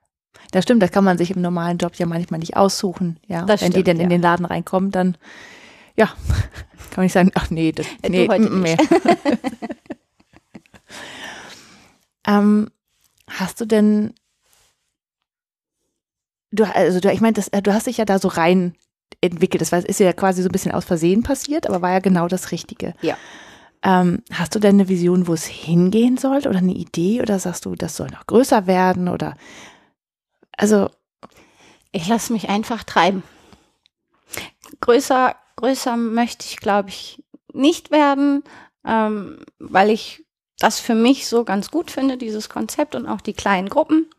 Das 0.51 0.63
stimmt, 0.63 0.83
das 0.83 0.91
kann 0.91 1.03
man 1.03 1.17
sich 1.17 1.31
im 1.31 1.41
normalen 1.41 1.77
Job 1.77 1.95
ja 1.95 2.05
manchmal 2.05 2.39
nicht 2.39 2.55
aussuchen. 2.55 3.19
Ja, 3.27 3.43
das 3.43 3.61
wenn 3.61 3.71
stimmt, 3.71 3.75
die 3.75 3.83
dann 3.83 3.99
in 3.99 4.09
den 4.09 4.21
Laden 4.21 4.45
reinkommen, 4.45 4.91
dann 4.91 5.17
ja, 5.95 6.05
kann 6.07 6.97
man 6.97 7.05
nicht 7.05 7.13
sagen, 7.13 7.31
ach 7.35 7.49
nee, 7.49 7.71
das, 7.71 7.85
nee, 8.07 8.27
heute 8.27 8.49
mm, 8.49 8.61
nicht. 8.61 8.81
ähm, 12.27 12.69
hast 13.27 13.61
du 13.61 13.65
denn 13.65 14.13
du 16.51 16.63
also 16.65 16.99
du, 16.99 17.11
ich 17.11 17.21
meine, 17.21 17.33
du 17.33 17.73
hast 17.73 17.87
dich 17.87 17.97
ja 17.97 18.05
da 18.05 18.19
so 18.19 18.27
rein 18.27 18.75
entwickelt. 19.21 19.61
Das 19.61 19.71
ist 19.71 19.99
ja 19.99 20.13
quasi 20.13 20.41
so 20.41 20.49
ein 20.49 20.51
bisschen 20.51 20.71
aus 20.71 20.85
Versehen 20.85 21.23
passiert, 21.23 21.67
aber 21.67 21.81
war 21.81 21.91
ja 21.91 21.99
genau 21.99 22.27
das 22.27 22.51
Richtige. 22.51 22.93
Ja. 23.01 23.17
Ähm, 23.83 24.23
hast 24.31 24.55
du 24.55 24.59
denn 24.59 24.75
eine 24.75 24.87
Vision, 24.87 25.27
wo 25.27 25.33
es 25.33 25.45
hingehen 25.45 26.17
soll 26.17 26.37
oder 26.47 26.59
eine 26.59 26.73
Idee 26.73 27.21
oder 27.21 27.39
sagst 27.39 27.65
du, 27.65 27.75
das 27.75 27.97
soll 27.97 28.07
noch 28.09 28.25
größer 28.27 28.65
werden 28.65 29.09
oder 29.09 29.35
also 30.57 30.89
ich 31.91 32.07
lasse 32.07 32.33
mich 32.33 32.49
einfach 32.49 32.83
treiben. 32.83 33.23
Größer, 34.81 35.35
größer 35.55 35.95
möchte 35.97 36.45
ich, 36.47 36.57
glaube 36.57 36.89
ich, 36.89 37.23
nicht 37.53 37.91
werden, 37.91 38.43
ähm, 38.85 39.45
weil 39.59 39.89
ich 39.89 40.25
das 40.57 40.79
für 40.79 40.95
mich 40.95 41.27
so 41.27 41.43
ganz 41.43 41.71
gut 41.71 41.91
finde, 41.91 42.17
dieses 42.17 42.49
Konzept 42.49 42.95
und 42.95 43.07
auch 43.07 43.21
die 43.21 43.33
kleinen 43.33 43.69
Gruppen. 43.69 44.09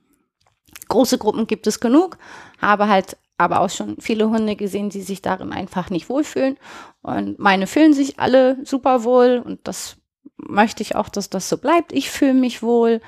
Große 0.88 1.18
Gruppen 1.18 1.46
gibt 1.46 1.66
es 1.66 1.80
genug, 1.80 2.18
habe 2.60 2.88
halt 2.88 3.16
aber 3.36 3.60
auch 3.60 3.70
schon 3.70 3.96
viele 4.00 4.28
Hunde 4.30 4.54
gesehen, 4.54 4.90
die 4.90 5.02
sich 5.02 5.22
darin 5.22 5.52
einfach 5.52 5.90
nicht 5.90 6.08
wohlfühlen. 6.08 6.56
Und 7.02 7.38
meine 7.38 7.66
fühlen 7.66 7.92
sich 7.92 8.20
alle 8.20 8.58
super 8.64 9.02
wohl 9.02 9.42
und 9.44 9.66
das 9.66 9.96
möchte 10.36 10.82
ich 10.82 10.94
auch, 10.94 11.08
dass 11.08 11.30
das 11.30 11.48
so 11.48 11.58
bleibt. 11.58 11.92
Ich 11.92 12.10
fühle 12.10 12.34
mich 12.34 12.62
wohl 12.62 13.00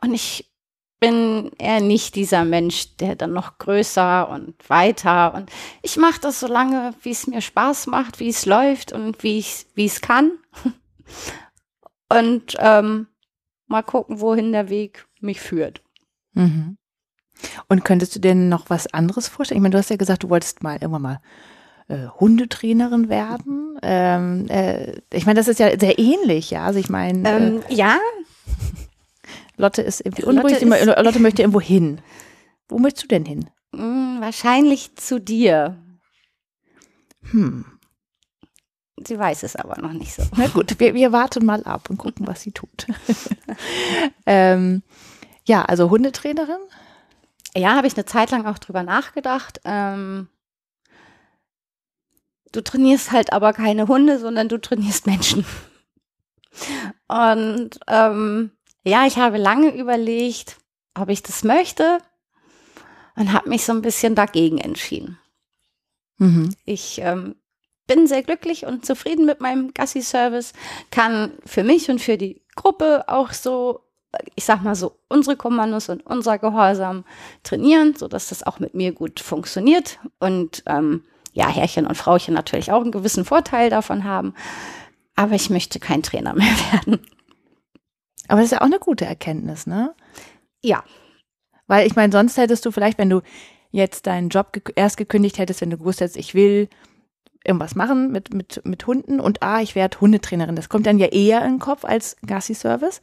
und 0.00 0.14
ich 0.14 0.53
bin 1.06 1.50
eher 1.58 1.80
nicht 1.80 2.14
dieser 2.14 2.44
Mensch, 2.44 2.96
der 2.96 3.16
dann 3.16 3.32
noch 3.32 3.58
größer 3.58 4.28
und 4.28 4.54
weiter 4.68 5.34
und 5.34 5.50
ich 5.82 5.96
mache 5.96 6.20
das 6.20 6.40
so 6.40 6.46
lange, 6.46 6.94
wie 7.02 7.10
es 7.10 7.26
mir 7.26 7.40
Spaß 7.40 7.86
macht, 7.88 8.20
wie 8.20 8.28
es 8.28 8.46
läuft 8.46 8.92
und 8.92 9.22
wie 9.22 9.38
ich 9.38 9.66
wie 9.74 9.86
es 9.86 10.00
kann 10.00 10.32
und 12.08 12.56
ähm, 12.58 13.08
mal 13.66 13.82
gucken, 13.82 14.20
wohin 14.20 14.52
der 14.52 14.68
Weg 14.68 15.06
mich 15.20 15.40
führt. 15.40 15.82
Mhm. 16.32 16.76
Und 17.68 17.84
könntest 17.84 18.14
du 18.14 18.20
denn 18.20 18.48
noch 18.48 18.70
was 18.70 18.92
anderes 18.92 19.28
vorstellen? 19.28 19.58
Ich 19.58 19.62
meine, 19.62 19.72
du 19.72 19.78
hast 19.78 19.90
ja 19.90 19.96
gesagt, 19.96 20.22
du 20.22 20.30
wolltest 20.30 20.62
mal 20.62 20.74
irgendwann 20.74 21.02
mal 21.02 21.20
äh, 21.88 22.06
Hundetrainerin 22.20 23.08
werden. 23.08 23.78
Ähm, 23.82 24.48
äh, 24.48 25.00
ich 25.12 25.26
meine, 25.26 25.38
das 25.38 25.48
ist 25.48 25.58
ja 25.60 25.78
sehr 25.78 25.98
ähnlich, 25.98 26.50
ja. 26.50 26.64
Also 26.64 26.78
ich 26.78 26.88
meine. 26.88 27.28
Ähm, 27.28 27.62
äh, 27.68 27.74
ja, 27.74 27.98
Lotte 29.56 29.82
ist 29.82 30.00
irgendwie 30.00 30.24
unruhig. 30.24 30.60
Lotte, 30.60 30.76
ist 30.76 31.04
Lotte 31.04 31.18
möchte 31.20 31.42
irgendwo 31.42 31.60
hin. 31.60 32.00
Wo 32.68 32.78
möchtest 32.78 33.04
du 33.04 33.08
denn 33.08 33.24
hin? 33.24 33.50
Hm, 33.74 34.20
wahrscheinlich 34.20 34.96
zu 34.96 35.20
dir. 35.20 35.78
Hm. 37.30 37.64
Sie 39.06 39.18
weiß 39.18 39.42
es 39.42 39.56
aber 39.56 39.80
noch 39.80 39.92
nicht 39.92 40.14
so. 40.14 40.22
Na 40.36 40.46
gut, 40.48 40.78
wir, 40.78 40.94
wir 40.94 41.12
warten 41.12 41.44
mal 41.44 41.64
ab 41.64 41.90
und 41.90 41.98
gucken, 41.98 42.26
was 42.26 42.42
sie 42.42 42.52
tut. 42.52 42.86
ähm, 44.26 44.82
ja, 45.44 45.64
also 45.64 45.90
Hundetrainerin? 45.90 46.60
Ja, 47.56 47.76
habe 47.76 47.86
ich 47.86 47.94
eine 47.94 48.04
Zeit 48.04 48.30
lang 48.30 48.46
auch 48.46 48.58
drüber 48.58 48.82
nachgedacht. 48.82 49.60
Ähm, 49.64 50.28
du 52.52 52.62
trainierst 52.62 53.12
halt 53.12 53.32
aber 53.32 53.52
keine 53.52 53.88
Hunde, 53.88 54.18
sondern 54.18 54.48
du 54.48 54.60
trainierst 54.60 55.06
Menschen. 55.06 55.44
Und 57.08 57.80
ähm, 57.88 58.52
ja, 58.84 59.06
ich 59.06 59.16
habe 59.16 59.38
lange 59.38 59.74
überlegt, 59.74 60.58
ob 60.94 61.08
ich 61.08 61.22
das 61.22 61.44
möchte. 61.44 61.98
und 63.16 63.32
habe 63.32 63.48
mich 63.48 63.64
so 63.64 63.72
ein 63.72 63.82
bisschen 63.82 64.14
dagegen 64.16 64.58
entschieden. 64.58 65.18
Mhm. 66.18 66.54
Ich 66.64 66.98
ähm, 67.00 67.36
bin 67.86 68.06
sehr 68.06 68.22
glücklich 68.22 68.66
und 68.66 68.84
zufrieden 68.84 69.26
mit 69.26 69.40
meinem 69.40 69.72
Gassi-Service, 69.72 70.52
kann 70.90 71.32
für 71.44 71.62
mich 71.62 71.88
und 71.90 72.00
für 72.00 72.16
die 72.16 72.42
Gruppe 72.56 73.04
auch 73.08 73.32
so, 73.32 73.80
ich 74.34 74.44
sag 74.44 74.62
mal 74.62 74.74
so, 74.74 74.98
unsere 75.08 75.36
Kommandos 75.36 75.88
und 75.88 76.04
unser 76.06 76.38
Gehorsam 76.38 77.04
trainieren, 77.42 77.94
sodass 77.94 78.28
das 78.28 78.42
auch 78.42 78.58
mit 78.58 78.74
mir 78.74 78.92
gut 78.92 79.20
funktioniert 79.20 79.98
und 80.18 80.62
ähm, 80.66 81.04
ja, 81.32 81.48
Herrchen 81.48 81.86
und 81.86 81.96
Frauchen 81.96 82.34
natürlich 82.34 82.70
auch 82.72 82.80
einen 82.80 82.92
gewissen 82.92 83.24
Vorteil 83.24 83.68
davon 83.68 84.04
haben. 84.04 84.34
Aber 85.16 85.34
ich 85.34 85.50
möchte 85.50 85.78
kein 85.80 86.02
Trainer 86.02 86.34
mehr 86.34 86.46
werden. 86.72 87.00
Aber 88.28 88.40
das 88.40 88.46
ist 88.46 88.52
ja 88.52 88.60
auch 88.60 88.66
eine 88.66 88.78
gute 88.78 89.04
Erkenntnis, 89.04 89.66
ne? 89.66 89.94
Ja. 90.62 90.84
Weil 91.66 91.86
ich 91.86 91.96
meine, 91.96 92.12
sonst 92.12 92.36
hättest 92.36 92.64
du 92.66 92.70
vielleicht, 92.70 92.98
wenn 92.98 93.10
du 93.10 93.22
jetzt 93.70 94.06
deinen 94.06 94.28
Job 94.28 94.52
ge 94.52 94.62
erst 94.76 94.96
gekündigt 94.96 95.38
hättest, 95.38 95.60
wenn 95.60 95.70
du 95.70 95.78
gewusst 95.78 96.00
hättest, 96.00 96.16
ich 96.16 96.34
will 96.34 96.68
irgendwas 97.44 97.74
machen 97.74 98.10
mit, 98.10 98.32
mit, 98.32 98.62
mit 98.64 98.86
Hunden 98.86 99.20
und 99.20 99.42
ah, 99.42 99.60
ich 99.60 99.74
werde 99.74 100.00
Hundetrainerin. 100.00 100.56
Das 100.56 100.68
kommt 100.68 100.86
dann 100.86 100.98
ja 100.98 101.08
eher 101.08 101.44
in 101.44 101.54
den 101.54 101.58
Kopf 101.58 101.84
als 101.84 102.16
Gassi-Service. 102.26 103.00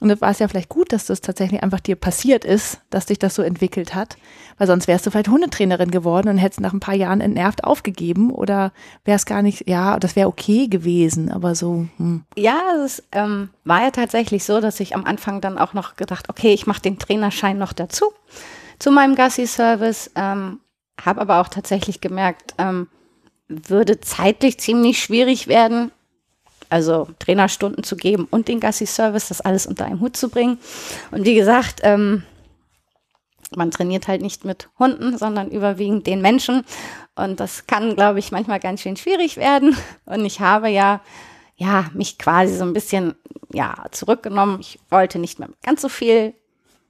Und 0.00 0.08
das 0.08 0.20
war 0.20 0.30
es 0.30 0.38
ja 0.38 0.48
vielleicht 0.48 0.68
gut, 0.68 0.92
dass 0.92 1.06
das 1.06 1.20
tatsächlich 1.20 1.62
einfach 1.62 1.80
dir 1.80 1.96
passiert 1.96 2.44
ist, 2.44 2.80
dass 2.90 3.06
dich 3.06 3.18
das 3.18 3.34
so 3.34 3.42
entwickelt 3.42 3.94
hat. 3.94 4.16
Weil 4.58 4.66
sonst 4.66 4.88
wärst 4.88 5.06
du 5.06 5.10
vielleicht 5.10 5.28
Hundetrainerin 5.28 5.90
geworden 5.90 6.28
und 6.28 6.38
hättest 6.38 6.60
nach 6.60 6.72
ein 6.72 6.80
paar 6.80 6.94
Jahren 6.94 7.20
entnervt 7.20 7.64
aufgegeben 7.64 8.30
oder 8.30 8.72
wär's 9.04 9.26
gar 9.26 9.42
nicht, 9.42 9.68
ja, 9.68 9.98
das 9.98 10.16
wäre 10.16 10.28
okay 10.28 10.68
gewesen, 10.68 11.30
aber 11.30 11.54
so. 11.54 11.86
Hm. 11.96 12.24
Ja, 12.36 12.60
es 12.84 13.02
ähm, 13.12 13.50
war 13.64 13.82
ja 13.82 13.90
tatsächlich 13.90 14.44
so, 14.44 14.60
dass 14.60 14.80
ich 14.80 14.94
am 14.94 15.04
Anfang 15.04 15.40
dann 15.40 15.58
auch 15.58 15.74
noch 15.74 15.96
gedacht, 15.96 16.28
okay, 16.28 16.52
ich 16.52 16.66
mache 16.66 16.82
den 16.82 16.98
Trainerschein 16.98 17.58
noch 17.58 17.72
dazu, 17.72 18.12
zu 18.78 18.90
meinem 18.90 19.14
Gassi-Service. 19.14 20.12
Ähm, 20.14 20.60
habe 21.04 21.20
aber 21.20 21.40
auch 21.40 21.48
tatsächlich 21.48 22.00
gemerkt, 22.00 22.54
ähm, 22.58 22.88
würde 23.48 24.00
zeitlich 24.00 24.58
ziemlich 24.58 25.00
schwierig 25.00 25.46
werden, 25.46 25.92
also 26.70 27.08
Trainerstunden 27.18 27.84
zu 27.84 27.96
geben 27.96 28.26
und 28.30 28.48
den 28.48 28.60
Gassi-Service, 28.60 29.28
das 29.28 29.40
alles 29.40 29.66
unter 29.66 29.84
einen 29.84 30.00
Hut 30.00 30.16
zu 30.16 30.28
bringen. 30.28 30.58
Und 31.10 31.24
wie 31.24 31.34
gesagt, 31.34 31.80
ähm, 31.82 32.22
man 33.54 33.70
trainiert 33.70 34.08
halt 34.08 34.22
nicht 34.22 34.44
mit 34.44 34.68
Hunden, 34.78 35.18
sondern 35.18 35.50
überwiegend 35.50 36.06
den 36.06 36.20
Menschen. 36.20 36.64
Und 37.14 37.40
das 37.40 37.66
kann, 37.66 37.94
glaube 37.94 38.18
ich, 38.18 38.32
manchmal 38.32 38.60
ganz 38.60 38.82
schön 38.82 38.96
schwierig 38.96 39.36
werden. 39.36 39.76
Und 40.04 40.24
ich 40.24 40.40
habe 40.40 40.68
ja, 40.68 41.00
ja, 41.56 41.86
mich 41.94 42.18
quasi 42.18 42.54
so 42.56 42.64
ein 42.64 42.72
bisschen, 42.72 43.14
ja, 43.52 43.74
zurückgenommen. 43.92 44.60
Ich 44.60 44.78
wollte 44.90 45.18
nicht 45.18 45.38
mehr 45.38 45.48
ganz 45.62 45.82
so 45.82 45.88
viel 45.88 46.34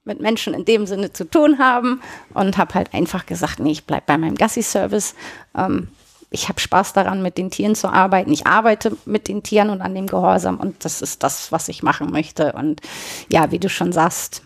mit 0.05 0.21
Menschen 0.21 0.55
in 0.55 0.65
dem 0.65 0.87
Sinne 0.87 1.13
zu 1.13 1.29
tun 1.29 1.59
haben 1.59 2.01
und 2.33 2.57
habe 2.57 2.75
halt 2.75 2.95
einfach 2.95 3.27
gesagt, 3.27 3.59
nee, 3.59 3.73
ich 3.73 3.85
bleib 3.85 4.07
bei 4.07 4.17
meinem 4.17 4.37
Gassi-Service. 4.37 5.15
Ähm, 5.57 5.89
ich 6.31 6.49
habe 6.49 6.61
Spaß 6.61 6.93
daran, 6.93 7.23
mit 7.23 7.39
den 7.39 7.51
Tieren 7.51 7.75
zu 7.75 7.89
arbeiten. 7.89 8.33
Ich 8.33 8.47
arbeite 8.47 8.97
mit 9.05 9.29
den 9.29 9.43
Tieren 9.43 9.71
und 9.71 9.81
an 9.81 9.95
dem 9.95 10.07
Gehorsam 10.07 10.59
und 10.59 10.85
das 10.85 11.03
ist 11.03 11.23
das, 11.23 11.53
was 11.53 11.69
ich 11.69 11.83
machen 11.83 12.11
möchte. 12.11 12.53
Und 12.53 12.81
ja, 13.31 13.51
wie 13.53 13.59
du 13.59 13.69
schon 13.69 13.93
sagst, 13.93 14.43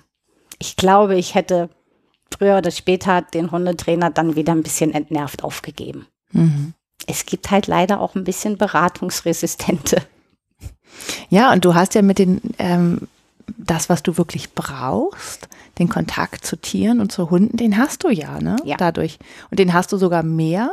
ich 0.58 0.76
glaube, 0.76 1.16
ich 1.16 1.34
hätte 1.34 1.70
früher 2.32 2.58
oder 2.58 2.70
später 2.70 3.22
den 3.22 3.50
Hundetrainer 3.50 4.10
dann 4.10 4.36
wieder 4.36 4.52
ein 4.52 4.62
bisschen 4.62 4.92
entnervt 4.92 5.42
aufgegeben. 5.42 6.06
Mhm. 6.32 6.74
Es 7.06 7.26
gibt 7.26 7.50
halt 7.50 7.66
leider 7.66 8.00
auch 8.00 8.14
ein 8.14 8.24
bisschen 8.24 8.58
Beratungsresistente. 8.58 10.02
Ja, 11.28 11.52
und 11.52 11.64
du 11.64 11.74
hast 11.74 11.94
ja 11.94 12.02
mit 12.02 12.18
den, 12.18 12.40
ähm, 12.58 13.08
das, 13.56 13.88
was 13.88 14.02
du 14.02 14.18
wirklich 14.18 14.54
brauchst, 14.54 15.48
den 15.78 15.88
Kontakt 15.88 16.44
zu 16.44 16.56
Tieren 16.56 17.00
und 17.00 17.10
zu 17.10 17.30
Hunden, 17.30 17.56
den 17.56 17.78
hast 17.78 18.04
du 18.04 18.10
ja, 18.10 18.38
ne? 18.40 18.56
Ja. 18.64 18.76
Dadurch. 18.76 19.18
Und 19.50 19.58
den 19.58 19.72
hast 19.72 19.92
du 19.92 19.96
sogar 19.96 20.22
mehr 20.22 20.70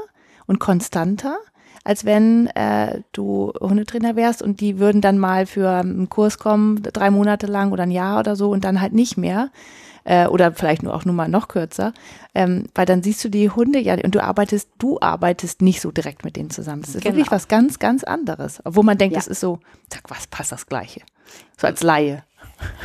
und 0.48 0.60
konstanter, 0.60 1.38
als 1.84 2.04
wenn 2.04 2.48
äh, 2.48 3.02
du 3.12 3.54
Hundetrainer 3.60 4.16
wärst 4.16 4.42
und 4.42 4.60
die 4.60 4.80
würden 4.80 5.02
dann 5.02 5.18
mal 5.20 5.46
für 5.46 5.70
einen 5.70 6.10
Kurs 6.10 6.38
kommen, 6.38 6.82
drei 6.82 7.12
Monate 7.12 7.48
lang 7.48 7.72
oder 7.72 7.84
ein 7.84 7.92
Jahr 7.92 8.20
oder 8.20 8.36
so 8.36 8.50
und 8.50 8.64
dann 8.64 8.82
halt 8.82 8.94
nicht 8.94 9.18
mehr. 9.18 9.52
Äh, 10.04 10.28
oder 10.28 10.54
vielleicht 10.54 10.84
nur 10.84 10.96
auch 10.96 11.04
nur 11.04 11.14
mal 11.14 11.28
noch 11.28 11.50
kürzer, 11.50 11.92
ähm, 12.34 12.68
weil 12.74 12.86
dann 12.86 13.04
siehst 13.04 13.22
du 13.26 13.30
die 13.30 13.50
Hunde 13.50 13.78
ja 13.78 13.94
und 14.02 14.16
du 14.16 14.24
arbeitest, 14.24 14.70
du 14.78 15.02
arbeitest 15.02 15.62
nicht 15.62 15.82
so 15.82 15.92
direkt 15.92 16.24
mit 16.24 16.38
denen 16.38 16.50
zusammen. 16.50 16.82
Das 16.82 16.96
ist 16.96 17.04
genau. 17.04 17.16
wirklich 17.16 17.30
was 17.30 17.50
ganz, 17.50 17.78
ganz 17.78 18.06
anderes. 18.06 18.62
Obwohl 18.64 18.86
man 18.86 18.98
denkt, 18.98 19.16
ja. 19.16 19.20
das 19.20 19.28
ist 19.28 19.42
so, 19.42 19.60
sag 19.92 20.10
was, 20.10 20.28
passt 20.28 20.54
das 20.54 20.66
Gleiche. 20.66 21.02
So 21.58 21.68
als 21.68 21.84
Laie. 21.84 22.24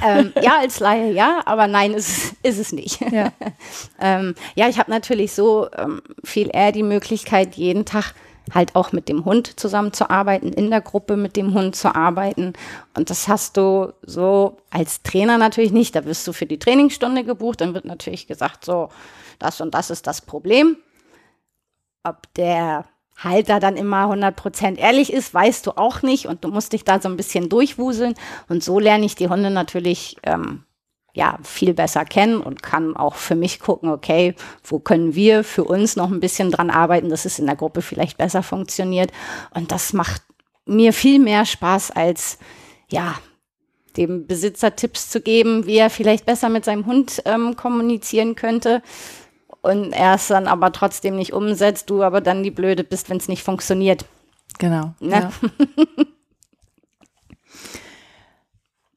Ähm, 0.02 0.32
ja, 0.42 0.58
als 0.58 0.80
Laie 0.80 1.12
ja, 1.12 1.40
aber 1.44 1.66
nein, 1.66 1.92
ist, 1.94 2.34
ist 2.42 2.58
es 2.58 2.72
nicht. 2.72 3.00
Ja, 3.12 3.32
ähm, 4.00 4.34
ja 4.54 4.68
ich 4.68 4.78
habe 4.78 4.90
natürlich 4.90 5.32
so 5.32 5.68
ähm, 5.76 6.02
viel 6.24 6.50
eher 6.52 6.72
die 6.72 6.82
Möglichkeit, 6.82 7.54
jeden 7.54 7.84
Tag 7.84 8.14
halt 8.52 8.74
auch 8.74 8.92
mit 8.92 9.08
dem 9.08 9.24
Hund 9.24 9.58
zusammenzuarbeiten, 9.58 10.52
in 10.52 10.70
der 10.70 10.80
Gruppe 10.80 11.16
mit 11.16 11.36
dem 11.36 11.54
Hund 11.54 11.76
zu 11.76 11.94
arbeiten. 11.94 12.54
Und 12.94 13.10
das 13.10 13.28
hast 13.28 13.56
du 13.56 13.92
so 14.02 14.58
als 14.70 15.02
Trainer 15.02 15.38
natürlich 15.38 15.72
nicht. 15.72 15.94
Da 15.94 16.04
wirst 16.04 16.26
du 16.26 16.32
für 16.32 16.46
die 16.46 16.58
Trainingsstunde 16.58 17.24
gebucht, 17.24 17.60
dann 17.60 17.74
wird 17.74 17.84
natürlich 17.84 18.26
gesagt, 18.26 18.64
so, 18.64 18.88
das 19.38 19.60
und 19.60 19.74
das 19.74 19.90
ist 19.90 20.06
das 20.06 20.20
Problem. 20.20 20.76
Ob 22.04 22.32
der 22.34 22.84
Halter 23.24 23.60
dann 23.60 23.76
immer 23.76 24.04
100% 24.12 24.76
ehrlich 24.78 25.12
ist, 25.12 25.32
weißt 25.32 25.66
du 25.66 25.72
auch 25.72 26.02
nicht 26.02 26.26
und 26.26 26.44
du 26.44 26.48
musst 26.48 26.72
dich 26.72 26.84
da 26.84 27.00
so 27.00 27.08
ein 27.08 27.16
bisschen 27.16 27.48
durchwuseln. 27.48 28.14
Und 28.48 28.64
so 28.64 28.78
lerne 28.78 29.04
ich 29.04 29.14
die 29.14 29.28
Hunde 29.28 29.50
natürlich 29.50 30.16
ähm, 30.22 30.64
ja 31.14 31.38
viel 31.42 31.74
besser 31.74 32.04
kennen 32.04 32.40
und 32.40 32.62
kann 32.62 32.96
auch 32.96 33.14
für 33.14 33.34
mich 33.34 33.60
gucken, 33.60 33.90
okay, 33.90 34.34
wo 34.64 34.78
können 34.78 35.14
wir 35.14 35.44
für 35.44 35.64
uns 35.64 35.96
noch 35.96 36.10
ein 36.10 36.20
bisschen 36.20 36.50
dran 36.50 36.70
arbeiten, 36.70 37.10
dass 37.10 37.24
es 37.24 37.38
in 37.38 37.46
der 37.46 37.56
Gruppe 37.56 37.82
vielleicht 37.82 38.18
besser 38.18 38.42
funktioniert. 38.42 39.10
Und 39.54 39.72
das 39.72 39.92
macht 39.92 40.22
mir 40.64 40.92
viel 40.92 41.18
mehr 41.18 41.44
Spaß 41.44 41.90
als 41.90 42.38
ja 42.88 43.14
dem 43.96 44.26
Besitzer 44.26 44.74
Tipps 44.74 45.10
zu 45.10 45.20
geben, 45.20 45.66
wie 45.66 45.76
er 45.76 45.90
vielleicht 45.90 46.24
besser 46.24 46.48
mit 46.48 46.64
seinem 46.64 46.86
Hund 46.86 47.22
ähm, 47.26 47.56
kommunizieren 47.56 48.34
könnte. 48.34 48.82
Und 49.62 49.92
er 49.92 50.14
es 50.14 50.26
dann 50.26 50.48
aber 50.48 50.72
trotzdem 50.72 51.16
nicht 51.16 51.32
umsetzt, 51.32 51.88
du 51.88 52.02
aber 52.02 52.20
dann 52.20 52.42
die 52.42 52.50
Blöde 52.50 52.84
bist, 52.84 53.08
wenn 53.08 53.16
es 53.16 53.28
nicht 53.28 53.44
funktioniert. 53.44 54.04
Genau. 54.58 54.94
Ne? 55.00 55.30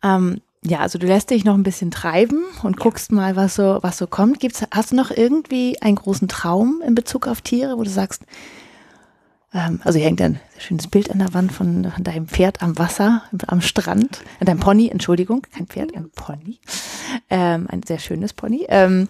Ja. 0.03 0.15
ähm, 0.15 0.41
ja, 0.63 0.79
also 0.79 0.97
du 0.97 1.05
lässt 1.05 1.29
dich 1.29 1.45
noch 1.45 1.53
ein 1.53 1.63
bisschen 1.63 1.91
treiben 1.91 2.43
und 2.63 2.77
guckst 2.77 3.11
mal, 3.11 3.35
was 3.35 3.55
so, 3.55 3.77
was 3.81 3.99
so 3.99 4.07
kommt. 4.07 4.39
Gibt's, 4.39 4.63
hast 4.71 4.91
du 4.91 4.95
noch 4.95 5.11
irgendwie 5.11 5.79
einen 5.81 5.95
großen 5.95 6.27
Traum 6.27 6.81
in 6.85 6.95
Bezug 6.95 7.27
auf 7.27 7.41
Tiere, 7.41 7.77
wo 7.77 7.83
du 7.83 7.89
sagst, 7.89 8.23
ähm, 9.53 9.79
also 9.83 9.97
hier 9.97 10.07
hängt 10.07 10.21
ein 10.21 10.39
schönes 10.57 10.87
Bild 10.87 11.11
an 11.11 11.19
der 11.19 11.33
Wand 11.35 11.51
von, 11.51 11.91
von 11.91 12.03
deinem 12.03 12.27
Pferd 12.27 12.63
am 12.63 12.79
Wasser, 12.79 13.21
am 13.45 13.61
Strand, 13.61 14.23
äh, 14.39 14.45
deinem 14.45 14.59
Pony, 14.59 14.89
Entschuldigung, 14.89 15.43
kein 15.53 15.67
Pferd, 15.67 15.95
ein 15.95 16.09
Pony, 16.09 16.59
ähm, 17.29 17.67
ein 17.69 17.83
sehr 17.83 17.99
schönes 17.99 18.33
Pony. 18.33 18.65
Ähm, 18.67 19.07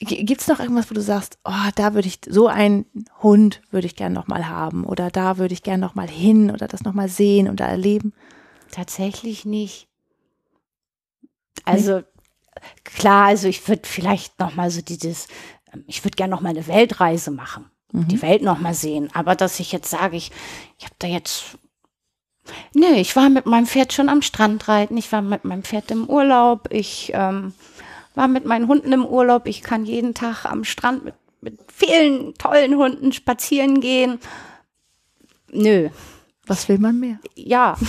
Gibt 0.00 0.40
es 0.40 0.46
noch 0.46 0.60
irgendwas, 0.60 0.90
wo 0.90 0.94
du 0.94 1.00
sagst, 1.00 1.38
oh, 1.44 1.70
da 1.74 1.92
würde 1.94 2.06
ich, 2.06 2.20
so 2.28 2.46
einen 2.46 2.86
Hund 3.20 3.60
würde 3.72 3.88
ich 3.88 3.96
gern 3.96 4.12
nochmal 4.12 4.48
haben 4.48 4.84
oder 4.84 5.10
da 5.10 5.38
würde 5.38 5.54
ich 5.54 5.64
gern 5.64 5.80
nochmal 5.80 6.08
hin 6.08 6.52
oder 6.52 6.68
das 6.68 6.84
nochmal 6.84 7.08
sehen 7.08 7.50
oder 7.50 7.66
erleben? 7.66 8.12
Tatsächlich 8.70 9.44
nicht. 9.44 9.88
Also 11.64 12.02
klar, 12.84 13.26
also 13.26 13.48
ich 13.48 13.66
würde 13.68 13.82
vielleicht 13.84 14.38
noch 14.38 14.54
mal 14.54 14.70
so 14.70 14.82
dieses, 14.82 15.26
ähm, 15.72 15.84
ich 15.86 16.04
würde 16.04 16.16
gerne 16.16 16.30
noch 16.30 16.40
mal 16.40 16.50
eine 16.50 16.66
Weltreise 16.68 17.32
machen, 17.32 17.66
mhm. 17.92 18.06
die 18.08 18.22
Welt 18.22 18.42
noch 18.42 18.60
mal 18.60 18.74
sehen. 18.74 19.08
Aber 19.14 19.34
dass 19.34 19.58
ich 19.58 19.72
jetzt 19.72 19.90
sage, 19.90 20.16
ich, 20.16 20.30
ich 20.78 20.84
habe 20.84 20.94
da 20.98 21.08
jetzt, 21.08 21.58
nee, 22.72 23.00
ich 23.00 23.16
war 23.16 23.28
mit 23.30 23.46
meinem 23.46 23.66
Pferd 23.66 23.92
schon 23.92 24.08
am 24.08 24.22
Strand 24.22 24.68
reiten, 24.68 24.96
ich 24.96 25.10
war 25.10 25.22
mit 25.22 25.44
meinem 25.44 25.64
Pferd 25.64 25.90
im 25.90 26.08
Urlaub, 26.08 26.68
ich 26.70 27.10
ähm, 27.14 27.52
war 28.18 28.28
mit 28.28 28.44
meinen 28.44 28.66
Hunden 28.66 28.92
im 28.92 29.06
Urlaub, 29.06 29.46
ich 29.46 29.62
kann 29.62 29.86
jeden 29.86 30.12
Tag 30.12 30.44
am 30.44 30.64
Strand 30.64 31.04
mit, 31.04 31.14
mit 31.40 31.56
vielen 31.72 32.34
tollen 32.34 32.74
Hunden 32.74 33.12
spazieren 33.12 33.80
gehen. 33.80 34.18
Nö. 35.52 35.88
Was 36.44 36.68
will 36.68 36.78
man 36.78 36.98
mehr? 36.98 37.20
Ja. 37.36 37.78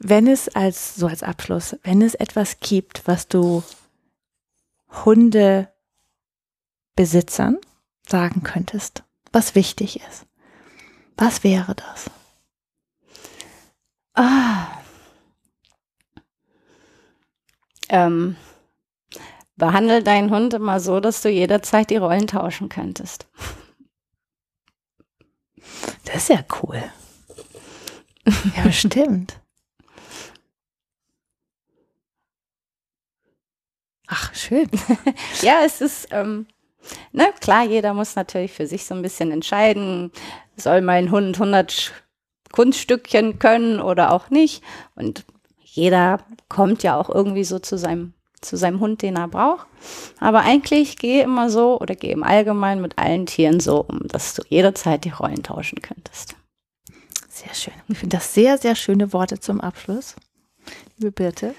Wenn 0.00 0.26
es 0.26 0.48
als, 0.48 0.96
so 0.96 1.06
als 1.06 1.22
Abschluss, 1.22 1.76
wenn 1.82 2.02
es 2.02 2.14
etwas 2.14 2.60
gibt, 2.60 3.06
was 3.06 3.28
du 3.28 3.62
Hundebesitzern 5.04 7.58
sagen 8.08 8.42
könntest, 8.42 9.02
was 9.32 9.54
wichtig 9.54 10.00
ist, 10.08 10.24
was 11.16 11.44
wäre 11.44 11.74
das? 11.74 12.10
Ah. 14.14 14.77
Ähm, 17.88 18.36
behandle 19.56 20.02
deinen 20.02 20.30
Hund 20.30 20.54
immer 20.54 20.80
so, 20.80 21.00
dass 21.00 21.22
du 21.22 21.28
jederzeit 21.28 21.90
die 21.90 21.96
Rollen 21.96 22.26
tauschen 22.26 22.68
könntest. 22.68 23.26
Das 26.04 26.16
ist 26.16 26.28
ja 26.28 26.44
cool. 26.62 26.82
Ja, 28.56 28.70
stimmt. 28.72 29.40
Ach, 34.06 34.34
schön. 34.34 34.68
ja, 35.42 35.60
es 35.64 35.80
ist, 35.80 36.08
ähm, 36.10 36.46
na 37.12 37.24
ne, 37.24 37.32
klar, 37.40 37.64
jeder 37.64 37.92
muss 37.92 38.16
natürlich 38.16 38.52
für 38.52 38.66
sich 38.66 38.86
so 38.86 38.94
ein 38.94 39.02
bisschen 39.02 39.30
entscheiden, 39.30 40.10
soll 40.56 40.80
mein 40.80 41.10
Hund 41.10 41.36
100 41.36 41.92
Kunststückchen 42.52 43.38
können 43.38 43.80
oder 43.80 44.12
auch 44.12 44.30
nicht. 44.30 44.62
Und 44.94 45.24
jeder 45.78 46.18
kommt 46.48 46.82
ja 46.82 46.96
auch 46.96 47.08
irgendwie 47.08 47.44
so 47.44 47.58
zu 47.58 47.78
seinem 47.78 48.12
zu 48.40 48.56
seinem 48.56 48.78
Hund, 48.78 49.02
den 49.02 49.16
er 49.16 49.26
braucht. 49.26 49.66
Aber 50.20 50.42
eigentlich 50.42 50.96
gehe 50.96 51.24
immer 51.24 51.50
so 51.50 51.80
oder 51.80 51.96
gehe 51.96 52.12
im 52.12 52.22
Allgemeinen 52.22 52.80
mit 52.80 52.96
allen 52.96 53.26
Tieren 53.26 53.58
so 53.58 53.80
um, 53.80 54.06
dass 54.06 54.34
du 54.34 54.42
jederzeit 54.48 55.04
die 55.04 55.10
Rollen 55.10 55.42
tauschen 55.42 55.82
könntest. 55.82 56.36
Sehr 57.28 57.52
schön. 57.52 57.74
Ich 57.88 57.98
finde 57.98 58.16
das 58.16 58.34
sehr, 58.34 58.56
sehr 58.56 58.76
schöne 58.76 59.12
Worte 59.12 59.40
zum 59.40 59.60
Abschluss 59.60 60.14
liebe 60.98 61.12
Birte. 61.12 61.54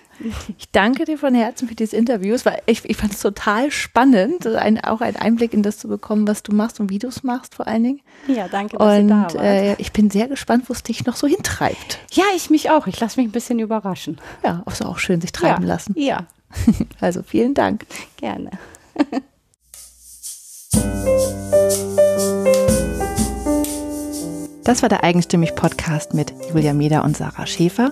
Ich 0.58 0.70
danke 0.72 1.06
dir 1.06 1.18
von 1.18 1.34
Herzen 1.34 1.68
für 1.68 1.76
dieses 1.76 1.94
Interview. 1.94 2.34
Es 2.34 2.46
war, 2.46 2.58
ich, 2.66 2.84
ich 2.84 2.98
fand 2.98 3.14
es 3.14 3.22
total 3.22 3.72
spannend, 3.72 4.46
ein, 4.46 4.84
auch 4.84 5.02
einen 5.02 5.16
Einblick 5.16 5.54
in 5.54 5.64
das 5.64 5.78
zu 5.78 5.88
bekommen, 5.88 6.28
was 6.28 6.44
du 6.44 6.54
machst 6.54 6.80
und 6.80 6.90
wie 6.90 7.00
du 7.00 7.08
es 7.08 7.24
machst 7.24 7.56
vor 7.56 7.68
allen 7.68 7.84
Dingen. 7.84 8.02
Ja, 8.28 8.48
danke, 8.50 8.78
dass 8.78 9.00
und, 9.00 9.08
da 9.08 9.28
Äh, 9.42 9.76
ich 9.78 9.94
bin 9.94 10.10
sehr 10.10 10.28
gespannt, 10.28 10.66
wo 10.68 10.74
es 10.74 10.84
dich 10.84 11.06
noch 11.06 11.16
so 11.16 11.28
hintreibt. 11.28 12.00
Ja, 12.12 12.26
ich 12.36 12.50
mich 12.50 12.70
auch. 12.70 12.88
Ich 12.88 13.00
lasse 13.00 13.20
mich 13.20 13.30
ein 13.30 13.32
bisschen 13.32 13.60
überraschen. 13.60 14.20
Ja, 14.44 14.64
ist 14.70 14.86
auch 14.86 15.00
schön, 15.00 15.22
sich 15.22 15.32
treiben 15.32 15.64
ja, 15.64 15.68
lassen. 15.68 15.94
Ja. 15.98 16.28
Also 17.00 17.22
vielen 17.24 17.54
Dank. 17.54 17.86
Gerne. 18.18 18.50
Das 24.64 24.82
war 24.82 24.90
der 24.90 25.04
Eigenstimmig 25.04 25.56
Podcast 25.56 26.14
mit 26.14 26.34
Julia 26.50 26.74
Meder 26.74 27.04
und 27.04 27.16
Sarah 27.18 27.46
Schäfer. 27.46 27.92